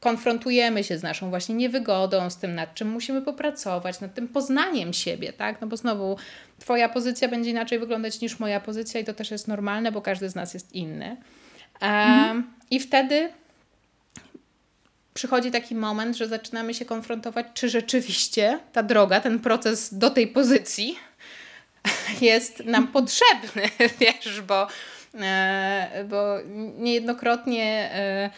konfrontujemy 0.00 0.84
się 0.84 0.98
z 0.98 1.02
naszą 1.02 1.30
właśnie 1.30 1.54
niewygodą, 1.54 2.30
z 2.30 2.36
tym, 2.36 2.54
nad 2.54 2.74
czym 2.74 2.88
musimy 2.88 3.22
popracować, 3.22 4.00
nad 4.00 4.14
tym 4.14 4.28
poznaniem 4.28 4.92
siebie, 4.92 5.32
tak? 5.32 5.60
No 5.60 5.66
bo 5.66 5.76
znowu 5.76 6.16
Twoja 6.60 6.88
pozycja 6.88 7.28
będzie 7.28 7.50
inaczej 7.50 7.78
wyglądać 7.78 8.20
niż 8.20 8.38
moja 8.38 8.60
pozycja 8.60 9.00
i 9.00 9.04
to 9.04 9.14
też 9.14 9.30
jest 9.30 9.48
normalne, 9.48 9.92
bo 9.92 10.02
każdy 10.02 10.28
z 10.28 10.34
nas 10.34 10.54
jest 10.54 10.72
inny. 10.72 11.16
Um, 11.82 11.90
mhm. 11.90 12.50
I 12.70 12.80
wtedy 12.80 13.28
przychodzi 15.14 15.50
taki 15.50 15.74
moment, 15.74 16.16
że 16.16 16.28
zaczynamy 16.28 16.74
się 16.74 16.84
konfrontować, 16.84 17.46
czy 17.54 17.68
rzeczywiście 17.68 18.58
ta 18.72 18.82
droga, 18.82 19.20
ten 19.20 19.38
proces 19.38 19.94
do 19.94 20.10
tej 20.10 20.26
pozycji 20.26 20.98
jest 22.20 22.64
nam 22.64 22.88
potrzebny, 22.88 23.62
wiesz, 24.00 24.40
bo, 24.40 24.66
e, 25.20 26.04
bo 26.08 26.36
niejednokrotnie 26.78 27.90
e, 27.94 28.30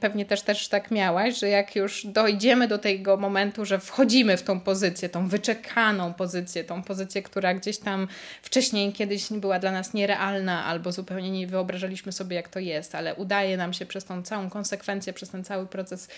pewnie 0.00 0.24
też, 0.24 0.42
też 0.42 0.68
tak 0.68 0.90
miałaś, 0.90 1.38
że 1.38 1.48
jak 1.48 1.76
już 1.76 2.06
dojdziemy 2.06 2.68
do 2.68 2.78
tego 2.78 3.16
momentu, 3.16 3.64
że 3.64 3.78
wchodzimy 3.78 4.36
w 4.36 4.42
tą 4.42 4.60
pozycję, 4.60 5.08
tą 5.08 5.28
wyczekaną 5.28 6.14
pozycję, 6.14 6.64
tą 6.64 6.82
pozycję, 6.82 7.22
która 7.22 7.54
gdzieś 7.54 7.78
tam 7.78 8.08
wcześniej 8.42 8.92
kiedyś 8.92 9.32
była 9.32 9.58
dla 9.58 9.72
nas 9.72 9.94
nierealna 9.94 10.64
albo 10.64 10.92
zupełnie 10.92 11.30
nie 11.30 11.46
wyobrażaliśmy 11.46 12.12
sobie, 12.12 12.36
jak 12.36 12.48
to 12.48 12.58
jest, 12.58 12.94
ale 12.94 13.14
udaje 13.14 13.56
nam 13.56 13.72
się 13.72 13.86
przez 13.86 14.04
tą 14.04 14.22
całą 14.22 14.50
konsekwencję, 14.50 15.12
przez 15.12 15.30
ten 15.30 15.44
cały 15.44 15.66
proces 15.66 16.08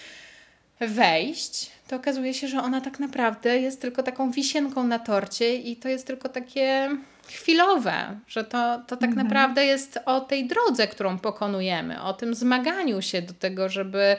wejść, 0.81 1.70
to 1.88 1.96
okazuje 1.96 2.35
się, 2.35 2.48
że 2.48 2.62
ona 2.62 2.81
tak 2.81 3.01
naprawdę 3.01 3.59
jest 3.59 3.81
tylko 3.81 4.03
taką 4.03 4.31
wisienką 4.31 4.85
na 4.85 4.98
torcie 4.98 5.57
i 5.57 5.77
to 5.77 5.88
jest 5.88 6.07
tylko 6.07 6.29
takie 6.29 6.90
chwilowe, 7.33 8.21
że 8.29 8.45
to, 8.45 8.83
to 8.87 8.97
tak 8.97 9.11
mhm. 9.11 9.27
naprawdę 9.27 9.67
jest 9.67 9.99
o 10.07 10.21
tej 10.21 10.47
drodze, 10.47 10.88
którą 10.88 11.19
pokonujemy, 11.19 12.03
o 12.03 12.12
tym 12.12 12.35
zmaganiu 12.35 13.03
się 13.03 13.23
do 13.23 13.33
tego, 13.33 13.69
żeby 13.69 14.17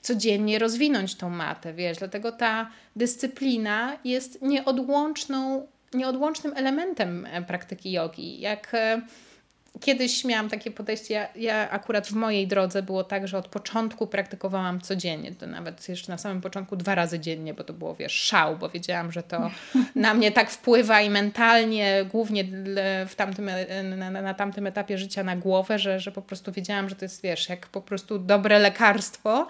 codziennie 0.00 0.58
rozwinąć 0.58 1.14
tą 1.14 1.30
matę, 1.30 1.72
wiesz, 1.74 1.98
dlatego 1.98 2.32
ta 2.32 2.70
dyscyplina 2.96 3.96
jest 4.04 4.42
nieodłączną, 4.42 5.66
nieodłącznym 5.94 6.52
elementem 6.56 7.26
e, 7.26 7.42
praktyki 7.42 7.92
jogi. 7.92 8.40
Jak 8.40 8.74
e, 8.74 9.02
kiedyś 9.80 10.24
miałam 10.24 10.48
takie 10.48 10.70
podejście, 10.70 11.14
ja, 11.14 11.28
ja, 11.36 11.70
akurat 11.70 12.06
w 12.06 12.12
mojej 12.12 12.46
drodze 12.46 12.82
było 12.82 13.04
tak, 13.04 13.28
że 13.28 13.38
od 13.38 13.48
początku 13.48 14.06
praktykowałam 14.06 14.80
codziennie, 14.80 15.32
to 15.32 15.46
nawet 15.46 15.88
jeszcze 15.88 16.12
na 16.12 16.18
samym 16.18 16.40
początku 16.40 16.76
dwa 16.76 16.94
razy 16.94 17.20
dziennie, 17.20 17.54
bo 17.54 17.64
to 17.64 17.72
było, 17.72 17.94
wiesz, 17.94 18.12
szał, 18.12 18.56
bo 18.56 18.68
wiedziałam, 18.68 19.12
że 19.12 19.22
to 19.22 19.50
na 19.94 20.14
mnie 20.14 20.32
tak 20.32 20.50
wpływa 20.50 21.00
i 21.00 21.10
mentalnie, 21.10 22.04
głównie 22.10 22.44
w 23.06 23.14
tamtym, 23.16 23.50
na, 23.98 24.10
na 24.10 24.34
tamtym 24.34 24.66
etapie 24.66 24.98
życia 24.98 25.24
na 25.24 25.36
głowę, 25.36 25.78
że, 25.78 26.00
że 26.00 26.12
po 26.12 26.22
prostu 26.22 26.52
wiedziałam, 26.52 26.88
że 26.88 26.96
to 26.96 27.04
jest, 27.04 27.22
wiesz, 27.22 27.48
jak 27.48 27.66
po 27.66 27.80
prostu 27.80 28.18
dobre 28.18 28.58
lekarstwo 28.58 29.46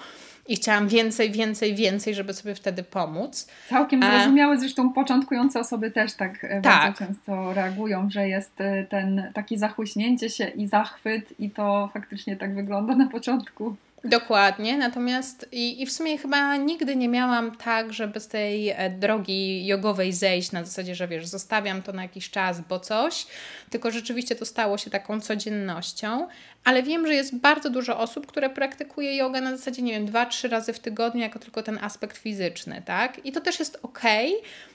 i 0.51 0.57
chciałam 0.57 0.89
więcej, 0.89 1.31
więcej, 1.31 1.75
więcej, 1.75 2.15
żeby 2.15 2.35
sobie 2.35 2.55
wtedy 2.55 2.83
pomóc. 2.83 3.49
Całkiem 3.69 4.03
zrozumiałe, 4.03 4.59
zresztą 4.59 4.93
początkujące 4.93 5.61
osoby 5.61 5.91
też 5.91 6.15
tak, 6.15 6.45
e, 6.45 6.49
tak 6.49 6.63
bardzo 6.63 6.99
często 6.99 7.55
reagują, 7.55 8.11
że 8.11 8.29
jest 8.29 8.61
e, 8.61 8.85
ten 8.85 9.31
taki 9.35 9.59
zachłyśnięcie 9.59 10.31
się 10.31 10.47
i 10.49 10.67
zachwyt 10.67 11.41
i 11.41 11.51
to 11.51 11.91
faktycznie 11.93 12.37
tak 12.37 12.55
wygląda 12.55 12.97
na 12.97 13.09
początku. 13.09 13.77
Dokładnie, 14.05 14.79
natomiast 14.79 15.49
i, 15.53 15.83
i 15.83 15.87
w 15.87 15.93
sumie 15.93 16.19
chyba 16.19 16.57
nigdy 16.57 16.97
nie 16.97 17.09
miałam 17.09 17.57
tak, 17.57 17.93
żeby 17.93 18.21
z 18.21 18.29
tej 18.29 18.69
e, 18.69 18.91
drogi 18.91 19.67
jogowej 19.67 20.13
zejść 20.13 20.53
na 20.53 20.65
zasadzie, 20.65 20.95
że 20.95 21.09
wiesz, 21.09 21.27
zostawiam 21.27 21.83
to 21.83 21.93
na 21.93 22.03
jakiś 22.03 22.31
czas, 22.31 22.61
bo 22.61 22.81
coś, 22.81 23.27
tylko 23.71 23.91
rzeczywiście 23.91 24.35
to 24.35 24.45
stało 24.45 24.79
się 24.79 24.91
taką 24.91 25.21
codziennością, 25.21 26.29
ale 26.65 26.83
wiem, 26.83 27.07
że 27.07 27.15
jest 27.15 27.37
bardzo 27.37 27.71
dużo 27.71 27.99
osób, 27.99 28.27
które 28.27 28.51
praktykuje 28.51 29.17
jogę 29.17 29.41
na 29.41 29.57
zasadzie, 29.57 29.83
nie 29.83 29.93
wiem, 29.93 30.07
dwa, 30.07 30.27
trzy 30.27 30.49
razy 30.49 30.73
w 30.73 30.79
tygodniu, 30.79 31.21
jako 31.21 31.39
tylko 31.39 31.63
ten 31.63 31.79
aspekt 31.83 32.17
fizyczny, 32.17 32.83
tak? 32.85 33.27
I 33.27 33.33
to 33.33 33.41
też 33.41 33.59
jest 33.59 33.79
ok, 33.83 34.03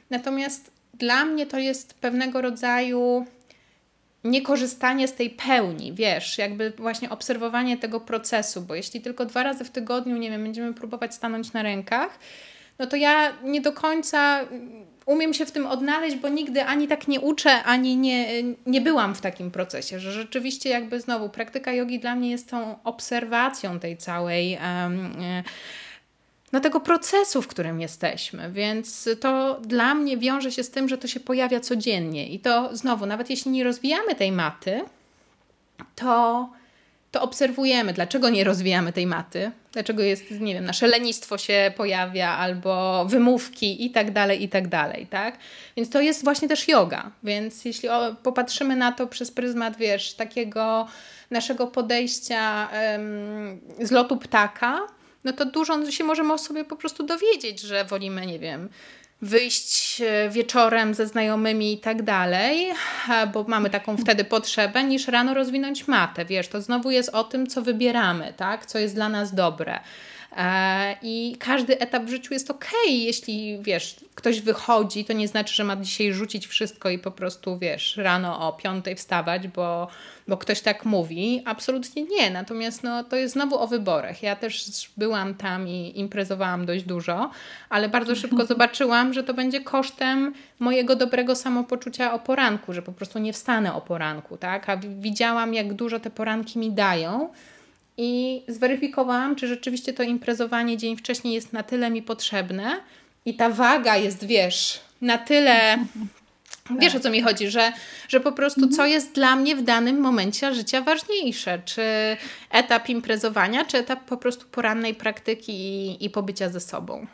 natomiast 0.10 0.72
dla 0.94 1.26
mnie 1.26 1.46
to 1.46 1.60
jest 1.60 1.94
pewnego 1.94 2.42
rodzaju 2.42 3.26
niekorzystanie 4.26 5.08
z 5.08 5.14
tej 5.14 5.30
pełni, 5.30 5.94
wiesz, 5.94 6.38
jakby 6.38 6.74
właśnie 6.78 7.10
obserwowanie 7.10 7.78
tego 7.78 8.00
procesu, 8.00 8.62
bo 8.62 8.76
jeśli 8.76 9.02
tylko 9.02 9.26
dwa 9.26 9.44
razy 9.44 9.66
w 9.66 9.70
tygodniu, 9.70 10.18
nie 10.18 10.30
wiem, 10.30 10.44
będziemy 10.44 10.74
próbować 10.74 11.14
stanąć 11.14 11.54
na 11.54 11.64
rękach, 11.64 12.20
no 12.80 12.88
to 12.88 12.96
ja 12.96 13.34
nie 13.44 13.62
do 13.62 13.74
końca 13.74 14.40
umiem 15.06 15.34
się 15.34 15.46
w 15.46 15.52
tym 15.52 15.68
odnaleźć, 15.68 16.16
bo 16.16 16.30
nigdy 16.30 16.64
ani 16.64 16.88
tak 16.88 17.08
nie 17.08 17.20
uczę, 17.20 17.64
ani 17.64 17.98
nie, 17.98 18.44
nie 18.66 18.82
byłam 18.82 19.16
w 19.16 19.22
takim 19.22 19.52
procesie, 19.52 20.00
że 20.00 20.12
rzeczywiście 20.12 20.70
jakby 20.70 21.02
znowu 21.02 21.30
praktyka 21.30 21.74
jogi 21.74 22.00
dla 22.00 22.16
mnie 22.16 22.32
jest 22.32 22.50
tą 22.50 22.84
obserwacją 22.84 23.80
tej 23.80 23.98
całej 23.98 24.58
um, 24.84 25.14
no, 26.56 26.62
tego 26.62 26.80
procesu, 26.80 27.42
w 27.42 27.48
którym 27.48 27.82
jesteśmy. 27.82 28.52
Więc 28.52 29.10
to 29.22 29.60
dla 29.62 29.96
mnie 29.96 30.18
wiąże 30.18 30.52
się 30.52 30.64
z 30.64 30.72
tym, 30.72 30.90
że 30.90 30.98
to 30.98 31.08
się 31.08 31.20
pojawia 31.20 31.60
codziennie. 31.60 32.28
I 32.28 32.40
to 32.40 32.70
znowu, 32.78 33.06
nawet 33.06 33.30
jeśli 33.30 33.52
nie 33.52 33.64
rozwijamy 33.64 34.16
tej 34.16 34.32
maty, 34.32 34.82
to, 35.96 36.50
to 37.12 37.22
obserwujemy, 37.22 37.94
dlaczego 37.94 38.30
nie 38.30 38.44
rozwijamy 38.44 38.94
tej 38.94 39.08
maty, 39.08 39.52
dlaczego 39.72 40.04
jest, 40.04 40.32
nie 40.32 40.54
wiem, 40.54 40.66
nasze 40.66 40.88
lenistwo 40.88 41.38
się 41.38 41.74
pojawia, 41.78 42.30
albo 42.30 43.06
wymówki 43.06 43.86
i 43.86 43.92
tak 43.92 44.12
dalej, 44.12 44.44
i 44.44 44.50
tak 44.50 44.68
dalej, 44.68 45.08
tak? 45.08 45.38
Więc 45.78 45.90
to 45.90 46.02
jest 46.02 46.24
właśnie 46.24 46.48
też 46.48 46.68
yoga. 46.68 47.12
Więc 47.24 47.66
jeśli 47.66 47.90
popatrzymy 48.24 48.76
na 48.76 48.92
to 48.92 49.08
przez 49.08 49.32
pryzmat, 49.32 49.78
wiesz, 49.78 50.14
takiego 50.14 50.88
naszego 51.32 51.68
podejścia 51.68 52.70
um, 52.92 53.60
z 53.88 53.92
lotu 53.92 54.18
ptaka, 54.18 54.80
no 55.26 55.34
to 55.34 55.46
dużo 55.46 55.92
się 55.92 56.04
możemy 56.04 56.38
sobie 56.38 56.66
po 56.66 56.76
prostu 56.76 57.04
dowiedzieć, 57.04 57.60
że 57.60 57.86
wolimy, 57.86 58.26
nie 58.26 58.40
wiem, 58.40 58.70
wyjść 59.22 60.02
e, 60.02 60.30
wieczorem 60.30 60.94
ze 60.94 61.08
znajomymi 61.08 61.74
i 61.74 61.78
tak 61.78 62.04
dalej, 62.04 62.68
bo 63.34 63.46
mamy 63.48 63.70
taką 63.70 63.98
wtedy 63.98 64.24
potrzebę, 64.24 64.84
niż 64.84 65.08
rano 65.08 65.34
rozwinąć 65.34 65.88
matę. 65.88 66.26
Wiesz, 66.26 66.48
to 66.48 66.62
znowu 66.62 66.92
jest 66.92 67.10
o 67.10 67.24
tym, 67.24 67.48
co 67.48 67.62
wybieramy, 67.62 68.34
tak? 68.38 68.66
Co 68.66 68.80
jest 68.80 68.96
dla 68.96 69.10
nas 69.10 69.36
dobre. 69.36 69.80
E, 70.36 70.96
I 71.02 71.36
każdy 71.40 71.80
etap 71.80 72.04
w 72.04 72.10
życiu 72.10 72.34
jest 72.34 72.52
ok, 72.52 72.66
jeśli 72.88 73.60
wiesz, 73.62 73.96
ktoś 74.16 74.42
wychodzi, 74.42 75.06
to 75.06 75.14
nie 75.14 75.28
znaczy, 75.28 75.56
że 75.56 75.64
ma 75.64 75.76
dzisiaj 75.76 76.14
rzucić 76.14 76.48
wszystko 76.48 76.90
i 76.90 77.00
po 77.00 77.12
prostu 77.12 77.58
wiesz, 77.58 77.98
rano 77.98 78.48
o 78.48 78.54
piątej 78.54 78.96
wstawać, 78.96 79.48
bo, 79.48 79.88
bo 80.28 80.38
ktoś 80.38 80.62
tak 80.62 80.86
mówi. 80.86 81.42
Absolutnie 81.46 82.04
nie. 82.04 82.30
Natomiast 82.30 82.84
no, 82.84 83.04
to 83.04 83.16
jest 83.16 83.34
znowu 83.34 83.60
o 83.60 83.68
wyborach. 83.68 84.24
Ja 84.24 84.36
też 84.36 84.66
byłam 84.98 85.36
tam 85.36 85.68
i 85.68 86.00
imprezowałam 86.00 86.66
dość 86.66 86.84
dużo, 86.84 87.32
ale 87.70 87.90
bardzo 87.90 88.16
szybko 88.22 88.46
zobaczyłam, 88.46 89.14
że 89.14 89.24
to 89.24 89.34
będzie 89.34 89.62
kosztem 89.62 90.34
mojego 90.60 90.96
dobrego 90.96 91.36
samopoczucia 91.36 92.14
o 92.14 92.20
poranku, 92.20 92.74
że 92.74 92.82
po 92.82 92.92
prostu 92.92 93.20
nie 93.20 93.34
wstanę 93.34 93.74
o 93.74 93.82
poranku, 93.82 94.38
tak? 94.38 94.70
A 94.70 94.78
widziałam, 94.78 95.54
jak 95.54 95.74
dużo 95.74 96.00
te 96.00 96.10
poranki 96.10 96.60
mi 96.60 96.72
dają 96.72 97.30
i 97.98 98.44
zweryfikowałam, 98.48 99.36
czy 99.36 99.48
rzeczywiście 99.48 99.94
to 99.94 100.04
imprezowanie 100.04 100.78
dzień 100.78 100.98
wcześniej 100.98 101.34
jest 101.34 101.54
na 101.54 101.64
tyle 101.64 101.90
mi 101.90 102.02
potrzebne 102.02 102.80
i 103.26 103.34
ta 103.34 103.50
waga 103.50 103.98
jest, 103.98 104.26
wiesz, 104.28 104.82
na 105.02 105.18
tyle. 105.18 105.78
Wiesz 106.80 106.96
o 106.96 107.00
co 107.00 107.10
mi 107.10 107.22
chodzi, 107.22 107.48
że, 107.48 107.72
że 108.08 108.20
po 108.20 108.32
prostu 108.32 108.62
co 108.62 108.66
mhm. 108.66 108.90
jest 108.90 109.16
dla 109.16 109.36
mnie 109.36 109.56
w 109.56 109.62
danym 109.62 110.00
momencie 110.00 110.54
życia 110.54 110.82
ważniejsze? 110.82 111.62
Czy 111.66 111.82
etap 112.52 112.90
imprezowania, 112.90 113.66
czy 113.66 113.78
etap 113.78 114.04
po 114.04 114.18
prostu 114.18 114.46
porannej 114.48 114.94
praktyki 114.94 115.52
i, 115.52 116.06
i 116.06 116.10
pobycia 116.10 116.50
ze 116.50 116.60
sobą? 116.60 117.08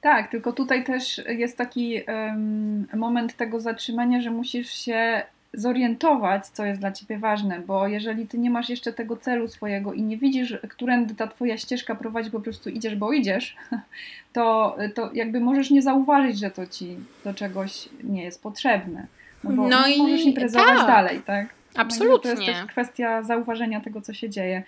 Tak, 0.00 0.30
tylko 0.30 0.52
tutaj 0.52 0.84
też 0.84 1.20
jest 1.26 1.58
taki 1.58 2.00
um, 2.08 2.86
moment 2.94 3.36
tego 3.36 3.60
zatrzymania, 3.60 4.20
że 4.20 4.30
musisz 4.30 4.70
się 4.70 5.22
zorientować, 5.54 6.46
co 6.46 6.64
jest 6.64 6.80
dla 6.80 6.92
ciebie 6.92 7.18
ważne, 7.18 7.60
bo 7.60 7.88
jeżeli 7.88 8.26
ty 8.26 8.38
nie 8.38 8.50
masz 8.50 8.68
jeszcze 8.68 8.92
tego 8.92 9.16
celu 9.16 9.48
swojego 9.48 9.92
i 9.92 10.02
nie 10.02 10.16
widzisz, 10.16 10.58
którędy 10.68 11.14
ta 11.14 11.26
twoja 11.26 11.58
ścieżka 11.58 11.94
prowadzi, 11.94 12.30
po 12.30 12.40
prostu 12.40 12.70
idziesz, 12.70 12.96
bo 12.96 13.12
idziesz, 13.12 13.56
to, 14.32 14.76
to 14.94 15.10
jakby 15.12 15.40
możesz 15.40 15.70
nie 15.70 15.82
zauważyć, 15.82 16.38
że 16.38 16.50
to 16.50 16.66
ci 16.66 16.96
do 17.24 17.34
czegoś 17.34 17.88
nie 18.02 18.24
jest 18.24 18.42
potrzebne. 18.42 19.06
No 19.44 19.50
bo 19.52 19.68
no 19.68 19.88
i 19.88 19.98
możesz 19.98 20.24
imprezować 20.24 20.78
tak. 20.78 20.86
dalej, 20.86 21.20
tak? 21.26 21.46
Absolutnie. 21.74 22.30
No 22.30 22.36
to 22.36 22.42
jest 22.42 22.58
też 22.58 22.68
kwestia 22.68 23.22
zauważenia 23.22 23.80
tego, 23.80 24.00
co 24.00 24.14
się 24.14 24.30
dzieje. 24.30 24.62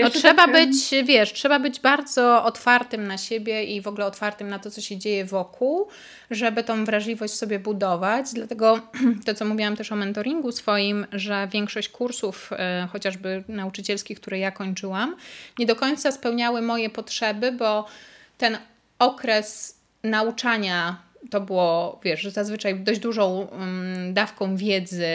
No 0.00 0.10
trzeba 0.10 0.46
tak... 0.46 0.52
być, 0.52 0.76
wiesz, 1.04 1.32
trzeba 1.32 1.58
być 1.58 1.80
bardzo 1.80 2.44
otwartym 2.44 3.06
na 3.06 3.18
siebie 3.18 3.64
i 3.64 3.80
w 3.80 3.88
ogóle 3.88 4.06
otwartym 4.06 4.48
na 4.48 4.58
to, 4.58 4.70
co 4.70 4.80
się 4.80 4.96
dzieje 4.96 5.24
wokół, 5.24 5.88
żeby 6.30 6.64
tą 6.64 6.84
wrażliwość 6.84 7.34
sobie 7.34 7.58
budować. 7.58 8.26
Dlatego 8.32 8.80
to, 9.26 9.34
co 9.34 9.44
mówiłam 9.44 9.76
też 9.76 9.92
o 9.92 9.96
mentoringu 9.96 10.52
swoim, 10.52 11.06
że 11.12 11.48
większość 11.52 11.88
kursów, 11.88 12.50
e, 12.52 12.88
chociażby 12.92 13.44
nauczycielskich, 13.48 14.20
które 14.20 14.38
ja 14.38 14.50
kończyłam, 14.50 15.16
nie 15.58 15.66
do 15.66 15.76
końca 15.76 16.12
spełniały 16.12 16.62
moje 16.62 16.90
potrzeby, 16.90 17.52
bo 17.52 17.86
ten 18.38 18.58
okres 18.98 19.80
nauczania 20.02 21.09
to 21.30 21.40
było, 21.40 22.00
wiesz, 22.04 22.24
zazwyczaj 22.24 22.80
dość 22.80 23.00
dużą 23.00 23.38
um, 23.40 24.14
dawką 24.14 24.56
wiedzy, 24.56 25.06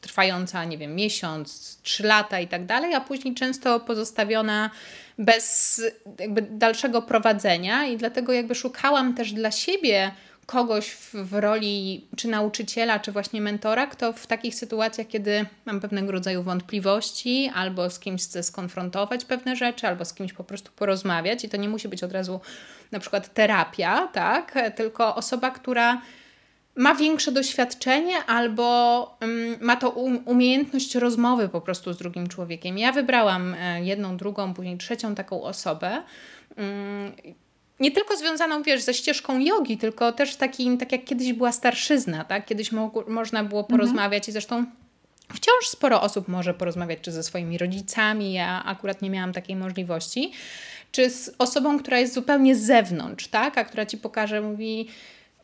trwająca, 0.00 0.64
nie 0.64 0.78
wiem, 0.78 0.94
miesiąc, 0.94 1.78
trzy 1.82 2.02
lata 2.02 2.40
i 2.40 2.48
tak 2.48 2.66
dalej, 2.66 2.94
a 2.94 3.00
później 3.00 3.34
często 3.34 3.80
pozostawiona 3.80 4.70
bez 5.18 5.82
jakby 6.20 6.42
dalszego 6.42 7.02
prowadzenia 7.02 7.86
i 7.86 7.96
dlatego 7.96 8.32
jakby 8.32 8.54
szukałam 8.54 9.14
też 9.14 9.32
dla 9.32 9.50
siebie 9.50 10.10
kogoś 10.46 10.90
w, 10.90 11.14
w, 11.14 11.34
roli 11.34 12.06
czy 12.16 12.28
nauczyciela, 12.28 13.00
czy 13.00 13.12
właśnie 13.12 13.40
mentora, 13.40 13.86
kto 13.86 14.12
w 14.12 14.26
takich 14.26 14.54
sytuacjach, 14.54 15.06
kiedy 15.06 15.46
mam 15.64 15.80
pewnego 15.80 16.12
rodzaju 16.12 16.42
wątpliwości, 16.42 17.50
albo 17.54 17.90
z 17.90 17.98
kimś 17.98 18.22
chcę 18.22 18.42
skonfrontować 18.42 19.24
pewne 19.24 19.56
rzeczy, 19.56 19.86
albo 19.86 20.04
z 20.04 20.14
kimś 20.14 20.32
po 20.32 20.44
prostu 20.44 20.72
porozmawiać, 20.76 21.44
i 21.44 21.48
to 21.48 21.56
nie 21.56 21.68
musi 21.68 21.88
być 21.88 22.04
od 22.04 22.12
razu 22.12 22.40
na 22.92 23.00
przykład 23.00 23.34
terapia, 23.34 24.08
tak? 24.12 24.54
Tylko 24.76 25.14
osoba, 25.14 25.50
która 25.50 26.00
ma 26.76 26.94
większe 26.94 27.32
doświadczenie 27.32 28.24
albo 28.24 29.16
um, 29.20 29.56
ma 29.60 29.76
to 29.76 29.90
um, 29.90 30.22
umiejętność 30.24 30.94
rozmowy 30.94 31.48
po 31.48 31.60
prostu 31.60 31.92
z 31.92 31.98
drugim 31.98 32.26
człowiekiem. 32.26 32.78
Ja 32.78 32.92
wybrałam 32.92 33.54
e, 33.54 33.84
jedną, 33.84 34.16
drugą, 34.16 34.54
później 34.54 34.78
trzecią 34.78 35.14
taką 35.14 35.42
osobę. 35.42 36.02
Um, 36.56 37.12
nie 37.84 37.90
tylko 37.90 38.16
związaną, 38.16 38.62
wiesz, 38.62 38.82
ze 38.82 38.94
ścieżką 38.94 39.38
jogi, 39.38 39.78
tylko 39.78 40.12
też 40.12 40.36
takim, 40.36 40.78
tak 40.78 40.92
jak 40.92 41.04
kiedyś 41.04 41.32
była 41.32 41.52
starszyzna, 41.52 42.24
tak? 42.24 42.46
Kiedyś 42.46 42.72
mo 42.72 42.92
można 43.08 43.44
było 43.44 43.60
mhm. 43.60 43.78
porozmawiać 43.78 44.22
mhm. 44.22 44.30
i 44.30 44.32
zresztą 44.32 44.66
wciąż 45.28 45.68
sporo 45.68 46.02
osób 46.02 46.28
może 46.28 46.54
porozmawiać 46.54 46.98
czy 47.02 47.12
ze 47.12 47.22
swoimi 47.22 47.58
rodzicami, 47.58 48.32
ja 48.32 48.64
akurat 48.64 49.02
nie 49.02 49.10
miałam 49.10 49.32
takiej 49.32 49.56
możliwości, 49.56 50.32
czy 50.92 51.10
z 51.10 51.34
osobą, 51.38 51.78
która 51.78 51.98
jest 51.98 52.14
zupełnie 52.14 52.56
z 52.56 52.62
zewnątrz, 52.62 53.28
tak? 53.28 53.58
A 53.58 53.64
która 53.64 53.86
ci 53.86 53.98
pokaże, 53.98 54.40
mówi, 54.40 54.88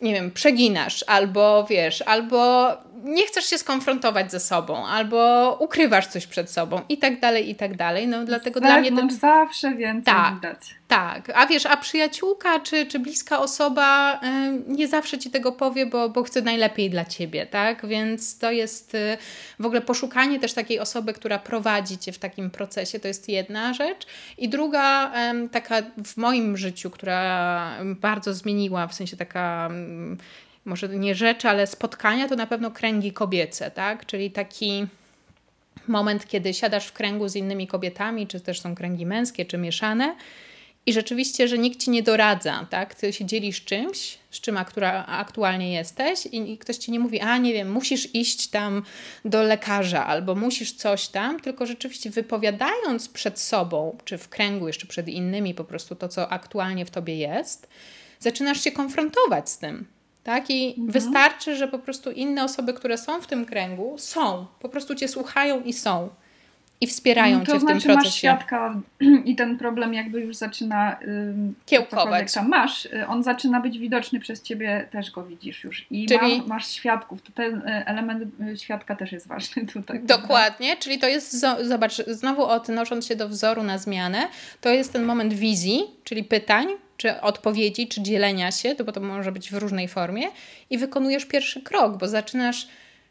nie 0.03 0.12
wiem, 0.12 0.30
przeginasz, 0.30 1.05
albo 1.07 1.66
wiesz, 1.70 2.03
albo 2.03 2.68
nie 3.05 3.27
chcesz 3.27 3.45
się 3.45 3.59
skonfrontować 3.59 4.31
ze 4.31 4.41
sobą, 4.41 4.87
albo 4.87 5.57
ukrywasz 5.61 6.07
coś 6.07 6.27
przed 6.27 6.51
sobą 6.51 6.81
i 6.89 6.99
tak 6.99 7.21
dalej, 7.21 7.51
i 7.51 7.55
tak 7.55 7.77
dalej. 7.77 8.09
No 8.09 8.25
dlatego 8.25 8.61
dla 8.61 8.81
mnie 8.81 8.93
ten... 8.93 9.11
zawsze 9.11 9.75
więcej 9.75 10.15
tak, 10.15 10.35
widać. 10.35 10.59
Tak, 10.89 11.33
a 11.35 11.47
wiesz, 11.47 11.67
a 11.67 11.77
przyjaciółka 11.77 12.61
czy, 12.61 12.87
czy 12.87 12.99
bliska 12.99 13.39
osoba 13.39 14.15
y, 14.15 14.19
nie 14.67 14.89
zawsze 14.89 15.19
ci 15.19 15.31
tego 15.31 15.53
powie, 15.53 15.87
bo, 15.87 16.09
bo 16.09 16.23
chce 16.23 16.43
najlepiej 16.43 16.91
dla 16.91 17.05
ciebie, 17.05 17.47
tak? 17.47 17.87
Więc 17.87 18.39
to 18.39 18.51
jest 18.51 18.95
y, 18.95 19.19
w 19.59 19.67
ogóle 19.67 19.81
poszukanie 19.81 20.41
też 20.41 20.53
takiej 20.53 20.81
osoby, 20.81 21.13
która 21.13 21.39
prowadzi 21.39 21.99
cię 21.99 22.13
w 22.13 22.19
takim 22.19 22.51
procesie, 22.51 23.01
to 23.01 23.09
jest 23.09 23.29
jedna 23.29 23.75
rzecz. 23.75 24.07
I 24.39 24.49
druga, 24.49 25.13
taka 25.53 25.77
w 26.05 26.17
moim 26.17 26.57
życiu, 26.57 26.91
która 26.91 27.71
bardzo 27.85 28.35
zmieniła, 28.35 28.87
w 28.87 28.95
sensie 28.95 29.17
taka 29.17 29.71
może 30.65 30.89
nie 30.89 31.15
rzeczy, 31.15 31.49
ale 31.49 31.67
spotkania, 31.67 32.29
to 32.29 32.37
na 32.37 32.47
pewno 32.47 32.71
kręgi 32.71 33.13
kobiece, 33.13 33.71
tak? 33.71 34.07
Czyli 34.07 34.31
taki 34.31 34.87
moment, 35.89 36.29
kiedy 36.29 36.55
siadasz 36.55 36.87
w 36.87 36.93
kręgu 36.93 37.29
z 37.29 37.37
innymi 37.37 37.67
kobietami, 37.67 38.27
czy 38.27 38.41
też 38.41 38.61
są 38.61 38.75
kręgi 38.75 39.07
męskie, 39.07 39.45
czy 39.47 39.59
mieszane 39.59 40.17
i 40.87 40.93
rzeczywiście, 40.93 41.49
że 41.49 41.59
nikt 41.59 41.81
ci 41.81 41.91
nie 41.91 42.03
doradza, 42.03 42.67
tak? 42.71 42.95
Ty 42.95 43.13
się 43.13 43.25
dzielisz 43.25 43.65
czymś, 43.65 44.19
z 44.31 44.41
czym 44.41 44.57
aktura, 44.57 45.07
aktualnie 45.07 45.73
jesteś 45.73 46.27
i, 46.27 46.53
i 46.53 46.59
ktoś 46.59 46.77
ci 46.77 46.93
nie 46.93 47.01
mówi, 47.01 47.21
a 47.21 47.39
nie 47.39 47.53
wiem, 47.53 47.73
musisz 47.73 48.15
iść 48.15 48.49
tam 48.49 48.83
do 49.25 49.43
lekarza 49.43 50.07
albo 50.07 50.35
musisz 50.35 50.73
coś 50.73 51.09
tam, 51.09 51.41
tylko 51.41 51.67
rzeczywiście 51.67 52.11
wypowiadając 52.11 53.09
przed 53.09 53.39
sobą, 53.41 53.99
czy 54.05 54.19
w 54.19 54.29
kręgu 54.29 54.67
jeszcze 54.67 54.87
przed 54.87 55.09
innymi 55.09 55.55
po 55.55 55.65
prostu 55.65 55.95
to, 55.95 56.09
co 56.09 56.29
aktualnie 56.29 56.85
w 56.85 56.91
tobie 56.91 57.17
jest, 57.17 57.69
zaczynasz 58.19 58.65
się 58.65 58.73
konfrontować 58.73 59.51
z 59.51 59.59
tym. 59.59 59.87
Tak? 60.25 60.51
I 60.51 60.68
mhm. 60.68 60.91
wystarczy, 60.91 61.57
że 61.57 61.68
po 61.68 61.79
prostu 61.79 62.11
inne 62.11 62.45
osoby, 62.45 62.75
które 62.75 62.99
są 62.99 63.21
w 63.21 63.27
tym 63.27 63.47
kręgu, 63.47 63.95
są, 63.99 64.47
po 64.61 64.68
prostu 64.68 64.95
cię 64.95 65.09
słuchają 65.09 65.61
i 65.61 65.73
są 65.73 66.11
i 66.81 66.87
wspierają 66.87 67.39
no, 67.39 67.45
to 67.45 67.53
cię 67.53 67.59
w 67.59 67.61
znaczy, 67.61 67.87
tym 67.87 67.93
procesie. 67.93 68.07
masz 68.07 68.14
świadka 68.14 68.81
i 69.25 69.37
ten 69.37 69.59
problem 69.59 69.95
jakby 69.95 70.21
już 70.21 70.37
zaczyna 70.37 70.97
kiełkować. 71.66 72.33
Tam 72.33 72.49
masz, 72.49 72.85
y, 72.85 73.07
on 73.07 73.23
zaczyna 73.23 73.61
być 73.61 73.79
widoczny 73.79 74.21
przez 74.21 74.43
ciebie, 74.43 74.89
też 74.91 75.11
go 75.11 75.25
widzisz 75.25 75.64
już. 75.64 75.87
I 75.91 76.07
czyli... 76.07 76.39
masz, 76.39 76.47
masz 76.47 76.71
świadków, 76.71 77.23
to 77.23 77.33
ten 77.33 77.55
y, 77.59 77.87
element 77.87 78.41
y, 78.41 78.57
świadka 78.57 78.97
też 78.97 79.12
jest 79.12 79.29
ważny 79.29 79.66
tutaj. 79.73 80.01
Dokładnie, 80.03 80.66
prawda? 80.66 80.83
czyli 80.83 80.99
to 80.99 81.09
jest, 81.09 81.47
zobacz, 81.62 81.97
znowu 82.07 82.45
odnosząc 82.45 83.07
się 83.07 83.16
do 83.16 83.29
wzoru 83.29 83.62
na 83.62 83.79
zmianę, 83.79 84.29
to 84.61 84.68
jest 84.68 84.93
ten 84.93 85.05
moment 85.05 85.35
wizji, 85.35 85.83
czyli 86.05 86.25
pytań, 86.25 86.66
czy 87.01 87.21
odpowiedzi, 87.21 87.89
czy 87.89 88.03
dzielenia 88.03 88.51
się, 88.53 88.75
bo 88.75 88.93
to 88.93 89.01
może 89.01 89.33
być 89.33 89.51
w 89.51 89.55
różnej 89.55 89.89
formie 89.89 90.23
i 90.71 90.79
wykonujesz 90.79 91.25
pierwszy 91.25 91.63
krok, 91.63 91.97
bo 91.97 92.09
zaczynasz 92.09 92.69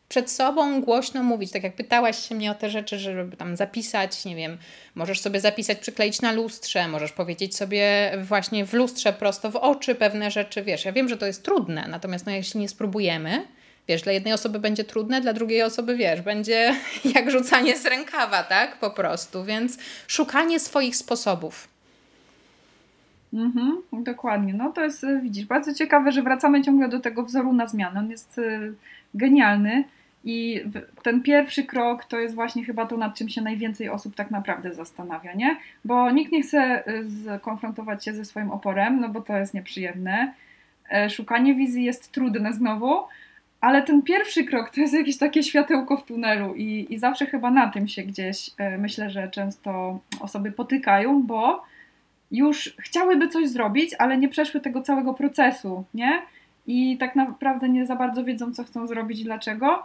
przed 0.09 0.31
sobą 0.31 0.81
głośno 0.81 1.23
mówić. 1.23 1.51
Tak 1.51 1.63
jak 1.63 1.75
pytałaś 1.75 2.27
się 2.29 2.35
mnie 2.35 2.51
o 2.51 2.55
te 2.55 2.69
rzeczy, 2.69 2.99
żeby 2.99 3.37
tam 3.37 3.55
zapisać, 3.55 4.25
nie 4.25 4.35
wiem, 4.35 4.57
możesz 4.95 5.19
sobie 5.19 5.39
zapisać, 5.39 5.77
przykleić 5.77 6.21
na 6.21 6.31
lustrze, 6.31 6.87
możesz 6.87 7.11
powiedzieć 7.11 7.55
sobie 7.55 8.11
właśnie 8.23 8.65
w 8.65 8.73
lustrze 8.73 9.13
prosto 9.13 9.51
w 9.51 9.55
oczy 9.55 9.95
pewne 9.95 10.31
rzeczy, 10.31 10.61
wiesz. 10.63 10.85
Ja 10.85 10.91
wiem, 10.91 11.09
że 11.09 11.17
to 11.17 11.25
jest 11.25 11.43
trudne, 11.43 11.85
natomiast 11.89 12.25
no, 12.25 12.31
jeśli 12.31 12.59
nie 12.59 12.69
spróbujemy, 12.69 13.47
wiesz, 13.87 14.01
dla 14.01 14.11
jednej 14.11 14.33
osoby 14.33 14.59
będzie 14.59 14.83
trudne, 14.83 15.21
dla 15.21 15.33
drugiej 15.33 15.61
osoby, 15.61 15.95
wiesz, 15.95 16.21
będzie 16.21 16.75
jak 17.15 17.31
rzucanie 17.31 17.77
z 17.77 17.85
rękawa, 17.85 18.43
tak, 18.43 18.79
po 18.79 18.91
prostu. 18.91 19.43
Więc 19.43 19.77
szukanie 20.07 20.59
swoich 20.59 20.95
sposobów. 20.95 21.78
Mhm, 23.33 23.77
dokładnie. 23.93 24.53
No 24.53 24.71
to 24.71 24.83
jest, 24.83 25.05
widzisz, 25.21 25.45
bardzo 25.45 25.73
ciekawe, 25.73 26.11
że 26.11 26.21
wracamy 26.21 26.61
ciągle 26.61 26.89
do 26.89 26.99
tego 26.99 27.23
wzoru 27.23 27.53
na 27.53 27.67
zmianę. 27.67 27.99
On 27.99 28.11
jest 28.11 28.37
y, 28.37 28.73
genialny. 29.13 29.83
I 30.23 30.63
ten 31.03 31.21
pierwszy 31.21 31.63
krok 31.63 32.05
to 32.05 32.19
jest 32.19 32.35
właśnie 32.35 32.65
chyba 32.65 32.85
to, 32.85 32.97
nad 32.97 33.15
czym 33.15 33.29
się 33.29 33.41
najwięcej 33.41 33.89
osób 33.89 34.15
tak 34.15 34.31
naprawdę 34.31 34.73
zastanawia, 34.73 35.33
nie? 35.33 35.57
Bo 35.85 36.11
nikt 36.11 36.31
nie 36.31 36.41
chce 36.41 36.83
y, 36.87 37.39
skonfrontować 37.39 38.05
się 38.05 38.13
ze 38.13 38.25
swoim 38.25 38.51
oporem, 38.51 38.99
no 38.99 39.09
bo 39.09 39.21
to 39.21 39.37
jest 39.37 39.53
nieprzyjemne. 39.53 40.33
E, 40.91 41.09
szukanie 41.09 41.55
wizji 41.55 41.83
jest 41.83 42.11
trudne 42.11 42.53
znowu, 42.53 42.95
ale 43.61 43.81
ten 43.81 44.01
pierwszy 44.01 44.43
krok 44.43 44.69
to 44.69 44.81
jest 44.81 44.93
jakieś 44.93 45.17
takie 45.17 45.43
światełko 45.43 45.97
w 45.97 46.05
tunelu 46.05 46.55
i, 46.55 46.87
i 46.89 46.99
zawsze 46.99 47.25
chyba 47.25 47.51
na 47.51 47.69
tym 47.69 47.87
się 47.87 48.03
gdzieś 48.03 48.51
e, 48.57 48.77
myślę, 48.77 49.09
że 49.09 49.27
często 49.27 49.99
osoby 50.19 50.51
potykają, 50.51 51.23
bo 51.23 51.63
już 52.31 52.75
chciałyby 52.79 53.27
coś 53.27 53.49
zrobić, 53.49 53.95
ale 53.99 54.17
nie 54.17 54.29
przeszły 54.29 54.61
tego 54.61 54.81
całego 54.81 55.13
procesu, 55.13 55.83
nie? 55.93 56.21
I 56.67 56.97
tak 56.97 57.15
naprawdę 57.15 57.69
nie 57.69 57.85
za 57.85 57.95
bardzo 57.95 58.23
wiedzą, 58.23 58.53
co 58.53 58.63
chcą 58.63 58.87
zrobić 58.87 59.19
i 59.19 59.23
dlaczego 59.23 59.83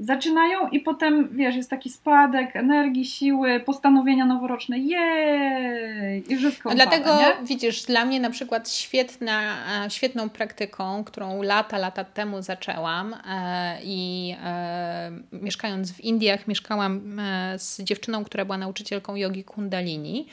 zaczynają 0.00 0.68
i 0.68 0.80
potem, 0.80 1.28
wiesz, 1.32 1.56
jest 1.56 1.70
taki 1.70 1.90
spadek 1.90 2.56
energii, 2.56 3.04
siły, 3.04 3.60
postanowienia 3.60 4.26
noworoczne, 4.26 4.78
jej! 4.78 6.32
I 6.32 6.36
wszystko 6.36 6.74
Dlatego, 6.74 7.14
upada, 7.14 7.42
widzisz, 7.42 7.82
dla 7.82 8.04
mnie 8.04 8.20
na 8.20 8.30
przykład 8.30 8.70
świetna, 8.70 9.56
e, 9.86 9.90
świetną 9.90 10.28
praktyką, 10.28 11.04
którą 11.04 11.42
lata, 11.42 11.78
lata 11.78 12.04
temu 12.04 12.42
zaczęłam 12.42 13.14
e, 13.14 13.78
i 13.82 14.34
e, 14.44 15.10
mieszkając 15.32 15.92
w 15.92 16.00
Indiach, 16.00 16.48
mieszkałam 16.48 17.20
z 17.56 17.82
dziewczyną, 17.82 18.24
która 18.24 18.44
była 18.44 18.58
nauczycielką 18.58 19.16
jogi 19.16 19.44
kundalini, 19.44 20.28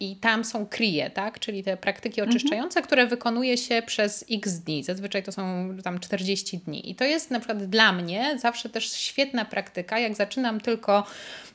I 0.00 0.16
tam 0.16 0.44
są 0.44 0.66
krije, 0.66 1.10
tak? 1.10 1.38
czyli 1.38 1.62
te 1.62 1.76
praktyki 1.76 2.20
mhm. 2.20 2.30
oczyszczające, 2.36 2.80
mhm. 2.80 2.86
które 2.86 3.06
wykonuje 3.06 3.58
się 3.58 3.82
przez 3.86 4.24
x 4.30 4.52
dni. 4.52 4.84
Zazwyczaj 4.84 5.22
to 5.22 5.32
są 5.32 5.68
tam 5.84 6.00
40 6.00 6.58
dni. 6.58 6.90
I 6.90 6.94
to 6.94 7.04
jest 7.04 7.30
na 7.30 7.40
przykład 7.40 7.64
dla 7.64 7.92
mnie 7.92 8.38
zawsze 8.38 8.68
też 8.68 8.92
świetna 8.92 9.44
praktyka. 9.44 9.98
Jak 9.98 10.14
zaczynam 10.14 10.60
tylko, 10.60 11.06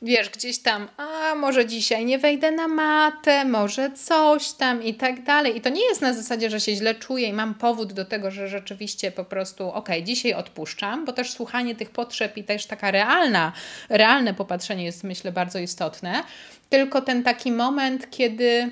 wiesz, 0.01 0.29
gdzieś 0.29 0.59
tam, 0.59 0.87
a 0.97 1.35
może 1.35 1.65
dzisiaj 1.65 2.05
nie 2.05 2.19
wejdę 2.19 2.51
na 2.51 2.67
matę, 2.67 3.45
może 3.45 3.91
coś 3.91 4.51
tam 4.51 4.83
i 4.83 4.93
tak 4.93 5.23
dalej. 5.23 5.57
I 5.57 5.61
to 5.61 5.69
nie 5.69 5.85
jest 5.85 6.01
na 6.01 6.13
zasadzie, 6.13 6.49
że 6.49 6.59
się 6.59 6.75
źle 6.75 6.95
czuję 6.95 7.27
i 7.27 7.33
mam 7.33 7.53
powód 7.53 7.93
do 7.93 8.05
tego, 8.05 8.31
że 8.31 8.47
rzeczywiście 8.47 9.11
po 9.11 9.25
prostu, 9.25 9.71
ok, 9.71 9.89
dzisiaj 10.03 10.33
odpuszczam, 10.33 11.05
bo 11.05 11.13
też 11.13 11.31
słuchanie 11.31 11.75
tych 11.75 11.89
potrzeb 11.89 12.37
i 12.37 12.43
też 12.43 12.65
taka 12.65 12.91
realna, 12.91 13.51
realne 13.89 14.33
popatrzenie 14.33 14.85
jest 14.85 15.03
myślę 15.03 15.31
bardzo 15.31 15.59
istotne 15.59 16.23
tylko 16.69 17.01
ten 17.01 17.23
taki 17.23 17.51
moment, 17.51 18.09
kiedy 18.09 18.71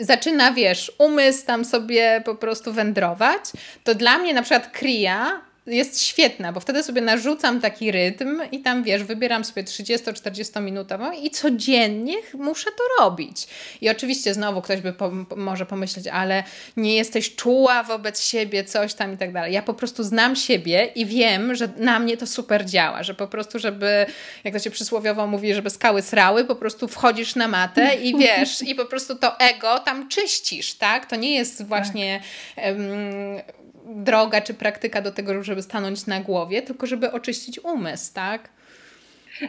zaczyna, 0.00 0.52
wiesz, 0.52 0.92
umysł 0.98 1.46
tam 1.46 1.64
sobie 1.64 2.22
po 2.24 2.34
prostu 2.34 2.72
wędrować, 2.72 3.40
to 3.84 3.94
dla 3.94 4.18
mnie 4.18 4.34
na 4.34 4.42
przykład 4.42 4.70
kria 4.70 5.40
jest 5.66 6.02
świetna, 6.02 6.52
bo 6.52 6.60
wtedy 6.60 6.82
sobie 6.82 7.00
narzucam 7.00 7.60
taki 7.60 7.92
rytm 7.92 8.40
i 8.52 8.60
tam 8.60 8.82
wiesz, 8.82 9.04
wybieram 9.04 9.44
sobie 9.44 9.64
30-40 9.64 10.62
minutową 10.62 11.12
i 11.12 11.30
codziennie 11.30 12.14
muszę 12.34 12.70
to 12.70 13.04
robić. 13.04 13.46
I 13.80 13.90
oczywiście 13.90 14.34
znowu 14.34 14.62
ktoś 14.62 14.80
by 14.80 14.92
po, 14.92 15.10
może 15.36 15.66
pomyśleć, 15.66 16.06
ale 16.06 16.44
nie 16.76 16.96
jesteś 16.96 17.36
czuła 17.36 17.82
wobec 17.82 18.24
siebie, 18.24 18.64
coś 18.64 18.94
tam 18.94 19.14
i 19.14 19.16
tak 19.16 19.32
dalej. 19.32 19.52
Ja 19.52 19.62
po 19.62 19.74
prostu 19.74 20.04
znam 20.04 20.36
siebie 20.36 20.88
i 20.94 21.06
wiem, 21.06 21.54
że 21.54 21.68
na 21.76 21.98
mnie 21.98 22.16
to 22.16 22.26
super 22.26 22.66
działa, 22.66 23.02
że 23.02 23.14
po 23.14 23.26
prostu, 23.26 23.58
żeby, 23.58 24.06
jak 24.44 24.54
to 24.54 24.60
się 24.60 24.70
przysłowiowo 24.70 25.26
mówi, 25.26 25.54
żeby 25.54 25.70
skały 25.70 26.02
srały, 26.02 26.44
po 26.44 26.56
prostu 26.56 26.88
wchodzisz 26.88 27.34
na 27.34 27.48
matę 27.48 27.94
i 27.94 28.16
wiesz, 28.18 28.62
i 28.62 28.74
po 28.74 28.84
prostu 28.84 29.16
to 29.16 29.38
ego 29.38 29.78
tam 29.78 30.08
czyścisz, 30.08 30.74
tak? 30.74 31.06
To 31.06 31.16
nie 31.16 31.34
jest 31.34 31.66
właśnie 31.66 32.20
tak. 32.56 32.64
um, 32.64 33.61
droga 33.96 34.40
czy 34.40 34.54
praktyka 34.54 35.02
do 35.02 35.12
tego, 35.12 35.42
żeby 35.42 35.62
stanąć 35.62 36.06
na 36.06 36.20
głowie, 36.20 36.62
tylko 36.62 36.86
żeby 36.86 37.12
oczyścić 37.12 37.64
umysł, 37.64 38.14
tak? 38.14 38.48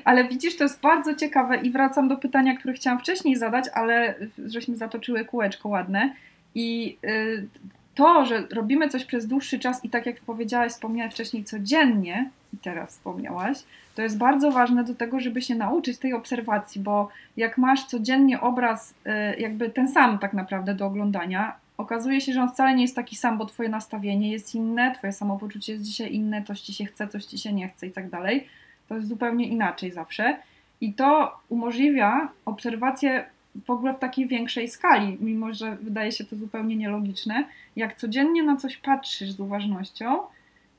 Ale 0.03 0.27
widzisz, 0.27 0.57
to 0.57 0.63
jest 0.63 0.81
bardzo 0.81 1.15
ciekawe 1.15 1.57
i 1.57 1.71
wracam 1.71 2.07
do 2.07 2.17
pytania, 2.17 2.57
które 2.57 2.73
chciałam 2.73 2.99
wcześniej 2.99 3.35
zadać, 3.35 3.65
ale 3.73 4.15
żeśmy 4.45 4.77
zatoczyły 4.77 5.25
kółeczko 5.25 5.69
ładne. 5.69 6.13
I 6.55 6.97
y, 7.05 7.47
to, 7.95 8.25
że 8.25 8.47
robimy 8.51 8.89
coś 8.89 9.05
przez 9.05 9.27
dłuższy 9.27 9.59
czas 9.59 9.85
i 9.85 9.89
tak 9.89 10.05
jak 10.05 10.21
powiedziałaś, 10.21 10.71
wspomniałaś 10.71 11.13
wcześniej 11.13 11.43
codziennie, 11.43 12.29
i 12.53 12.57
teraz 12.57 12.89
wspomniałaś, 12.89 13.57
to 13.95 14.01
jest 14.01 14.17
bardzo 14.17 14.51
ważne 14.51 14.83
do 14.83 14.95
tego, 14.95 15.19
żeby 15.19 15.41
się 15.41 15.55
nauczyć 15.55 15.97
tej 15.97 16.13
obserwacji, 16.13 16.81
bo 16.81 17.09
jak 17.37 17.57
masz 17.57 17.85
codziennie 17.85 18.41
obraz, 18.41 18.91
y, 18.91 19.39
jakby 19.39 19.69
ten 19.69 19.87
sam 19.87 20.19
tak 20.19 20.33
naprawdę 20.33 20.75
do 20.75 20.85
oglądania, 20.85 21.55
okazuje 21.77 22.21
się, 22.21 22.33
że 22.33 22.41
on 22.41 22.49
wcale 22.49 22.75
nie 22.75 22.81
jest 22.81 22.95
taki 22.95 23.15
sam, 23.15 23.37
bo 23.37 23.45
twoje 23.45 23.69
nastawienie 23.69 24.31
jest 24.31 24.55
inne, 24.55 24.95
twoje 24.95 25.13
samopoczucie 25.13 25.73
jest 25.73 25.85
dzisiaj 25.85 26.13
inne, 26.13 26.43
coś 26.43 26.61
ci 26.61 26.73
się 26.73 26.85
chce, 26.85 27.07
coś 27.07 27.25
ci 27.25 27.37
się 27.37 27.53
nie 27.53 27.69
chce 27.69 27.87
i 27.87 27.91
tak 27.91 28.09
dalej. 28.09 28.47
To 28.89 28.95
jest 28.95 29.07
zupełnie 29.07 29.47
inaczej 29.47 29.91
zawsze. 29.91 30.37
I 30.81 30.93
to 30.93 31.39
umożliwia 31.49 32.29
obserwację 32.45 33.25
w 33.65 33.69
ogóle 33.69 33.93
w 33.93 33.99
takiej 33.99 34.27
większej 34.27 34.67
skali, 34.67 35.17
mimo 35.19 35.53
że 35.53 35.77
wydaje 35.81 36.11
się 36.11 36.23
to 36.23 36.35
zupełnie 36.35 36.75
nielogiczne. 36.75 37.45
Jak 37.75 37.95
codziennie 37.95 38.43
na 38.43 38.57
coś 38.57 38.77
patrzysz 38.77 39.31
z 39.31 39.39
uważnością, 39.39 40.19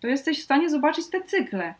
to 0.00 0.08
jesteś 0.08 0.40
w 0.40 0.44
stanie 0.44 0.70
zobaczyć 0.70 1.08
te 1.08 1.22
cykle. 1.22 1.74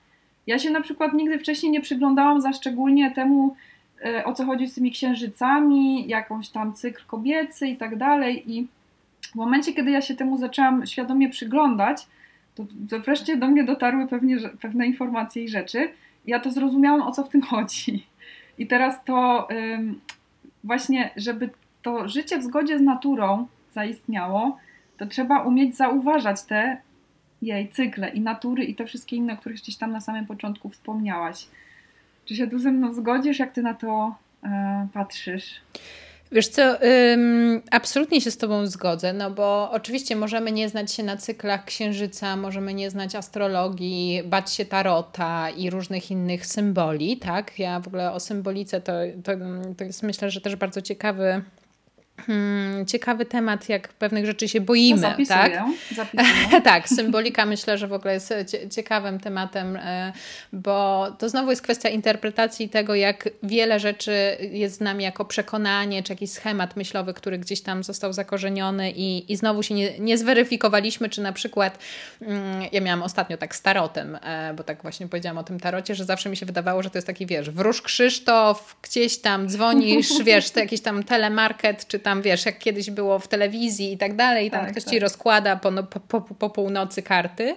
Ja 0.46 0.58
się 0.58 0.70
na 0.70 0.80
przykład 0.80 1.12
nigdy 1.12 1.38
wcześniej 1.38 1.72
nie 1.72 1.80
przyglądałam 1.80 2.40
za 2.40 2.52
szczególnie 2.52 3.10
temu, 3.10 3.56
e, 4.04 4.24
o 4.24 4.32
co 4.32 4.44
chodzi 4.44 4.66
z 4.66 4.74
tymi 4.74 4.90
księżycami, 4.90 6.08
jakąś 6.08 6.48
tam 6.48 6.72
cykl 6.72 7.02
kobiecy 7.06 7.68
i 7.68 7.76
tak 7.76 7.96
dalej. 7.96 8.52
I 8.52 8.66
w 9.34 9.36
momencie, 9.36 9.72
kiedy 9.72 9.90
ja 9.90 10.00
się 10.00 10.14
temu 10.14 10.38
zaczęłam 10.38 10.86
świadomie 10.86 11.28
przyglądać, 11.28 12.06
to, 12.54 12.66
to 12.90 13.00
wreszcie 13.00 13.36
do 13.36 13.48
mnie 13.48 13.64
dotarły 13.64 14.08
pewnie, 14.08 14.36
pewne 14.60 14.86
informacje 14.86 15.44
i 15.44 15.48
rzeczy. 15.48 15.88
Ja 16.26 16.40
to 16.40 16.50
zrozumiałam, 16.50 17.02
o 17.02 17.12
co 17.12 17.24
w 17.24 17.28
tym 17.28 17.42
chodzi. 17.52 18.06
I 18.58 18.66
teraz 18.66 19.04
to 19.04 19.48
ym, 19.50 20.00
właśnie, 20.64 21.10
żeby 21.16 21.50
to 21.82 22.08
życie 22.08 22.38
w 22.38 22.42
zgodzie 22.42 22.78
z 22.78 22.82
naturą 22.82 23.46
zaistniało, 23.72 24.58
to 24.96 25.06
trzeba 25.06 25.42
umieć 25.42 25.76
zauważać 25.76 26.42
te 26.42 26.76
jej 27.42 27.68
cykle 27.68 28.08
i 28.08 28.20
natury 28.20 28.64
i 28.64 28.74
te 28.74 28.86
wszystkie 28.86 29.16
inne, 29.16 29.32
o 29.32 29.36
których 29.36 29.58
gdzieś 29.58 29.76
tam 29.76 29.92
na 29.92 30.00
samym 30.00 30.26
początku 30.26 30.68
wspomniałaś. 30.68 31.46
Czy 32.24 32.36
się 32.36 32.46
tu 32.46 32.58
ze 32.58 32.72
mną 32.72 32.92
zgodzisz, 32.92 33.38
jak 33.38 33.52
ty 33.52 33.62
na 33.62 33.74
to 33.74 34.14
y, 34.44 34.48
patrzysz? 34.92 35.60
Wiesz 36.34 36.48
co, 36.48 36.82
ym, 37.12 37.62
absolutnie 37.70 38.20
się 38.20 38.30
z 38.30 38.36
Tobą 38.36 38.66
zgodzę, 38.66 39.12
no 39.12 39.30
bo 39.30 39.70
oczywiście 39.70 40.16
możemy 40.16 40.52
nie 40.52 40.68
znać 40.68 40.92
się 40.92 41.02
na 41.02 41.16
cyklach 41.16 41.64
księżyca, 41.64 42.36
możemy 42.36 42.74
nie 42.74 42.90
znać 42.90 43.14
astrologii, 43.14 44.22
bać 44.24 44.52
się 44.52 44.64
tarota 44.64 45.50
i 45.50 45.70
różnych 45.70 46.10
innych 46.10 46.46
symboli, 46.46 47.16
tak? 47.16 47.58
Ja 47.58 47.80
w 47.80 47.86
ogóle 47.88 48.12
o 48.12 48.20
symbolice 48.20 48.80
to, 48.80 48.92
to, 49.24 49.32
to 49.76 49.84
jest 49.84 50.02
myślę, 50.02 50.30
że 50.30 50.40
też 50.40 50.56
bardzo 50.56 50.82
ciekawy 50.82 51.42
Hmm, 52.16 52.86
ciekawy 52.86 53.24
temat, 53.26 53.68
jak 53.68 53.88
pewnych 53.88 54.26
rzeczy 54.26 54.48
się 54.48 54.60
boimy. 54.60 55.00
To 55.00 55.08
zapisuję, 55.08 55.62
tak? 55.96 56.64
tak, 56.64 56.88
symbolika 56.88 57.46
myślę, 57.46 57.78
że 57.78 57.88
w 57.88 57.92
ogóle 57.92 58.14
jest 58.14 58.34
ciekawym 58.70 59.20
tematem, 59.20 59.76
e, 59.76 60.12
bo 60.52 61.06
to 61.18 61.28
znowu 61.28 61.50
jest 61.50 61.62
kwestia 61.62 61.88
interpretacji 61.88 62.68
tego, 62.68 62.94
jak 62.94 63.28
wiele 63.42 63.80
rzeczy 63.80 64.36
jest 64.40 64.76
z 64.76 64.80
nami 64.80 65.04
jako 65.04 65.24
przekonanie, 65.24 66.02
czy 66.02 66.12
jakiś 66.12 66.30
schemat 66.30 66.76
myślowy, 66.76 67.14
który 67.14 67.38
gdzieś 67.38 67.60
tam 67.60 67.84
został 67.84 68.12
zakorzeniony 68.12 68.90
i, 68.90 69.32
i 69.32 69.36
znowu 69.36 69.62
się 69.62 69.74
nie, 69.74 69.98
nie 69.98 70.18
zweryfikowaliśmy, 70.18 71.08
czy 71.08 71.22
na 71.22 71.32
przykład 71.32 71.78
mm, 72.22 72.62
ja 72.72 72.80
miałam 72.80 73.02
ostatnio 73.02 73.36
tak 73.36 73.56
z 73.56 73.62
tarotem, 73.62 74.18
e, 74.22 74.54
bo 74.56 74.64
tak 74.64 74.82
właśnie 74.82 75.08
powiedziałam 75.08 75.38
o 75.38 75.44
tym 75.44 75.60
tarocie, 75.60 75.94
że 75.94 76.04
zawsze 76.04 76.30
mi 76.30 76.36
się 76.36 76.46
wydawało, 76.46 76.82
że 76.82 76.90
to 76.90 76.98
jest 76.98 77.06
taki, 77.06 77.26
wiesz, 77.26 77.50
wróż 77.50 77.82
Krzysztof, 77.82 78.76
gdzieś 78.82 79.18
tam 79.18 79.48
dzwonisz, 79.48 80.08
wiesz, 80.24 80.50
to 80.50 80.60
jakiś 80.60 80.80
tam 80.80 81.02
telemarket, 81.02 81.86
czy 81.86 82.03
tam, 82.04 82.22
wiesz, 82.22 82.46
jak 82.46 82.58
kiedyś 82.58 82.90
było 82.90 83.18
w 83.18 83.28
telewizji 83.28 83.92
i 83.92 83.98
tak 83.98 84.16
dalej, 84.16 84.46
i 84.46 84.50
tam 84.50 84.60
tak, 84.60 84.70
ktoś 84.70 84.84
tak. 84.84 84.92
ci 84.92 84.98
rozkłada 84.98 85.56
po, 85.56 85.70
no, 85.70 85.82
po, 85.82 86.00
po, 86.00 86.20
po 86.20 86.50
północy 86.50 87.02
karty. 87.02 87.54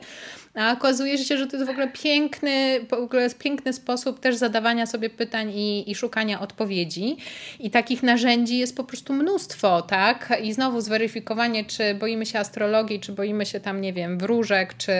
A 0.55 0.71
okazuje 0.71 1.17
się, 1.17 1.37
że 1.37 1.47
to 1.47 1.57
jest 1.57 1.67
w 1.67 1.71
ogóle 1.71 1.87
piękny, 1.87 2.79
w 2.89 2.93
ogóle 2.93 3.21
jest 3.21 3.37
piękny 3.37 3.73
sposób 3.73 4.19
też 4.19 4.35
zadawania 4.35 4.85
sobie 4.85 5.09
pytań 5.09 5.51
i, 5.51 5.91
i 5.91 5.95
szukania 5.95 6.39
odpowiedzi. 6.39 7.17
I 7.59 7.71
takich 7.71 8.03
narzędzi 8.03 8.57
jest 8.57 8.75
po 8.75 8.83
prostu 8.83 9.13
mnóstwo, 9.13 9.81
tak? 9.81 10.39
I 10.43 10.53
znowu 10.53 10.81
zweryfikowanie, 10.81 11.65
czy 11.65 11.95
boimy 11.95 12.25
się 12.25 12.39
astrologii, 12.39 12.99
czy 12.99 13.11
boimy 13.11 13.45
się 13.45 13.59
tam, 13.59 13.81
nie 13.81 13.93
wiem, 13.93 14.17
wróżek, 14.17 14.77
czy 14.77 14.91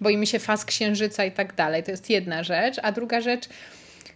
boimy 0.00 0.26
się 0.26 0.38
faz 0.38 0.64
księżyca 0.64 1.24
i 1.24 1.32
tak 1.32 1.54
dalej. 1.54 1.82
To 1.82 1.90
jest 1.90 2.10
jedna 2.10 2.42
rzecz. 2.42 2.76
A 2.82 2.92
druga 2.92 3.20
rzecz, 3.20 3.48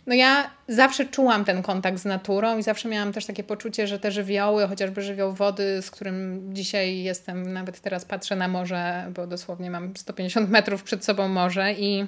no 0.07 0.15
ja 0.15 0.51
zawsze 0.69 1.05
czułam 1.05 1.45
ten 1.45 1.63
kontakt 1.63 1.99
z 1.99 2.05
naturą 2.05 2.59
i 2.59 2.63
zawsze 2.63 2.89
miałam 2.89 3.13
też 3.13 3.27
takie 3.27 3.45
poczucie, 3.45 3.87
że 3.87 3.99
te 3.99 4.11
żywioły, 4.11 4.69
chociażby 4.69 5.03
żywioł 5.03 5.33
wody, 5.33 5.83
z 5.83 5.91
którym 5.91 6.41
dzisiaj 6.55 7.03
jestem, 7.03 7.53
nawet 7.53 7.81
teraz 7.81 8.05
patrzę 8.05 8.37
na 8.37 8.49
morze, 8.49 9.11
bo 9.15 9.27
dosłownie 9.27 9.71
mam 9.71 9.97
150 9.97 10.51
metrów 10.51 10.83
przed 10.83 11.05
sobą 11.05 11.29
morze 11.29 11.73
i, 11.73 12.07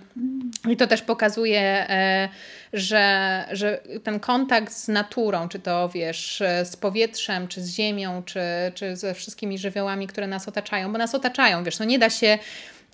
i 0.68 0.76
to 0.76 0.86
też 0.86 1.03
pokazuje, 1.03 1.61
e, 1.61 2.28
że, 2.72 3.45
że 3.53 3.80
ten 4.03 4.20
kontakt 4.20 4.72
z 4.72 4.88
naturą, 4.88 5.49
czy 5.49 5.59
to 5.59 5.88
wiesz, 5.88 6.42
z 6.64 6.76
powietrzem, 6.76 7.49
czy 7.49 7.62
z 7.62 7.70
ziemią, 7.70 8.22
czy, 8.22 8.40
czy 8.74 8.97
ze 8.97 9.14
wszystkimi 9.14 9.59
żywiołami, 9.59 10.07
które 10.07 10.26
nas 10.26 10.49
otaczają, 10.49 10.92
bo 10.92 10.99
nas 10.99 11.14
otaczają, 11.14 11.64
wiesz, 11.64 11.78
no 11.78 11.84
nie 11.84 11.99
da 11.99 12.11
się 12.11 12.38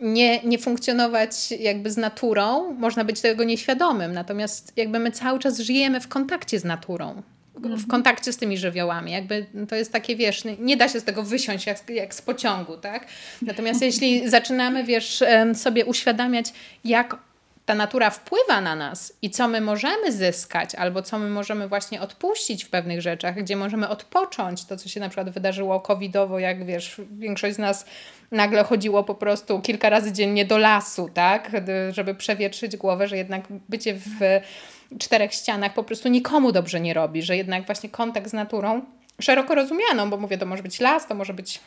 nie, 0.01 0.43
nie 0.43 0.59
funkcjonować 0.59 1.51
jakby 1.51 1.91
z 1.91 1.97
naturą, 1.97 2.75
można 2.75 3.05
być 3.05 3.21
tego 3.21 3.45
nieświadomym, 3.45 4.13
natomiast 4.13 4.73
jakby 4.77 4.99
my 4.99 5.11
cały 5.11 5.39
czas 5.39 5.59
żyjemy 5.59 6.01
w 6.01 6.09
kontakcie 6.09 6.59
z 6.59 6.65
naturą, 6.65 7.23
w 7.55 7.67
mhm. 7.67 7.87
kontakcie 7.89 8.33
z 8.33 8.37
tymi 8.37 8.59
żywiołami. 8.59 9.13
Jakby 9.13 9.47
to 9.69 9.77
jest 9.77 9.93
takie, 9.93 10.17
wiesz, 10.17 10.43
nie 10.59 10.77
da 10.77 10.89
się 10.89 11.01
z 11.01 11.05
tego 11.05 11.23
wysiąść 11.23 11.67
jak, 11.67 11.91
jak 11.91 12.15
z 12.15 12.23
pociągu, 12.23 12.77
tak? 12.77 13.07
Natomiast 13.43 13.83
jeśli 13.91 14.29
zaczynamy, 14.29 14.85
wiesz, 14.85 15.23
sobie 15.55 15.85
uświadamiać, 15.85 16.53
jak 16.85 17.17
ta 17.71 17.75
natura 17.75 18.11
wpływa 18.11 18.61
na 18.61 18.77
nas 18.77 19.13
i 19.23 19.31
co 19.31 19.49
my 19.49 19.61
możemy 19.61 20.13
zyskać, 20.13 20.75
albo 20.75 21.03
co 21.03 21.19
my 21.19 21.31
możemy 21.31 21.69
właśnie 21.69 22.01
odpuścić 22.01 22.65
w 22.65 22.71
pewnych 22.71 23.01
rzeczach, 23.01 23.35
gdzie 23.35 23.57
możemy 23.57 23.89
odpocząć, 23.89 24.65
to 24.65 24.77
co 24.77 24.89
się 24.89 25.01
na 25.01 25.09
przykład 25.09 25.31
wydarzyło 25.31 25.81
covidowo, 25.81 26.39
jak 26.39 26.65
wiesz, 26.65 27.01
większość 27.19 27.57
z 27.57 27.59
nas 27.59 27.87
nagle 28.31 28.65
chodziło 28.65 29.05
po 29.05 29.15
prostu 29.15 29.61
kilka 29.61 29.91
razy 29.91 30.13
dziennie 30.13 30.45
do 30.45 30.59
lasu, 30.59 31.11
tak, 31.15 31.51
żeby 31.91 32.15
przewietrzyć 32.15 32.77
głowę, 32.77 33.09
że 33.09 33.17
jednak 33.17 33.43
bycie 33.69 33.95
w 33.95 34.41
czterech 34.99 35.33
ścianach 35.33 35.75
po 35.75 35.85
prostu 35.85 36.09
nikomu 36.09 36.53
dobrze 36.53 36.81
nie 36.81 36.95
robi, 36.95 37.23
że 37.23 37.37
jednak 37.37 37.67
właśnie 37.67 37.91
kontakt 37.91 38.29
z 38.31 38.33
naturą 38.33 38.83
szeroko 39.21 39.55
rozumianą, 39.55 40.11
bo 40.11 40.17
mówię, 40.17 40.39
to 40.39 40.47
może 40.47 40.63
być 40.63 40.81
las, 40.81 41.07
to 41.07 41.15
może 41.15 41.35
być 41.35 41.61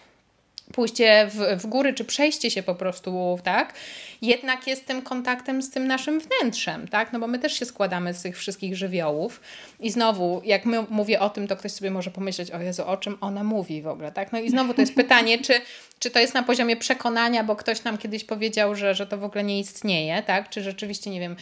pójście 0.73 1.27
w, 1.31 1.61
w 1.61 1.67
góry, 1.67 1.93
czy 1.93 2.05
przejście 2.05 2.51
się 2.51 2.63
po 2.63 2.75
prostu, 2.75 3.39
tak, 3.43 3.73
jednak 4.21 4.67
jest 4.67 4.85
tym 4.85 5.01
kontaktem 5.01 5.61
z 5.61 5.69
tym 5.69 5.87
naszym 5.87 6.19
wnętrzem, 6.19 6.87
tak, 6.87 7.13
no 7.13 7.19
bo 7.19 7.27
my 7.27 7.39
też 7.39 7.53
się 7.59 7.65
składamy 7.65 8.13
z 8.13 8.21
tych 8.21 8.37
wszystkich 8.37 8.75
żywiołów. 8.75 9.41
I 9.79 9.91
znowu, 9.91 10.41
jak 10.45 10.65
my 10.65 10.85
mówię 10.89 11.19
o 11.19 11.29
tym, 11.29 11.47
to 11.47 11.55
ktoś 11.55 11.71
sobie 11.71 11.91
może 11.91 12.11
pomyśleć, 12.11 12.51
o 12.51 12.59
Jezu, 12.59 12.87
o 12.87 12.97
czym 12.97 13.17
ona 13.21 13.43
mówi 13.43 13.81
w 13.81 13.87
ogóle, 13.87 14.11
tak, 14.11 14.31
no 14.31 14.39
i 14.39 14.49
znowu 14.49 14.73
to 14.73 14.81
jest 14.81 14.95
pytanie, 14.95 15.37
czy, 15.37 15.53
czy 15.99 16.11
to 16.11 16.19
jest 16.19 16.33
na 16.33 16.43
poziomie 16.43 16.77
przekonania, 16.77 17.43
bo 17.43 17.55
ktoś 17.55 17.83
nam 17.83 17.97
kiedyś 17.97 18.23
powiedział, 18.23 18.75
że, 18.75 18.95
że 18.95 19.07
to 19.07 19.17
w 19.17 19.23
ogóle 19.23 19.43
nie 19.43 19.59
istnieje, 19.59 20.23
tak, 20.23 20.49
czy 20.49 20.63
rzeczywiście, 20.63 21.09
nie 21.09 21.19
wiem, 21.19 21.35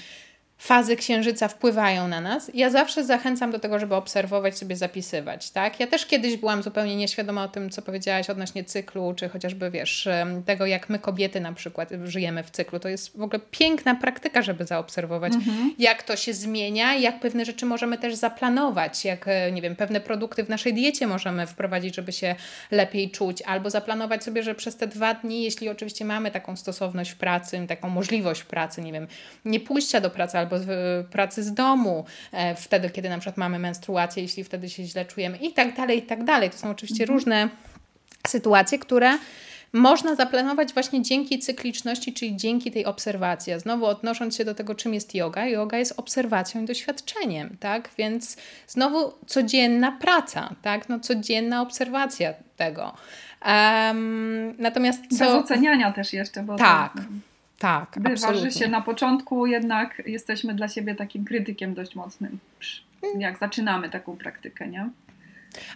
fazy 0.61 0.95
księżyca 0.95 1.47
wpływają 1.47 2.07
na 2.07 2.21
nas. 2.21 2.51
Ja 2.53 2.69
zawsze 2.69 3.03
zachęcam 3.03 3.51
do 3.51 3.59
tego, 3.59 3.79
żeby 3.79 3.95
obserwować, 3.95 4.57
sobie 4.57 4.75
zapisywać. 4.75 5.51
Tak? 5.51 5.79
Ja 5.79 5.87
też 5.87 6.05
kiedyś 6.05 6.37
byłam 6.37 6.63
zupełnie 6.63 6.95
nieświadoma 6.95 7.43
o 7.43 7.47
tym, 7.47 7.69
co 7.69 7.81
powiedziałaś 7.81 8.29
odnośnie 8.29 8.63
cyklu, 8.63 9.13
czy 9.15 9.29
chociażby 9.29 9.71
wiesz, 9.71 10.09
tego, 10.45 10.65
jak 10.65 10.89
my 10.89 10.99
kobiety 10.99 11.39
na 11.39 11.53
przykład 11.53 11.89
żyjemy 12.03 12.43
w 12.43 12.51
cyklu. 12.51 12.79
To 12.79 12.89
jest 12.89 13.17
w 13.17 13.21
ogóle 13.21 13.39
piękna 13.51 13.95
praktyka, 13.95 14.41
żeby 14.41 14.65
zaobserwować, 14.65 15.33
mhm. 15.33 15.75
jak 15.79 16.03
to 16.03 16.15
się 16.15 16.33
zmienia, 16.33 16.95
jak 16.95 17.19
pewne 17.19 17.45
rzeczy 17.45 17.65
możemy 17.65 17.97
też 17.97 18.15
zaplanować, 18.15 19.05
jak 19.05 19.27
e, 19.27 19.51
nie 19.51 19.61
wiem, 19.61 19.75
pewne 19.75 20.01
produkty 20.01 20.43
w 20.43 20.49
naszej 20.49 20.73
diecie 20.73 21.07
możemy 21.07 21.47
wprowadzić, 21.47 21.95
żeby 21.95 22.11
się 22.11 22.35
lepiej 22.71 23.11
czuć, 23.11 23.41
albo 23.41 23.69
zaplanować 23.69 24.23
sobie, 24.23 24.43
że 24.43 24.55
przez 24.55 24.77
te 24.77 24.87
dwa 24.87 25.13
dni, 25.13 25.43
jeśli 25.43 25.69
oczywiście 25.69 26.05
mamy 26.05 26.31
taką 26.31 26.55
stosowność 26.55 27.11
w 27.11 27.15
pracy, 27.15 27.65
taką 27.67 27.89
możliwość 27.89 28.41
w 28.41 28.45
pracy, 28.45 28.81
nie 28.81 28.91
wiem, 28.91 29.07
nie 29.45 29.59
pójścia 29.59 30.01
do 30.01 30.09
pracy 30.09 30.37
albo 30.37 30.50
albo 30.51 30.65
z 30.65 31.07
pracy 31.07 31.43
z 31.43 31.53
domu, 31.53 32.05
e, 32.31 32.55
wtedy, 32.55 32.89
kiedy 32.89 33.09
na 33.09 33.17
przykład 33.17 33.37
mamy 33.37 33.59
menstruację, 33.59 34.23
jeśli 34.23 34.43
wtedy 34.43 34.69
się 34.69 34.83
źle 34.83 35.05
czujemy 35.05 35.37
i 35.37 35.53
tak 35.53 35.75
dalej, 35.75 35.97
i 35.97 36.01
tak 36.01 36.23
dalej. 36.23 36.49
To 36.49 36.57
są 36.57 36.69
oczywiście 36.69 37.03
mhm. 37.03 37.19
różne 37.19 37.49
sytuacje, 38.27 38.79
które 38.79 39.17
można 39.73 40.15
zaplanować 40.15 40.73
właśnie 40.73 41.01
dzięki 41.01 41.39
cykliczności, 41.39 42.13
czyli 42.13 42.37
dzięki 42.37 42.71
tej 42.71 42.85
obserwacji. 42.85 43.53
A 43.53 43.59
znowu 43.59 43.85
odnosząc 43.85 44.35
się 44.37 44.45
do 44.45 44.55
tego, 44.55 44.75
czym 44.75 44.93
jest 44.93 45.15
yoga, 45.15 45.45
yoga 45.45 45.77
jest 45.77 45.93
obserwacją 45.97 46.63
i 46.63 46.65
doświadczeniem, 46.65 47.57
tak? 47.59 47.89
Więc 47.97 48.37
znowu 48.67 49.13
codzienna 49.27 49.91
praca, 49.91 50.55
tak? 50.61 50.89
No 50.89 50.99
codzienna 50.99 51.61
obserwacja 51.61 52.33
tego. 52.57 52.93
Um, 53.45 54.55
natomiast 54.57 55.01
co... 55.17 55.25
Bez 55.25 55.43
oceniania 55.43 55.91
też 55.91 56.13
jeszcze, 56.13 56.43
bo 56.43 56.55
tak. 56.55 56.93
To... 56.93 57.30
Tak, 57.61 57.89
Bywa, 57.95 58.13
absolutnie. 58.13 58.51
że 58.51 58.59
się 58.59 58.67
na 58.67 58.81
początku 58.81 59.45
jednak 59.45 60.01
jesteśmy 60.05 60.53
dla 60.53 60.67
siebie 60.67 60.95
takim 60.95 61.25
krytykiem 61.25 61.73
dość 61.73 61.95
mocnym, 61.95 62.39
jak 63.17 63.37
zaczynamy 63.39 63.89
taką 63.89 64.17
praktykę, 64.17 64.67
nie? 64.67 64.89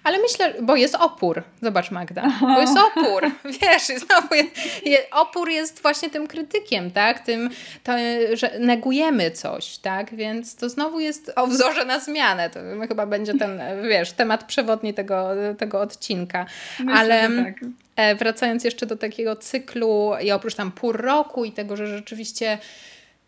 Ale 0.04 0.20
myślę, 0.20 0.54
bo 0.62 0.76
jest 0.76 0.96
opór. 0.96 1.44
Zobacz, 1.62 1.92
Magda, 1.92 2.32
bo 2.42 2.62
jest 2.62 2.78
opór. 2.78 3.32
Wiesz, 3.62 3.84
znowu 3.84 4.36
jest, 4.36 4.86
jest, 4.86 5.08
opór 5.12 5.50
jest 5.50 5.82
właśnie 5.82 6.10
tym 6.10 6.28
krytykiem, 6.28 6.92
tak? 6.92 7.20
Tym, 7.20 7.50
to, 7.84 7.92
że 8.34 8.60
negujemy 8.60 9.32
coś, 9.32 9.78
tak? 9.78 10.16
Więc 10.16 10.56
to 10.56 10.70
znowu 10.70 11.00
jest 11.00 11.32
o 11.36 11.48
wzorze 11.48 11.86
na 11.86 12.00
zmianę. 12.00 12.50
To 12.50 12.60
chyba 12.88 13.06
będzie 13.06 13.34
ten, 13.34 13.62
wiesz, 13.90 14.12
temat 14.12 14.44
przewodni 14.44 14.94
tego, 14.94 15.30
tego 15.58 15.82
odcinka. 15.82 16.46
Myślę, 16.80 17.00
Ale 17.00 17.44
tak. 17.44 17.56
E, 17.96 18.16
wracając 18.16 18.64
jeszcze 18.64 18.86
do 18.86 18.98
takiego 18.98 19.36
cyklu 19.36 20.12
i 20.22 20.32
oprócz 20.32 20.56
tam 20.56 20.72
pół 20.72 20.92
roku 20.92 21.46
i 21.46 21.52
tego, 21.52 21.78
że 21.78 21.88
rzeczywiście 21.88 22.58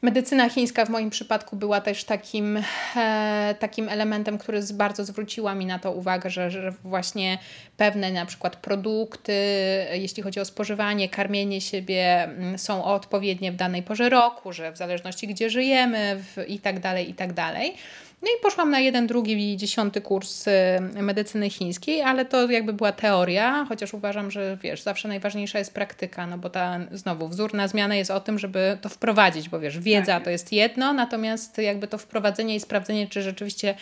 Medycyna 0.01 0.49
chińska 0.49 0.85
w 0.85 0.89
moim 0.89 1.09
przypadku 1.09 1.55
była 1.55 1.81
też 1.81 2.03
takim, 2.03 2.63
e, 2.95 3.55
takim 3.59 3.89
elementem, 3.89 4.37
który 4.37 4.61
bardzo 4.73 5.05
zwróciła 5.05 5.55
mi 5.55 5.65
na 5.65 5.79
to 5.79 5.91
uwagę, 5.91 6.29
że, 6.29 6.51
że 6.51 6.73
właśnie 6.83 7.37
pewne 7.77 8.11
na 8.11 8.25
przykład 8.25 8.55
produkty, 8.55 9.33
jeśli 9.93 10.23
chodzi 10.23 10.39
o 10.39 10.45
spożywanie, 10.45 11.09
karmienie 11.09 11.61
siebie, 11.61 12.23
mm, 12.23 12.59
są 12.59 12.83
odpowiednie 12.83 13.51
w 13.51 13.55
danej 13.55 13.83
porze 13.83 14.09
roku, 14.09 14.53
że 14.53 14.71
w 14.71 14.77
zależności 14.77 15.27
gdzie 15.27 15.49
żyjemy 15.49 16.23
w, 16.23 16.43
i 16.47 16.59
tak 16.59 16.79
dalej, 16.79 17.09
i 17.09 17.13
tak 17.13 17.33
dalej. 17.33 17.75
No 18.21 18.27
i 18.27 18.41
poszłam 18.43 18.71
na 18.71 18.79
jeden, 18.79 19.07
drugi 19.07 19.53
i 19.53 19.57
dziesiąty 19.57 20.01
kurs 20.01 20.47
y, 20.47 20.51
medycyny 21.01 21.49
chińskiej, 21.49 22.01
ale 22.01 22.25
to 22.25 22.51
jakby 22.51 22.73
była 22.73 22.91
teoria, 22.91 23.65
chociaż 23.69 23.93
uważam, 23.93 24.31
że 24.31 24.57
wiesz, 24.61 24.81
zawsze 24.81 25.07
najważniejsza 25.07 25.59
jest 25.59 25.73
praktyka, 25.73 26.27
no 26.27 26.37
bo 26.37 26.49
ta 26.49 26.79
znowu 26.91 27.27
wzór 27.27 27.53
na 27.53 27.67
zmianę 27.67 27.97
jest 27.97 28.11
o 28.11 28.19
tym, 28.19 28.39
żeby 28.39 28.77
to 28.81 28.89
wprowadzić, 28.89 29.49
bo 29.49 29.59
wiesz, 29.59 29.79
wiedza 29.79 30.13
tak. 30.13 30.23
to 30.23 30.29
jest 30.29 30.51
jedno, 30.51 30.93
natomiast 30.93 31.57
jakby 31.57 31.87
to 31.87 31.97
wprowadzenie 31.97 32.55
i 32.55 32.59
sprawdzenie, 32.59 33.07
czy 33.07 33.21
rzeczywiście 33.21 33.75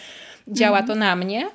działa 0.47 0.79
mhm. 0.79 0.87
to 0.87 0.95
na 0.95 1.15
mnie. 1.15 1.49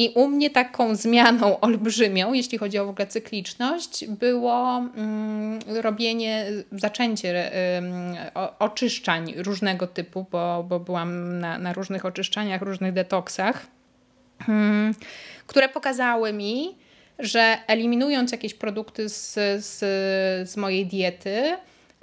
I 0.00 0.12
u 0.14 0.28
mnie 0.28 0.50
taką 0.50 0.94
zmianą 0.94 1.60
olbrzymią, 1.66 2.32
jeśli 2.32 2.58
chodzi 2.58 2.78
o 2.78 2.86
w 2.86 2.88
ogóle 2.88 3.06
cykliczność, 3.06 4.06
było 4.06 4.76
mm, 4.78 5.58
robienie, 5.66 6.46
zaczęcie 6.72 7.52
y, 7.78 7.82
oczyszczań 8.58 9.34
różnego 9.36 9.86
typu, 9.86 10.26
bo, 10.30 10.64
bo 10.68 10.80
byłam 10.80 11.38
na, 11.38 11.58
na 11.58 11.72
różnych 11.72 12.04
oczyszczaniach, 12.04 12.62
różnych 12.62 12.92
detoksach, 12.92 13.66
mm, 14.48 14.94
które 15.46 15.68
pokazały 15.68 16.32
mi, 16.32 16.76
że 17.18 17.56
eliminując 17.66 18.32
jakieś 18.32 18.54
produkty 18.54 19.08
z, 19.08 19.34
z, 19.64 19.78
z 20.50 20.56
mojej 20.56 20.86
diety, 20.86 21.56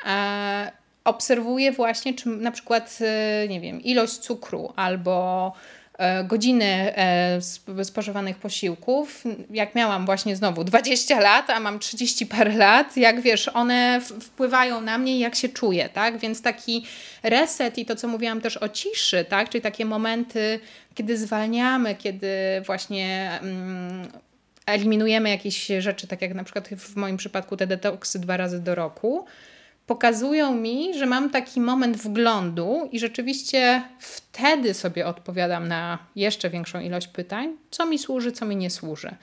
e, 0.06 0.72
obserwuję 1.04 1.72
właśnie, 1.72 2.14
czy 2.14 2.30
na 2.30 2.52
przykład, 2.52 3.00
y, 3.45 3.50
nie 3.50 3.62
wiem, 3.62 3.82
ilość 3.82 4.18
cukru 4.18 4.74
albo 4.76 5.54
godziny 6.24 6.95
e, 6.98 7.39
spożywanych 7.84 8.38
posiłków. 8.38 9.24
Jak 9.50 9.76
miałam 9.76 10.06
właśnie 10.06 10.36
znowu 10.36 10.64
20 10.64 11.20
lat, 11.20 11.50
a 11.50 11.60
mam 11.60 11.80
30 11.80 12.26
parę 12.26 12.56
lat, 12.56 12.98
jak 12.98 13.22
wiesz, 13.22 13.48
one 13.48 14.02
wpływają 14.02 14.82
na 14.82 14.98
mnie 14.98 15.20
jak 15.20 15.36
się 15.36 15.50
czuję, 15.50 15.89
tak? 15.89 16.18
Więc 16.18 16.41
taki 16.41 16.86
reset 17.24 17.78
i 17.78 17.86
to, 17.86 17.95
co 17.95 18.08
mówiłam 18.08 18.41
też 18.41 18.58
o 18.58 18.70
ciszy, 18.70 19.26
tak? 19.30 19.50
Czyli 19.50 19.62
takie 19.62 19.86
momenty, 19.86 20.60
kiedy 20.95 21.18
zwalniamy, 21.18 21.95
kiedy 21.95 22.28
właśnie 22.66 23.32
mm, 23.41 24.08
eliminujemy 24.66 25.30
jakieś 25.30 25.68
rzeczy, 25.80 26.08
tak 26.08 26.22
jak 26.22 26.34
na 26.34 26.43
przykład 26.43 26.70
w 26.70 26.95
moim 26.95 27.18
przypadku 27.18 27.58
te 27.58 27.68
detoksy 27.68 28.20
dwa 28.20 28.38
razy 28.38 28.60
do 28.60 28.76
roku, 28.76 29.26
pokazują 29.88 30.56
mi, 30.56 30.94
że 30.94 31.06
mam 31.06 31.30
taki 31.30 31.62
moment 31.62 31.98
wglądu 31.98 32.90
i 32.92 33.00
rzeczywiście 33.00 33.82
wtedy 34.00 34.74
sobie 34.74 35.08
odpowiadam 35.08 35.68
na 35.68 35.98
jeszcze 36.16 36.50
większą 36.50 36.80
ilość 36.80 37.08
pytań, 37.08 37.58
co 37.72 37.86
mi 37.86 38.00
służy, 38.00 38.32
co 38.32 38.46
mi 38.46 38.56
nie 38.56 38.70
służy. 38.70 39.16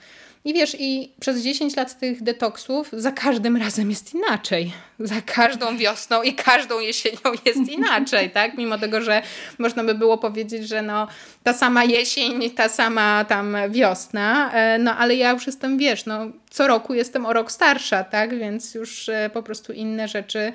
I 0.45 0.53
wiesz, 0.53 0.75
i 0.79 1.11
przez 1.19 1.41
10 1.41 1.75
lat 1.75 1.99
tych 1.99 2.23
detoksów 2.23 2.89
za 2.93 3.11
każdym 3.11 3.57
razem 3.57 3.89
jest 3.89 4.13
inaczej. 4.13 4.73
Za 4.99 5.21
każdą 5.21 5.77
wiosną 5.77 6.23
i 6.23 6.33
każdą 6.33 6.79
jesienią 6.79 7.31
jest 7.45 7.69
inaczej, 7.71 8.29
tak? 8.29 8.57
Mimo 8.57 8.77
tego, 8.77 9.01
że 9.01 9.21
można 9.57 9.83
by 9.83 9.95
było 9.95 10.17
powiedzieć, 10.17 10.67
że 10.67 10.81
no 10.81 11.07
ta 11.43 11.53
sama 11.53 11.83
jesień, 11.83 12.51
ta 12.51 12.69
sama 12.69 13.25
tam 13.27 13.57
wiosna, 13.69 14.51
e, 14.53 14.77
no 14.79 14.97
ale 14.97 15.15
ja 15.15 15.31
już 15.31 15.47
jestem, 15.47 15.77
wiesz, 15.77 16.05
no 16.05 16.19
co 16.49 16.67
roku 16.67 16.93
jestem 16.93 17.25
o 17.25 17.33
rok 17.33 17.51
starsza, 17.51 18.03
tak? 18.03 18.37
Więc 18.37 18.75
już 18.75 19.09
e, 19.09 19.29
po 19.33 19.43
prostu 19.43 19.73
inne 19.73 20.07
rzeczy 20.07 20.51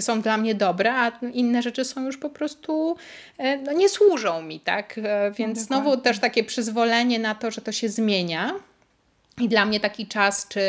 są 0.00 0.20
dla 0.20 0.36
mnie 0.36 0.54
dobre, 0.54 0.94
a 0.94 1.12
inne 1.32 1.62
rzeczy 1.62 1.84
są 1.84 2.06
już 2.06 2.16
po 2.16 2.30
prostu, 2.30 2.96
e, 3.38 3.56
no 3.56 3.72
nie 3.72 3.88
służą 3.88 4.42
mi, 4.42 4.60
tak? 4.60 5.00
Więc 5.38 5.58
znowu 5.58 5.96
też 5.96 6.18
takie 6.18 6.44
przyzwolenie 6.44 7.18
na 7.18 7.34
to, 7.34 7.50
że 7.50 7.60
to 7.60 7.72
się 7.72 7.88
zmienia. 7.88 8.54
I 9.40 9.48
dla 9.48 9.64
mnie 9.64 9.80
taki 9.80 10.06
czas, 10.06 10.48
czy 10.48 10.60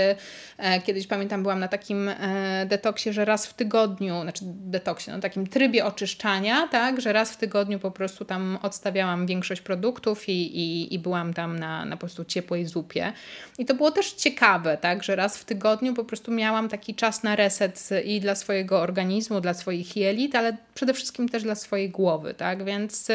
e, 0.58 0.82
kiedyś 0.82 1.08
pamiętam, 1.08 1.42
byłam 1.42 1.60
na 1.60 1.68
takim 1.68 2.10
e, 2.10 2.66
detoksie, 2.66 3.14
że 3.14 3.26
raz 3.26 3.48
w 3.48 3.54
tygodniu, 3.54 4.22
znaczy 4.22 4.42
detoksie, 4.46 5.12
no 5.12 5.20
takim 5.20 5.48
trybie 5.48 5.86
oczyszczania, 5.86 6.68
tak, 6.68 7.02
że 7.02 7.14
raz 7.14 7.32
w 7.32 7.38
tygodniu 7.38 7.80
po 7.80 7.92
prostu 7.92 8.26
tam 8.26 8.60
odstawiałam 8.62 9.28
większość 9.28 9.62
produktów 9.62 10.30
i, 10.30 10.32
i, 10.32 10.94
i 10.94 11.00
byłam 11.00 11.34
tam 11.34 11.60
na, 11.60 11.86
na 11.86 11.96
po 11.96 12.00
prostu 12.00 12.26
ciepłej 12.26 12.66
zupie. 12.66 13.14
I 13.58 13.66
to 13.66 13.74
było 13.74 13.92
też 13.92 14.14
ciekawe, 14.14 14.78
tak, 14.78 15.04
że 15.04 15.16
raz 15.16 15.38
w 15.38 15.46
tygodniu 15.46 15.94
po 15.94 16.04
prostu 16.04 16.32
miałam 16.32 16.70
taki 16.70 16.96
czas 16.96 17.24
na 17.24 17.36
reset 17.36 17.90
i 18.06 18.20
dla 18.20 18.36
swojego 18.36 18.80
organizmu, 18.80 19.42
dla 19.42 19.54
swoich 19.54 19.96
jelit, 19.96 20.36
ale 20.36 20.58
przede 20.74 20.94
wszystkim 20.94 21.30
też 21.30 21.44
dla 21.44 21.56
swojej 21.56 21.90
głowy, 21.90 22.34
tak, 22.34 22.64
więc 22.64 23.08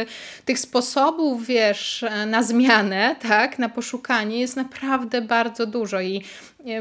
tych 0.45 0.59
sposobów, 0.59 1.47
wiesz, 1.47 2.05
na 2.27 2.43
zmianę, 2.43 3.17
tak, 3.23 3.59
na 3.59 3.69
poszukanie 3.69 4.41
jest 4.41 4.57
naprawdę 4.57 5.23
bardzo 5.23 5.40
bardzo 5.45 5.67
dużo 5.67 6.01
i 6.01 6.23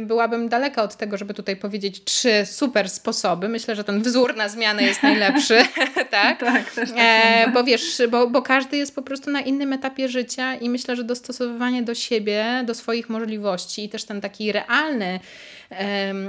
byłabym 0.01 0.49
daleka 0.49 0.83
od 0.83 0.95
tego, 0.95 1.17
żeby 1.17 1.33
tutaj 1.33 1.55
powiedzieć 1.55 2.03
trzy 2.03 2.45
super 2.45 2.89
sposoby. 2.89 3.49
Myślę, 3.49 3.75
że 3.75 3.83
ten 3.83 4.01
wzór 4.01 4.35
na 4.35 4.49
zmianę 4.49 4.83
jest 4.83 5.03
najlepszy, 5.03 5.57
tak? 6.11 6.39
tak, 6.53 6.71
też 6.71 6.89
tak 6.89 6.99
e, 6.99 7.51
bo 7.53 7.63
wiesz, 7.63 8.01
bo, 8.11 8.27
bo 8.27 8.41
każdy 8.41 8.77
jest 8.77 8.95
po 8.95 9.01
prostu 9.01 9.31
na 9.31 9.41
innym 9.41 9.73
etapie 9.73 10.09
życia 10.09 10.55
i 10.55 10.69
myślę, 10.69 10.95
że 10.95 11.03
dostosowywanie 11.03 11.83
do 11.83 11.95
siebie, 11.95 12.63
do 12.65 12.75
swoich 12.75 13.09
możliwości 13.09 13.83
i 13.83 13.89
też 13.89 14.03
ten 14.03 14.21
taki 14.21 14.51
realny 14.51 15.19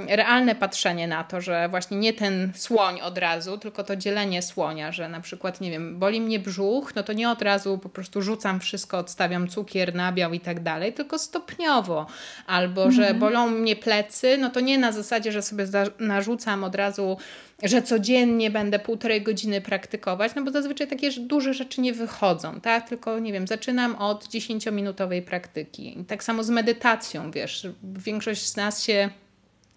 realne 0.08 0.54
patrzenie 0.54 1.08
na 1.08 1.24
to, 1.24 1.40
że 1.40 1.68
właśnie 1.68 1.96
nie 1.96 2.12
ten 2.12 2.52
słoń 2.54 3.00
od 3.00 3.18
razu, 3.18 3.58
tylko 3.58 3.84
to 3.84 3.96
dzielenie 3.96 4.42
słonia, 4.42 4.92
że 4.92 5.08
na 5.08 5.20
przykład, 5.20 5.60
nie 5.60 5.70
wiem, 5.70 5.98
boli 5.98 6.20
mnie 6.20 6.38
brzuch, 6.38 6.94
no 6.94 7.02
to 7.02 7.12
nie 7.12 7.30
od 7.30 7.42
razu 7.42 7.78
po 7.78 7.88
prostu 7.88 8.22
rzucam 8.22 8.60
wszystko, 8.60 8.98
odstawiam 8.98 9.48
cukier, 9.48 9.94
nabiał 9.94 10.32
i 10.32 10.40
tak 10.40 10.62
dalej, 10.62 10.92
tylko 10.92 11.18
stopniowo. 11.18 12.06
Albo, 12.46 12.84
mhm. 12.84 12.92
że 12.92 13.14
bolą 13.14 13.39
mnie 13.48 13.76
plecy, 13.76 14.38
no 14.38 14.50
to 14.50 14.60
nie 14.60 14.78
na 14.78 14.92
zasadzie, 14.92 15.32
że 15.32 15.42
sobie 15.42 15.66
narzucam 15.98 16.64
od 16.64 16.74
razu 16.74 17.16
że 17.62 17.82
codziennie 17.82 18.50
będę 18.50 18.78
półtorej 18.78 19.22
godziny 19.22 19.60
praktykować, 19.60 20.32
no 20.34 20.42
bo 20.42 20.50
zazwyczaj 20.50 20.88
takie 20.88 21.10
duże 21.12 21.54
rzeczy 21.54 21.80
nie 21.80 21.92
wychodzą, 21.92 22.60
tak? 22.60 22.88
Tylko, 22.88 23.18
nie 23.18 23.32
wiem, 23.32 23.46
zaczynam 23.46 23.96
od 23.96 24.24
10-minutowej 24.24 25.22
praktyki. 25.22 26.04
Tak 26.08 26.24
samo 26.24 26.44
z 26.44 26.50
medytacją, 26.50 27.30
wiesz, 27.30 27.66
większość 27.82 28.46
z 28.46 28.56
nas 28.56 28.82
się 28.84 29.10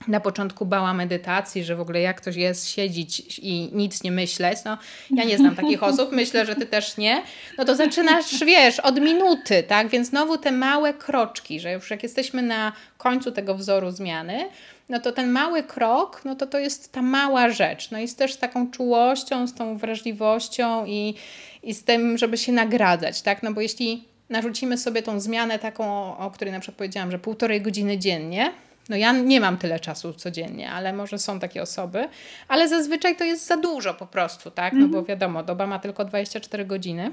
na 0.08 0.20
początku 0.20 0.66
bała 0.66 0.93
medytacji, 0.93 1.64
że 1.64 1.76
w 1.76 1.82
ogóle 1.82 2.01
jak 2.01 2.22
ktoś 2.22 2.36
jest 2.36 2.70
siedzieć 2.70 3.39
i 3.39 3.70
nic 3.74 4.04
nie 4.04 4.12
myśleć, 4.12 4.58
no 4.66 4.78
ja 5.12 5.24
nie 5.24 5.38
znam 5.38 5.56
takich 5.56 5.84
osób, 5.84 6.12
myślę, 6.12 6.45
że 6.45 6.56
ty 6.56 6.66
też 6.66 6.97
nie, 6.97 7.24
no 7.58 7.66
to 7.66 7.76
zaczynasz, 7.76 8.43
wiesz, 8.45 8.80
od 8.80 8.99
minuty, 8.99 9.64
tak, 9.64 9.88
więc 9.88 10.08
znowu 10.08 10.38
te 10.38 10.51
małe 10.51 10.93
kroczki, 10.93 11.60
że 11.60 11.72
już 11.72 11.91
jak 11.91 12.04
jesteśmy 12.04 12.41
na 12.41 12.72
końcu 12.97 13.32
tego 13.32 13.56
wzoru 13.56 13.91
zmiany, 13.91 14.49
no 14.89 14.99
to 14.99 15.12
ten 15.12 15.32
mały 15.32 15.64
krok, 15.64 16.22
no 16.26 16.36
to 16.36 16.47
to 16.47 16.60
jest 16.60 16.91
ta 16.91 17.01
mała 17.01 17.49
rzecz, 17.49 17.91
no 17.91 17.99
i 17.99 18.08
z 18.08 18.16
też 18.16 18.36
taką 18.36 18.72
czułością, 18.72 19.47
z 19.47 19.54
tą 19.54 19.78
wrażliwością 19.78 20.86
i, 20.86 21.16
i 21.64 21.74
z 21.74 21.84
tym, 21.84 22.18
żeby 22.18 22.38
się 22.38 22.51
nagradzać, 22.51 23.22
tak, 23.22 23.43
no 23.43 23.54
bo 23.54 23.62
jeśli 23.62 24.04
narzucimy 24.30 24.78
sobie 24.78 25.01
tą 25.01 25.20
zmianę 25.20 25.60
taką, 25.60 25.86
o, 25.86 26.18
o 26.18 26.32
której 26.32 26.54
na 26.54 26.60
przykład 26.60 26.78
powiedziałam, 26.78 27.12
że 27.12 27.20
półtorej 27.20 27.62
godziny 27.62 27.97
dziennie, 27.97 28.51
no 28.89 28.95
ja 28.95 29.11
nie 29.11 29.41
mam 29.41 29.57
tyle 29.57 29.79
czasu 29.79 30.13
codziennie, 30.13 30.71
ale 30.71 30.93
może 30.93 31.19
są 31.19 31.39
takie 31.39 31.61
osoby, 31.61 32.09
ale 32.47 32.67
zazwyczaj 32.69 33.15
to 33.15 33.23
jest 33.23 33.47
za 33.47 33.57
dużo 33.57 33.93
po 33.93 34.07
prostu, 34.07 34.51
tak? 34.51 34.73
No 34.73 34.88
bo 34.88 34.99
mhm. 34.99 35.05
wiadomo, 35.05 35.43
doba 35.43 35.67
ma 35.67 35.79
tylko 35.79 36.05
24 36.05 36.65
godziny. 36.65 37.11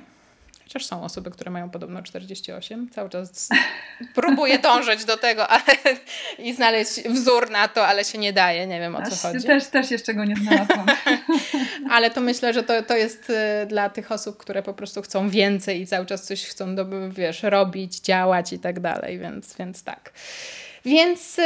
Chociaż 0.70 0.86
są 0.86 1.04
osoby, 1.04 1.30
które 1.30 1.50
mają 1.50 1.70
podobno 1.70 2.02
48. 2.02 2.90
Cały 2.90 3.10
czas 3.10 3.48
próbuję 4.14 4.58
dążyć 4.58 5.04
do 5.04 5.16
tego 5.16 5.48
ale, 5.48 5.76
i 6.38 6.54
znaleźć 6.54 7.08
wzór 7.08 7.50
na 7.50 7.68
to, 7.68 7.86
ale 7.86 8.04
się 8.04 8.18
nie 8.18 8.32
daje. 8.32 8.66
Nie 8.66 8.80
wiem 8.80 8.96
o 8.96 9.02
co 9.10 9.28
chodzi. 9.28 9.46
Też, 9.46 9.66
też 9.66 9.90
jeszcze 9.90 10.14
go 10.14 10.24
nie 10.24 10.36
znalazłam. 10.36 10.86
ale 11.94 12.10
to 12.10 12.20
myślę, 12.20 12.52
że 12.52 12.62
to, 12.62 12.82
to 12.82 12.96
jest 12.96 13.30
y, 13.30 13.66
dla 13.66 13.90
tych 13.90 14.12
osób, 14.12 14.36
które 14.36 14.62
po 14.62 14.74
prostu 14.74 15.02
chcą 15.02 15.30
więcej 15.30 15.80
i 15.80 15.86
cały 15.86 16.06
czas 16.06 16.26
coś 16.26 16.44
chcą, 16.46 16.76
wiesz, 17.10 17.42
robić, 17.42 18.00
działać 18.00 18.52
i 18.52 18.58
tak 18.58 18.80
dalej. 18.80 19.18
Więc, 19.18 19.56
więc 19.56 19.82
tak. 19.82 20.12
Więc 20.84 21.40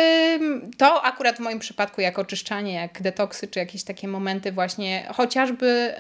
to 0.78 1.02
akurat 1.02 1.36
w 1.36 1.40
moim 1.40 1.58
przypadku, 1.58 2.00
jak 2.00 2.18
oczyszczanie, 2.18 2.72
jak 2.72 3.02
detoksy, 3.02 3.48
czy 3.48 3.58
jakieś 3.58 3.84
takie 3.84 4.08
momenty, 4.08 4.52
właśnie 4.52 5.08
chociażby, 5.14 5.94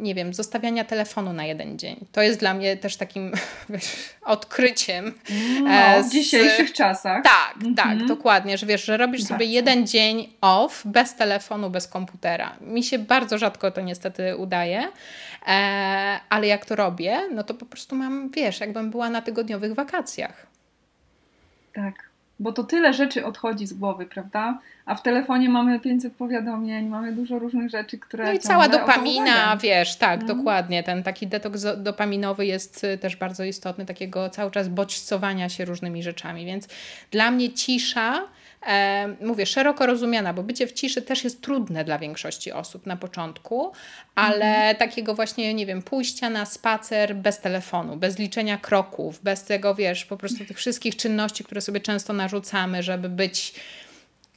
nie 0.00 0.14
wiem, 0.14 0.34
zostawiania 0.34 0.84
telefonu 0.84 1.32
na 1.32 1.44
jeden 1.44 1.78
dzień. 1.78 2.06
To 2.12 2.22
jest 2.22 2.40
dla 2.40 2.54
mnie 2.54 2.76
też 2.76 2.96
takim 2.96 3.32
odkryciem. 4.24 5.14
No, 5.62 5.70
e, 5.70 6.04
z, 6.04 6.08
w 6.08 6.12
dzisiejszych 6.12 6.72
czasach. 6.72 7.24
Tak, 7.24 7.54
mhm. 7.56 7.74
tak, 7.74 8.06
dokładnie, 8.06 8.58
że 8.58 8.66
wiesz, 8.66 8.84
że 8.84 8.96
robisz 8.96 9.20
bardzo. 9.20 9.34
sobie 9.34 9.46
jeden 9.46 9.86
dzień 9.86 10.32
off, 10.40 10.82
bez 10.84 11.14
telefonu, 11.14 11.70
bez 11.70 11.88
komputera. 11.88 12.56
Mi 12.60 12.82
się 12.82 12.98
bardzo 12.98 13.38
rzadko 13.38 13.70
to 13.70 13.80
niestety 13.80 14.36
udaje, 14.36 14.88
e, 15.46 16.20
ale 16.28 16.46
jak 16.46 16.66
to 16.66 16.76
robię, 16.76 17.20
no 17.34 17.44
to 17.44 17.54
po 17.54 17.66
prostu 17.66 17.96
mam, 17.96 18.30
wiesz, 18.30 18.60
jakbym 18.60 18.90
była 18.90 19.10
na 19.10 19.22
tygodniowych 19.22 19.74
wakacjach. 19.74 20.46
Tak 21.72 22.13
bo 22.40 22.52
to 22.52 22.64
tyle 22.64 22.92
rzeczy 22.92 23.26
odchodzi 23.26 23.66
z 23.66 23.72
głowy, 23.72 24.06
prawda? 24.06 24.58
A 24.86 24.94
w 24.94 25.02
telefonie 25.02 25.48
mamy 25.48 25.80
500 25.80 26.14
powiadomień, 26.14 26.88
mamy 26.88 27.12
dużo 27.12 27.38
różnych 27.38 27.70
rzeczy, 27.70 27.98
które. 27.98 28.24
No 28.24 28.32
i 28.32 28.38
cała 28.38 28.68
dopamina, 28.68 29.56
wiesz, 29.56 29.96
tak, 29.96 30.20
mhm. 30.20 30.38
dokładnie. 30.38 30.82
Ten 30.82 31.02
taki 31.02 31.26
detoks 31.26 31.66
dopaminowy 31.76 32.46
jest 32.46 32.84
y, 32.84 32.98
też 32.98 33.16
bardzo 33.16 33.44
istotny, 33.44 33.86
takiego 33.86 34.30
cały 34.30 34.50
czas 34.50 34.68
bodźcowania 34.68 35.48
się 35.48 35.64
różnymi 35.64 36.02
rzeczami. 36.02 36.46
Więc 36.46 36.68
dla 37.10 37.30
mnie 37.30 37.52
cisza 37.52 38.22
mówię, 39.20 39.46
szeroko 39.46 39.86
rozumiana, 39.86 40.34
bo 40.34 40.42
bycie 40.42 40.66
w 40.66 40.72
ciszy 40.72 41.02
też 41.02 41.24
jest 41.24 41.42
trudne 41.42 41.84
dla 41.84 41.98
większości 41.98 42.52
osób 42.52 42.86
na 42.86 42.96
początku, 42.96 43.72
ale 44.14 44.56
mhm. 44.56 44.76
takiego 44.76 45.14
właśnie, 45.14 45.54
nie 45.54 45.66
wiem, 45.66 45.82
pójścia 45.82 46.30
na 46.30 46.46
spacer 46.46 47.16
bez 47.16 47.40
telefonu, 47.40 47.96
bez 47.96 48.18
liczenia 48.18 48.58
kroków, 48.58 49.22
bez 49.22 49.44
tego, 49.44 49.74
wiesz, 49.74 50.04
po 50.04 50.16
prostu 50.16 50.44
tych 50.44 50.56
wszystkich 50.56 50.96
czynności, 50.96 51.44
które 51.44 51.60
sobie 51.60 51.80
często 51.80 52.12
narzucamy, 52.12 52.82
żeby 52.82 53.08
być 53.08 53.54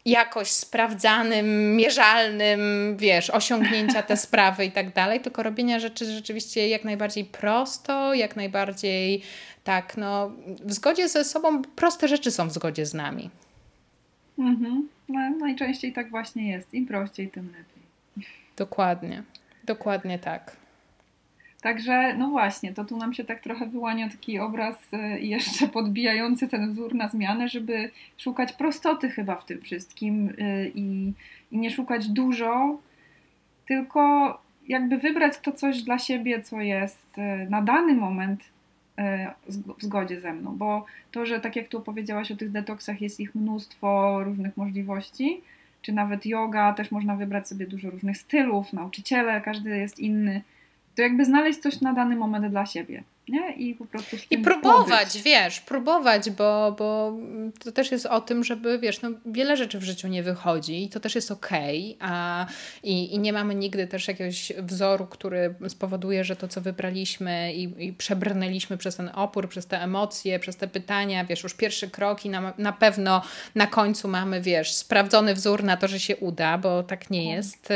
jakoś 0.06 0.52
sprawdzanym, 0.52 1.76
mierzalnym, 1.76 2.62
wiesz, 2.98 3.30
osiągnięcia 3.30 4.04
te 4.04 4.18
sprawy 4.28 4.66
i 4.66 4.72
tak 4.72 4.94
dalej, 4.94 5.20
tylko 5.20 5.44
robienia 5.44 5.80
rzeczy 5.80 6.06
rzeczywiście 6.06 6.70
jak 6.70 6.84
najbardziej 6.84 7.26
prosto, 7.26 8.14
jak 8.14 8.36
najbardziej 8.36 9.22
tak, 9.64 9.98
no, 9.98 10.32
w 10.48 10.74
zgodzie 10.74 11.10
ze 11.10 11.24
sobą, 11.24 11.62
proste 11.62 12.08
rzeczy 12.08 12.32
są 12.32 12.48
w 12.48 12.54
zgodzie 12.54 12.86
z 12.86 12.94
nami. 12.94 13.30
Mhm. 14.40 14.88
No, 15.10 15.30
najczęściej 15.30 15.94
tak 15.94 16.10
właśnie 16.10 16.50
jest. 16.50 16.74
Im 16.74 16.86
prościej, 16.86 17.30
tym 17.30 17.46
lepiej. 17.46 18.28
Dokładnie. 18.58 19.24
Dokładnie 19.64 20.20
tak. 20.20 20.58
Także, 21.62 22.16
no 22.18 22.30
właśnie, 22.30 22.74
to 22.74 22.86
tu 22.86 22.98
nam 22.98 23.14
się 23.14 23.24
tak 23.24 23.40
trochę 23.40 23.66
wyłania 23.66 24.10
taki 24.10 24.40
obraz 24.40 24.94
y, 24.94 25.20
jeszcze 25.20 25.68
podbijający 25.78 26.48
ten 26.48 26.74
wzór 26.74 26.96
na 26.96 27.08
zmianę, 27.08 27.48
żeby 27.48 27.92
szukać 28.18 28.54
prostoty 28.54 29.10
chyba 29.10 29.36
w 29.36 29.46
tym 29.46 29.62
wszystkim 29.62 30.30
y, 30.30 30.72
i, 30.76 31.14
i 31.52 31.58
nie 31.58 31.72
szukać 31.72 32.08
dużo, 32.08 32.78
tylko 33.68 34.34
jakby 34.68 34.98
wybrać 34.98 35.40
to 35.40 35.52
coś 35.52 35.84
dla 35.84 36.00
siebie, 36.00 36.42
co 36.42 36.62
jest 36.62 37.18
y, 37.18 37.50
na 37.50 37.62
dany 37.62 37.94
moment 37.94 38.42
e, 38.42 38.46
w 39.48 39.82
zgodzie 39.84 40.22
ze 40.22 40.34
mną, 40.34 40.58
bo 40.58 40.86
to, 41.12 41.26
że 41.26 41.40
tak 41.40 41.56
jak 41.56 41.68
tu 41.68 41.82
powiedziałaś 41.82 42.32
o 42.32 42.36
tych 42.36 42.52
detoksach, 42.52 43.02
jest 43.02 43.20
ich 43.20 43.36
mnóstwo 43.36 44.20
różnych 44.24 44.58
możliwości, 44.58 45.42
czy 45.82 45.94
nawet 45.94 46.26
yoga, 46.26 46.74
też 46.74 46.92
można 46.92 47.16
wybrać 47.16 47.48
sobie 47.48 47.68
dużo 47.68 47.90
różnych 47.90 48.18
stylów, 48.18 48.74
nauczyciele, 48.74 49.42
każdy 49.42 49.78
jest 49.78 50.00
inny, 50.00 50.42
to 50.96 51.02
jakby 51.02 51.26
znaleźć 51.26 51.60
coś 51.60 51.82
na 51.82 51.94
dany 51.94 52.16
moment 52.16 52.48
dla 52.48 52.66
siebie 52.66 53.04
nie? 53.30 53.52
I 53.52 53.76
po 53.76 53.86
prostu 53.86 54.16
I 54.30 54.38
próbować, 54.38 55.08
pobyć. 55.08 55.22
wiesz, 55.24 55.62
próbować, 55.62 56.30
bo, 56.30 56.76
bo 56.78 57.14
to 57.64 57.72
też 57.72 57.92
jest 57.92 58.06
o 58.06 58.22
tym, 58.22 58.44
żeby, 58.44 58.80
wiesz, 58.80 59.02
no, 59.02 59.10
wiele 59.26 59.58
rzeczy 59.58 59.80
w 59.80 59.84
życiu 59.84 60.08
nie 60.08 60.24
wychodzi 60.24 60.84
i 60.84 60.90
to 60.90 61.00
też 61.00 61.16
jest 61.16 61.32
okej, 61.32 61.96
okay, 61.96 62.10
a 62.10 62.46
i, 62.84 63.16
i 63.16 63.20
nie 63.20 63.34
mamy 63.34 63.56
nigdy 63.56 63.88
też 63.88 64.08
jakiegoś 64.08 64.54
wzoru, 64.58 65.08
który 65.08 65.56
spowoduje, 65.68 66.24
że 66.24 66.36
to, 66.36 66.48
co 66.48 66.62
wybraliśmy 66.62 67.54
i, 67.54 67.86
i 67.88 67.94
przebrnęliśmy 67.94 68.78
przez 68.78 68.96
ten 68.96 69.10
opór, 69.14 69.50
przez 69.50 69.68
te 69.68 69.82
emocje, 69.82 70.40
przez 70.40 70.58
te 70.58 70.68
pytania, 70.68 71.26
wiesz, 71.26 71.44
już 71.44 71.54
pierwszy 71.54 71.90
krok 71.90 72.26
i 72.26 72.30
na, 72.30 72.54
na 72.58 72.74
pewno 72.74 73.22
na 73.56 73.68
końcu 73.68 74.08
mamy, 74.08 74.42
wiesz, 74.42 74.74
sprawdzony 74.74 75.34
wzór 75.34 75.64
na 75.64 75.78
to, 75.78 75.88
że 75.88 76.00
się 76.00 76.18
uda, 76.18 76.58
bo 76.58 76.84
tak 76.84 77.10
nie 77.10 77.26
tak. 77.26 77.36
jest. 77.36 77.70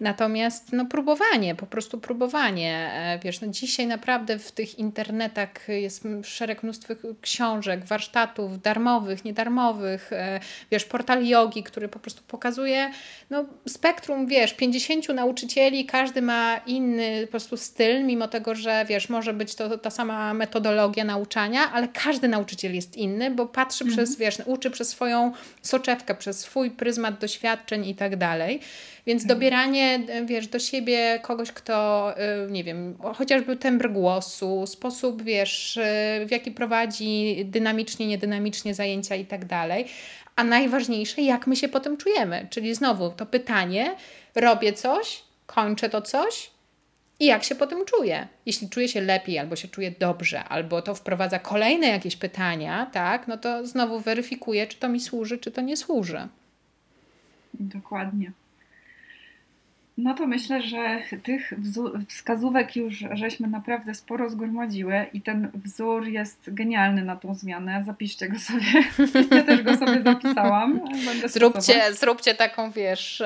Natomiast, 0.00 0.72
no, 0.72 0.86
próbowanie, 0.86 1.54
po 1.54 1.66
prostu 1.66 1.98
próbowanie, 1.98 2.90
e, 2.92 3.18
wiesz, 3.18 3.40
no 3.40 3.48
dzisiaj 3.48 3.86
naprawdę 3.86 4.38
w 4.38 4.52
tych 4.52 4.75
internetach 4.78 5.68
jest 5.68 6.04
szereg 6.22 6.62
mnóstwo 6.62 6.94
książek, 7.20 7.84
warsztatów 7.84 8.62
darmowych, 8.62 9.24
niedarmowych, 9.24 10.12
e, 10.12 10.40
wiesz, 10.70 10.84
portal 10.84 11.26
jogi, 11.26 11.62
który 11.62 11.88
po 11.88 11.98
prostu 11.98 12.22
pokazuje 12.28 12.90
no, 13.30 13.44
spektrum, 13.68 14.26
wiesz, 14.26 14.54
50 14.54 15.08
nauczycieli, 15.08 15.86
każdy 15.86 16.22
ma 16.22 16.60
inny 16.66 17.22
po 17.26 17.30
prostu 17.30 17.56
styl, 17.56 18.04
mimo 18.04 18.28
tego, 18.28 18.54
że 18.54 18.84
wiesz, 18.88 19.08
może 19.08 19.32
być 19.32 19.54
to 19.54 19.78
ta 19.78 19.90
sama 19.90 20.34
metodologia 20.34 21.04
nauczania, 21.04 21.72
ale 21.72 21.88
każdy 21.88 22.28
nauczyciel 22.28 22.74
jest 22.74 22.96
inny, 22.96 23.30
bo 23.30 23.46
patrzy 23.46 23.84
mhm. 23.84 23.96
przez, 23.96 24.18
wiesz, 24.18 24.38
uczy 24.46 24.70
przez 24.70 24.88
swoją 24.88 25.32
soczewkę, 25.62 26.14
przez 26.14 26.40
swój 26.40 26.70
pryzmat 26.70 27.18
doświadczeń 27.18 27.86
i 27.86 27.94
tak 27.94 28.16
dalej. 28.16 28.60
Więc 29.06 29.22
mhm. 29.22 29.38
dobieranie, 29.38 30.00
wiesz, 30.24 30.46
do 30.46 30.58
siebie 30.58 31.18
kogoś, 31.22 31.52
kto, 31.52 32.14
y, 32.46 32.50
nie 32.50 32.64
wiem, 32.64 32.98
chociażby 33.14 33.56
tembr 33.56 33.90
głosu, 33.90 34.66
sposób, 34.66 35.22
wiesz, 35.22 35.76
y, 35.76 36.26
w 36.26 36.30
jaki 36.30 36.50
prowadzi 36.50 37.44
dynamicznie, 37.44 38.06
niedynamicznie 38.06 38.74
zajęcia 38.74 39.16
i 39.16 39.24
tak 39.24 39.44
dalej. 39.44 39.86
A 40.36 40.44
najważniejsze, 40.44 41.22
jak 41.22 41.46
my 41.46 41.56
się 41.56 41.68
potem 41.68 41.96
czujemy. 41.96 42.46
Czyli 42.50 42.74
znowu 42.74 43.10
to 43.10 43.26
pytanie, 43.26 43.96
robię 44.34 44.72
coś, 44.72 45.22
kończę 45.46 45.88
to 45.88 46.02
coś, 46.02 46.50
i 47.20 47.26
jak 47.26 47.44
się 47.44 47.54
potem 47.54 47.84
czuję. 47.84 48.28
Jeśli 48.46 48.68
czuję 48.68 48.88
się 48.88 49.00
lepiej, 49.00 49.38
albo 49.38 49.56
się 49.56 49.68
czuję 49.68 49.90
dobrze, 49.98 50.44
albo 50.44 50.82
to 50.82 50.94
wprowadza 50.94 51.38
kolejne 51.38 51.86
jakieś 51.86 52.16
pytania, 52.16 52.90
tak, 52.92 53.28
no 53.28 53.36
to 53.36 53.66
znowu 53.66 54.00
weryfikuję, 54.00 54.66
czy 54.66 54.76
to 54.76 54.88
mi 54.88 55.00
służy, 55.00 55.38
czy 55.38 55.50
to 55.50 55.60
nie 55.60 55.76
służy. 55.76 56.28
Dokładnie. 57.54 58.32
No 59.98 60.14
to 60.14 60.26
myślę, 60.26 60.62
że 60.62 61.00
tych 61.22 61.52
wskazówek 62.08 62.76
już 62.76 63.04
żeśmy 63.12 63.48
naprawdę 63.48 63.94
sporo 63.94 64.30
zgromadziły 64.30 65.06
i 65.12 65.20
ten 65.22 65.50
wzór 65.54 66.06
jest 66.06 66.54
genialny 66.54 67.04
na 67.04 67.16
tą 67.16 67.34
zmianę. 67.34 67.82
Zapiszcie 67.86 68.28
go 68.28 68.38
sobie. 68.38 68.64
Ja 69.30 69.42
też 69.42 69.62
go 69.62 69.76
sobie 69.76 70.02
zapisałam. 70.02 70.80
zróbcie, 71.26 71.92
zróbcie 71.92 72.34
taką, 72.34 72.70
wiesz, 72.70 73.22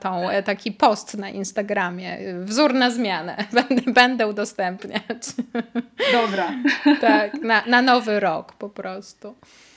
tą, 0.00 0.22
taki 0.44 0.72
post 0.72 1.18
na 1.18 1.30
Instagramie. 1.30 2.18
Wzór 2.44 2.74
na 2.74 2.90
zmianę. 2.90 3.36
Będę, 3.52 3.92
będę 3.92 4.26
udostępniać. 4.26 5.22
Dobra. 6.12 6.52
Tak, 7.00 7.42
na, 7.42 7.62
na 7.66 7.82
nowy 7.82 8.20
rok 8.20 8.52
po 8.52 8.68
prostu. 8.68 9.34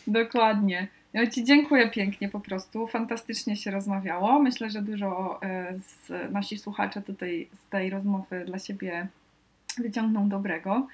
Dokładnie. 0.07 0.87
Ja 1.13 1.27
Ci 1.27 1.43
dziękuję 1.43 1.89
pięknie 1.89 2.29
po 2.29 2.39
prostu. 2.39 2.87
Fantastycznie 2.87 3.55
się 3.55 3.71
rozmawiało. 3.71 4.39
Myślę, 4.39 4.69
że 4.69 4.81
dużo 4.81 5.39
e, 5.43 5.73
z 5.79 6.31
nasi 6.31 6.57
słuchacze 6.57 7.01
tutaj 7.01 7.49
z 7.53 7.69
tej 7.69 7.89
rozmowy 7.89 8.45
dla 8.45 8.59
siebie 8.59 9.07
wyciągną 9.77 10.29
dobrego. 10.29 10.87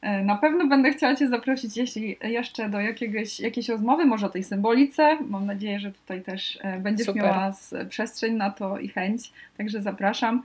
E, 0.00 0.24
na 0.24 0.36
pewno 0.36 0.66
będę 0.66 0.92
chciała 0.92 1.16
Cię 1.16 1.28
zaprosić 1.28 1.76
jeśli 1.76 2.16
jeszcze 2.22 2.68
do 2.68 2.80
jakiegoś, 2.80 3.40
jakiejś 3.40 3.68
rozmowy, 3.68 4.04
może 4.04 4.26
o 4.26 4.30
tej 4.30 4.44
symbolice. 4.44 5.18
Mam 5.28 5.46
nadzieję, 5.46 5.80
że 5.80 5.92
tutaj 5.92 6.22
też 6.22 6.58
e, 6.62 6.80
będziesz 6.80 7.06
Super. 7.06 7.22
miała 7.22 7.52
przestrzeń 7.88 8.34
na 8.34 8.50
to 8.50 8.78
i 8.78 8.88
chęć. 8.88 9.32
Także 9.56 9.82
zapraszam. 9.82 10.42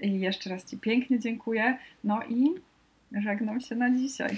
I 0.00 0.20
jeszcze 0.20 0.50
raz 0.50 0.70
Ci 0.70 0.78
pięknie 0.78 1.18
dziękuję. 1.18 1.78
No 2.04 2.20
i 2.28 2.54
żegnam 3.20 3.60
się 3.60 3.74
na 3.74 3.90
dzisiaj. 3.90 4.36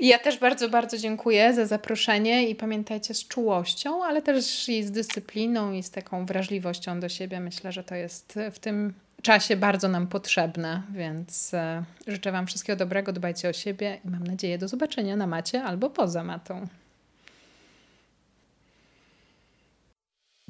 Ja 0.00 0.18
też 0.18 0.38
bardzo, 0.38 0.68
bardzo 0.68 0.98
dziękuję 0.98 1.54
za 1.54 1.66
zaproszenie 1.66 2.48
i 2.48 2.54
pamiętajcie 2.54 3.14
z 3.14 3.28
czułością, 3.28 4.04
ale 4.04 4.22
też 4.22 4.68
i 4.68 4.82
z 4.82 4.90
dyscypliną 4.90 5.72
i 5.72 5.82
z 5.82 5.90
taką 5.90 6.26
wrażliwością 6.26 7.00
do 7.00 7.08
siebie. 7.08 7.40
Myślę, 7.40 7.72
że 7.72 7.84
to 7.84 7.94
jest 7.94 8.38
w 8.52 8.58
tym 8.58 8.92
czasie 9.22 9.56
bardzo 9.56 9.88
nam 9.88 10.06
potrzebne, 10.06 10.82
więc 10.90 11.54
e, 11.54 11.84
życzę 12.06 12.32
Wam 12.32 12.46
wszystkiego 12.46 12.76
dobrego, 12.76 13.12
dbajcie 13.12 13.48
o 13.48 13.52
siebie 13.52 13.98
i 14.04 14.10
mam 14.10 14.24
nadzieję 14.24 14.58
do 14.58 14.68
zobaczenia 14.68 15.16
na 15.16 15.26
macie 15.26 15.62
albo 15.62 15.90
poza 15.90 16.24
matą. 16.24 16.66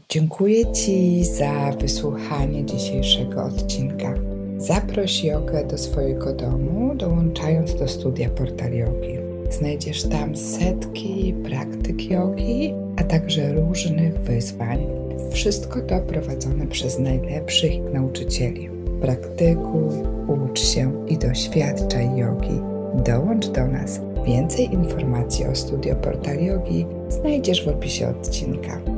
Dziękuję 0.09 0.73
Ci 0.73 1.25
za 1.25 1.73
wysłuchanie 1.73 2.67
dzisiejszego 2.67 3.45
odcinka. 3.45 4.36
Zaproś 4.59 5.25
jogę 5.25 5.65
do 5.65 5.79
swojego 5.79 6.33
domu, 6.33 6.95
dołączając 6.95 7.75
do 7.75 7.89
studia 7.89 8.31
Portal 8.31 8.73
Yogi. 8.73 9.19
Znajdziesz 9.51 10.03
tam 10.03 10.37
setki 10.37 11.35
praktyk 11.45 12.11
jogi, 12.11 12.75
a 12.97 13.05
także 13.05 13.53
różnych 13.53 14.19
wyzwań. 14.19 14.87
Wszystko 15.31 15.81
to 15.81 16.01
prowadzone 16.01 16.67
przez 16.67 16.99
najlepszych 16.99 17.73
nauczycieli. 17.93 18.71
Praktykuj, 19.01 19.95
ucz 20.29 20.61
się 20.61 21.07
i 21.09 21.19
doświadczaj 21.19 22.17
jogi. 22.17 22.61
Dołącz 23.05 23.47
do 23.47 23.67
nas. 23.67 24.01
Więcej 24.27 24.75
informacji 24.75 25.45
o 25.47 25.55
studio 25.55 25.97
Portal 25.97 26.45
Yogi 26.45 26.87
znajdziesz 27.09 27.65
w 27.65 27.69
opisie 27.69 28.09
odcinka. 28.09 28.96